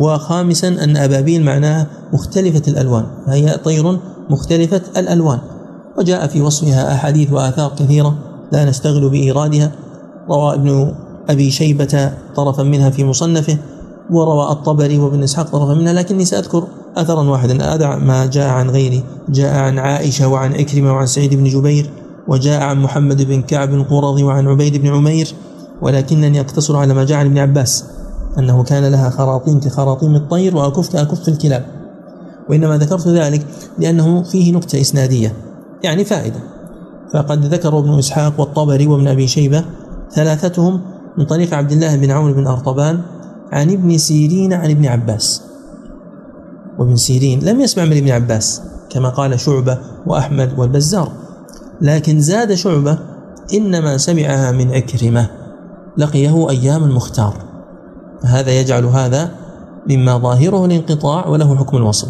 وخامسا 0.00 0.68
أن 0.68 0.96
أبابيل 0.96 1.44
معناها 1.44 1.86
مختلفة 2.12 2.62
الألوان. 2.68 3.06
فهي 3.26 3.58
طير 3.64 3.98
مختلفة 4.30 4.82
الألوان. 4.96 5.38
وجاء 5.98 6.26
في 6.26 6.40
وصفها 6.40 6.94
أحاديث 6.94 7.32
وآثار 7.32 7.72
كثيرة 7.78 8.14
لا 8.52 8.64
نستغل 8.64 9.10
بإيرادها. 9.10 9.72
روى 10.30 10.54
ابن 10.54 10.92
أبي 11.28 11.50
شيبة 11.50 12.12
طرفا 12.36 12.62
منها 12.62 12.90
في 12.90 13.04
مصنفه 13.04 13.58
وروى 14.10 14.52
الطبري 14.52 14.98
وابن 14.98 15.22
إسحاق 15.22 15.50
طرفا 15.50 15.74
منها 15.74 15.92
لكني 15.92 16.24
سأذكر 16.24 16.64
أثرا 16.96 17.30
واحدا. 17.30 17.74
أدع 17.74 17.96
ما 17.96 18.26
جاء 18.26 18.48
عن 18.48 18.70
غيري 18.70 19.04
جاء 19.28 19.54
عن 19.54 19.78
عائشة 19.78 20.28
وعن 20.28 20.54
إكرمة 20.54 20.92
وعن 20.92 21.06
سعيد 21.06 21.34
بن 21.34 21.44
جبير 21.44 21.90
وجاء 22.28 22.62
عن 22.62 22.82
محمد 22.82 23.22
بن 23.22 23.42
كعب 23.42 23.74
القرظي 23.74 24.22
وعن 24.22 24.48
عبيد 24.48 24.76
بن 24.76 24.88
عمير 24.88 25.34
ولكنني 25.82 26.40
أقتصر 26.40 26.76
على 26.76 26.94
ما 26.94 27.04
جاء 27.04 27.18
عن 27.18 27.26
ابن 27.26 27.38
عباس 27.38 27.84
أنه 28.38 28.62
كان 28.62 28.84
لها 28.84 29.10
خراطيم 29.10 29.60
كخراطيم 29.60 30.16
الطير 30.16 30.56
وأكف 30.56 30.92
كأكف 30.92 31.28
الكلاب. 31.28 31.66
وإنما 32.50 32.78
ذكرت 32.78 33.08
ذلك 33.08 33.46
لأنه 33.78 34.22
فيه 34.22 34.52
نكتة 34.52 34.80
إسنادية. 34.80 35.45
يعني 35.86 36.04
فائدة. 36.04 36.40
فقد 37.12 37.44
ذكر 37.44 37.78
ابن 37.78 37.98
إسحاق 37.98 38.40
والطبري 38.40 38.86
وابن 38.86 39.08
أبي 39.08 39.26
شيبة 39.26 39.64
ثلاثتهم 40.10 40.80
من 41.18 41.24
طريق 41.24 41.54
عبد 41.54 41.72
الله 41.72 41.96
بن 41.96 42.10
عون 42.10 42.32
بن 42.32 42.46
أرطبان 42.46 43.00
عن 43.52 43.70
ابن 43.70 43.98
سيرين 43.98 44.52
عن 44.52 44.70
ابن 44.70 44.86
عباس. 44.86 45.42
وابن 46.78 46.96
سيرين 46.96 47.44
لم 47.44 47.60
يسمع 47.60 47.84
من 47.84 47.96
ابن 47.96 48.10
عباس 48.10 48.62
كما 48.90 49.08
قال 49.08 49.40
شعبة 49.40 49.78
وأحمد 50.06 50.58
والبزار. 50.58 51.12
لكن 51.80 52.20
زاد 52.20 52.54
شعبة 52.54 52.98
إنما 53.54 53.96
سمعها 53.96 54.52
من 54.52 54.70
عكرمة. 54.70 55.30
لقيه 55.96 56.50
أيام 56.50 56.84
المختار 56.84 57.34
هذا 58.22 58.50
يجعل 58.50 58.84
هذا 58.84 59.30
مما 59.90 60.18
ظاهره 60.18 60.64
الانقطاع 60.64 61.26
وله 61.26 61.56
حكم 61.56 61.76
الوصل. 61.76 62.08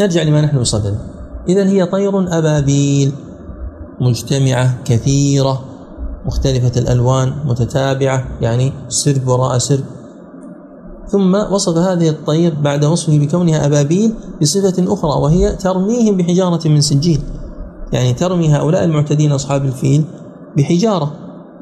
نرجع 0.00 0.22
لما 0.22 0.40
نحن 0.40 0.58
بصدده 0.58 1.17
إذا 1.48 1.66
هي 1.66 1.86
طير 1.86 2.38
أبابيل 2.38 3.12
مجتمعة 4.00 4.82
كثيرة 4.84 5.64
مختلفة 6.26 6.80
الألوان 6.80 7.32
متتابعة 7.44 8.24
يعني 8.40 8.72
سرب 8.88 9.28
وراء 9.28 9.58
سرب. 9.58 9.84
ثم 11.08 11.34
وصف 11.34 11.76
هذه 11.76 12.08
الطير 12.08 12.54
بعد 12.54 12.84
وصفه 12.84 13.18
بكونها 13.18 13.66
أبابيل 13.66 14.14
بصفة 14.42 14.92
أخرى 14.92 15.22
وهي 15.22 15.52
ترميهم 15.52 16.16
بحجارة 16.16 16.68
من 16.68 16.80
سجيل. 16.80 17.20
يعني 17.92 18.12
ترمي 18.12 18.54
هؤلاء 18.54 18.84
المعتدين 18.84 19.32
أصحاب 19.32 19.64
الفيل 19.64 20.04
بحجارة. 20.56 21.12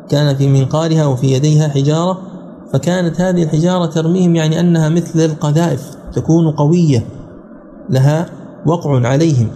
كان 0.09 0.37
في 0.37 0.49
منقارها 0.49 1.07
وفي 1.07 1.33
يديها 1.33 1.69
حجارة 1.69 2.19
فكانت 2.73 3.21
هذه 3.21 3.43
الحجارة 3.43 3.87
ترميهم 3.87 4.37
يعني 4.37 4.61
أنها 4.61 4.89
مثل 4.89 5.21
القذائف 5.21 5.97
تكون 6.13 6.51
قوية 6.51 7.07
لها 7.91 8.31
وقع 8.67 9.09
عليهم. 9.09 9.49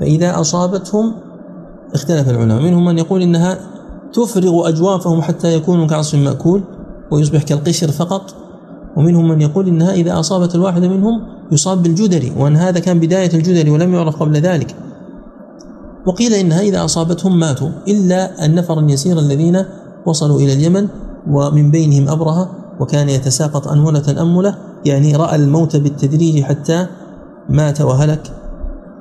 فإذا 0.00 0.40
أصابتهم 0.40 1.14
اختلف 1.94 2.28
العلماء. 2.28 2.62
منهم 2.62 2.84
من 2.84 2.98
يقول 2.98 3.22
إنها 3.22 3.58
تفرغ 4.12 4.68
أجوافهم 4.68 5.22
حتى 5.22 5.54
يكونوا 5.54 5.86
كعصف 5.86 6.14
مأكول 6.14 6.62
ويصبح 7.10 7.42
كالقشر 7.42 7.90
فقط. 7.90 8.34
ومنهم 8.96 9.28
من 9.28 9.40
يقول 9.40 9.68
إنها 9.68 9.92
إذا 9.92 10.20
أصابت 10.20 10.54
الواحد 10.54 10.84
منهم 10.84 11.22
يصاب 11.52 11.82
بالجدري 11.82 12.32
وأن 12.38 12.56
هذا 12.56 12.80
كان 12.80 13.00
بداية 13.00 13.34
الجدري 13.34 13.70
ولم 13.70 13.94
يعرف 13.94 14.16
قبل 14.16 14.36
ذلك. 14.36 14.74
وقيل 16.06 16.34
إنها 16.34 16.60
إذا 16.60 16.84
أصابتهم 16.84 17.38
ماتوا 17.38 17.68
إلا 17.88 18.46
النفر 18.46 18.78
اليسير 18.78 19.18
الذين 19.18 19.64
وصلوا 20.06 20.40
إلى 20.40 20.52
اليمن 20.52 20.88
ومن 21.30 21.70
بينهم 21.70 22.08
أبرهة 22.08 22.50
وكان 22.80 23.08
يتساقط 23.08 23.68
أنملة 23.68 24.22
أنملة 24.22 24.54
يعني 24.84 25.16
رأى 25.16 25.36
الموت 25.36 25.76
بالتدريج 25.76 26.42
حتى 26.42 26.86
مات 27.48 27.80
وهلك. 27.80 28.32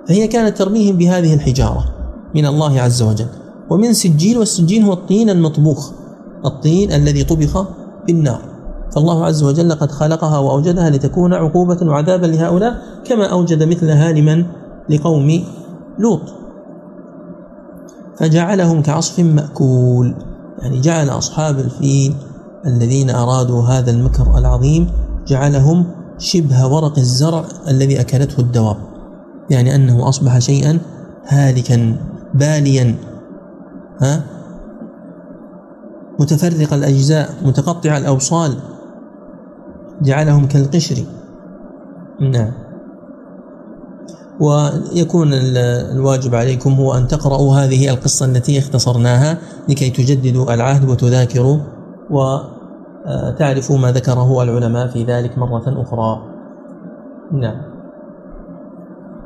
فهي 0.08 0.28
كانت 0.28 0.58
ترميهم 0.58 0.98
بهذه 0.98 1.34
الحجارة 1.34 1.86
من 2.36 2.46
الله 2.46 2.82
عز 2.82 3.02
وجل. 3.02 3.28
ومن 3.70 3.94
سجيل 3.94 4.38
والسجيل 4.38 4.84
هو 4.84 4.94
الطين 4.94 5.30
المطبوخ 5.30 5.92
الطين 6.46 6.92
الذي 6.92 7.24
طبخ 7.24 7.66
بالنار 8.08 8.42
فالله 8.96 9.26
عز 9.26 9.44
وجل 9.44 9.72
قد 9.74 9.92
خلقها 9.92 10.38
وأوجدها 10.38 10.90
لتكون 10.90 11.34
عقوبة 11.34 11.78
وعذابا 11.82 12.26
لهؤلاء 12.26 12.82
كما 13.06 13.26
أوجد 13.26 13.64
مثلها 13.64 14.12
لمن؟ 14.12 14.46
لقوم 14.90 15.44
لوط. 16.00 16.22
فجعلهم 18.18 18.82
كعصف 18.82 19.20
مأكول. 19.20 20.16
يعني 20.62 20.82
جعل 20.82 21.10
أصحاب 21.10 21.60
الفيل 21.60 22.16
الذين 22.66 23.10
أرادوا 23.10 23.64
هذا 23.64 23.92
المكر 23.92 24.38
العظيم 24.38 24.90
جعلهم 25.28 25.86
شبه 26.18 26.68
ورق 26.68 26.98
الزرع 26.98 27.46
الذي 27.68 28.02
أكلته 28.02 28.40
الدواب. 28.40 28.78
يعني 29.50 29.76
أنه 29.76 30.10
أصبح 30.10 30.40
شيئا 30.40 30.80
هالكا 31.28 31.98
باليا 32.34 32.96
ها؟ 34.02 34.24
متفرق 36.20 36.74
الأجزاء 36.74 37.30
متقطع 37.46 37.98
الأوصال 37.98 38.54
جعلهم 40.02 40.48
كالقشر. 40.48 40.96
نعم. 42.20 42.52
ويكون 44.40 45.30
الواجب 45.34 46.36
عليكم 46.36 46.74
هو 46.74 46.94
أن 46.94 47.08
تقرأوا 47.08 47.56
هذه 47.56 47.90
القصة 47.90 48.26
التي 48.26 48.60
اختصرناها 48.60 49.38
لكي 49.70 49.90
تجددوا 49.90 50.54
العهد 50.54 50.90
وتذاكروا 50.90 51.58
وتعرفوا 52.10 53.78
ما 53.78 53.92
ذكره 53.92 54.44
العلماء 54.44 54.88
في 54.88 55.04
ذلك 55.04 55.38
مرة 55.38 55.82
أخرى. 55.82 56.24
نعم. 57.32 57.75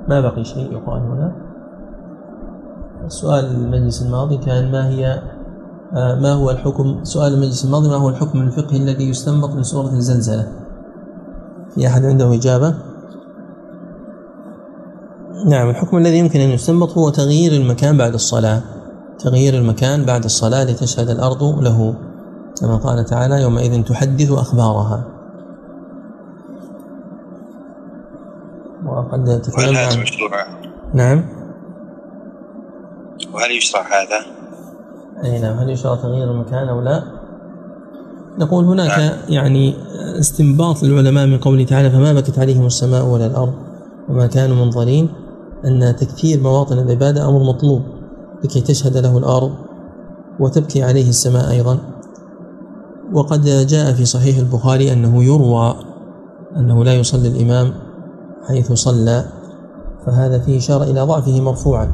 ما 0.10 0.22
بقي 0.22 0.44
شيء 0.44 0.72
يقال 0.72 1.02
هنا؟ 1.02 1.32
سؤال 3.08 3.46
المجلس 3.46 4.02
الماضي 4.02 4.38
كان 4.38 4.72
ما 4.72 4.90
هي 4.90 5.22
ما 5.94 6.32
هو 6.34 6.50
الحكم؟ 6.50 7.04
سؤال 7.04 7.34
المجلس 7.34 7.66
الماضي 7.66 7.90
ما 7.90 7.96
هو 7.96 8.10
الحكم 8.10 8.42
الفقهي 8.42 8.78
الذي 8.78 9.10
يستنبط 9.10 9.50
من 9.50 9.64
سورة 9.64 9.90
الزلزلة؟ 9.90 10.48
في 11.76 11.88
أحد 11.88 12.06
عنده 12.06 12.34
إجابة؟ 12.36 12.74
نعم 15.50 15.70
الحكم 15.70 15.98
الذي 15.98 16.18
يمكن 16.18 16.40
أن 16.40 16.50
يستنبط 16.50 16.98
هو 16.98 17.10
تغيير 17.10 17.52
المكان 17.52 17.98
بعد 17.98 18.14
الصلاة. 18.14 18.62
تغيير 19.20 19.54
المكان 19.54 20.06
بعد 20.06 20.24
الصلاة 20.24 20.64
لتشهد 20.64 21.10
الأرض 21.10 21.44
له 21.44 21.94
كما 22.62 22.76
قال 22.76 23.06
تعالى 23.06 23.42
يومئذ 23.42 23.84
تحدث 23.84 24.32
أخبارها. 24.32 25.19
وقد 29.10 29.42
تكلمنا 29.42 29.80
عن 29.80 30.00
مشروع 30.02 30.30
نعم 30.94 31.26
وهل 33.34 33.52
يشرع 33.52 33.82
هذا؟ 33.82 34.26
أي 35.24 35.40
نعم 35.40 35.58
هل 35.58 35.70
يشرع 35.70 35.96
تغيير 35.96 36.32
المكان 36.32 36.70
أو 36.70 36.82
لا؟ 36.82 37.04
نقول 38.38 38.66
هناك 38.66 39.00
نعم. 39.00 39.12
يعني 39.30 39.76
استنباط 40.20 40.84
للعلماء 40.84 41.28
من 41.28 41.38
قوله 41.38 41.66
تعالى 41.66 41.90
فما 41.90 42.14
بكت 42.14 42.40
عليهم 42.40 42.66
السماء 42.66 43.06
ولا 43.06 43.26
الأرض 43.26 43.54
وما 44.10 44.28
كانوا 44.28 44.56
منظرين 44.56 45.10
أن 45.66 45.96
تكثير 45.96 46.42
مواطن 46.42 46.80
العبادة 46.80 47.30
أمر 47.30 47.44
مطلوب 47.44 47.82
لكي 48.44 48.62
تشهد 48.62 48.98
له 48.98 49.18
الأرض 49.18 49.52
وتبكي 50.40 50.84
عليه 50.84 51.10
السماء 51.10 51.52
أيضا 51.52 51.78
وقد 53.14 53.46
جاء 53.46 53.94
في 53.94 54.06
صحيح 54.06 54.38
البخاري 54.38 54.94
أنه 54.94 55.24
يروى 55.24 55.76
أنه 56.58 56.84
لا 56.84 56.94
يصلي 56.94 57.28
الإمام 57.28 57.74
حيث 58.48 58.72
صلى 58.72 59.26
فهذا 60.06 60.40
فيه 60.40 60.58
إشارة 60.58 60.84
إلى 60.84 61.02
ضعفه 61.02 61.42
مرفوعا. 61.42 61.92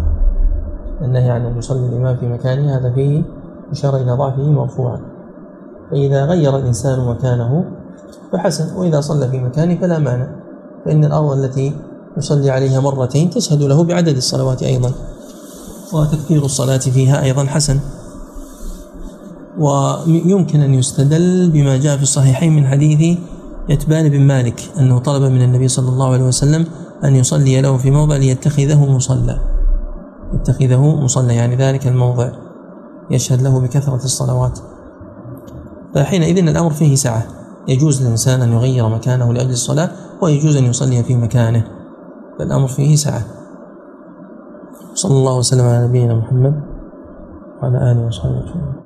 النهي 1.02 1.30
عن 1.30 1.46
أن 1.46 1.58
يصلي 1.58 1.88
الإمام 1.88 2.18
في 2.18 2.28
مكانه 2.28 2.78
هذا 2.78 2.94
فيه 2.94 3.24
إشارة 3.72 3.98
إلى 3.98 4.12
ضعفه 4.12 4.44
مرفوعا. 4.44 5.00
فإذا 5.92 6.26
غير 6.26 6.58
الإنسان 6.58 7.00
مكانه 7.00 7.66
فحسن 8.32 8.76
وإذا 8.76 9.02
صلى 9.02 9.28
في 9.28 9.40
مكانه 9.40 9.76
فلا 9.82 10.00
مانع. 10.00 10.28
فإن 10.86 11.06
الأرض 11.06 11.32
التي 11.32 11.74
يصلي 12.18 12.50
عليها 12.50 12.80
مرتين 12.80 13.30
تشهد 13.30 13.62
له 13.62 13.84
بعدد 13.84 14.16
الصلوات 14.16 14.64
أيضا 14.64 14.92
وتكثير 15.94 16.46
الصلاة 16.46 16.78
فيها 16.78 17.24
أيضا 17.24 17.44
حسن. 17.44 17.80
ويمكن 19.60 20.62
أن 20.62 20.74
يستدل 20.74 21.50
بما 21.50 21.78
جاء 21.78 21.98
في 21.98 22.04
الصحيحين 22.04 22.56
من 22.56 22.68
حديث 22.68 23.18
يتبان 23.70 24.10
بن 24.10 24.22
مالك 24.22 24.72
أنه 24.80 25.00
طلب 25.00 25.32
من 25.32 25.42
النبي 25.42 25.68
صلى 25.68 25.90
الله 25.90 26.14
عليه 26.14 26.24
وسلم 26.24 26.66
أن 27.04 27.16
يصلي 27.16 27.62
له 27.62 27.78
في 27.78 27.92
موضع 27.92 28.18
ليتخذه 28.18 28.92
مصلى. 28.92 29.40
يتخذه 30.34 30.96
مصلى 31.02 31.36
يعني 31.36 31.56
ذلك 31.56 31.88
الموضع 31.88 32.30
يشهد 33.12 33.42
له 33.42 33.60
بكثرة 33.60 33.96
الصلوات. 34.04 34.60
فحينئذ 35.96 36.48
الأمر 36.48 36.70
فيه 36.70 36.96
سعة. 36.96 37.24
يجوز 37.68 38.02
للإنسان 38.02 38.42
أن 38.42 38.52
يغير 38.52 38.90
مكانه 38.90 39.34
لأجل 39.34 39.52
الصلاة 39.52 39.90
ويجوز 40.22 40.56
أن 40.56 40.64
يصلي 40.64 41.04
في 41.04 41.16
مكانه. 41.16 41.64
فالأمر 42.40 42.68
فيه 42.68 42.96
سعة. 42.96 43.22
صلى 44.94 45.18
الله 45.18 45.38
وسلم 45.38 45.66
على 45.66 45.88
نبينا 45.88 46.16
محمد 46.16 46.62
وعلى 47.62 47.92
آله 47.92 48.08
وصحبه 48.08 48.38
وسلم 48.38 48.85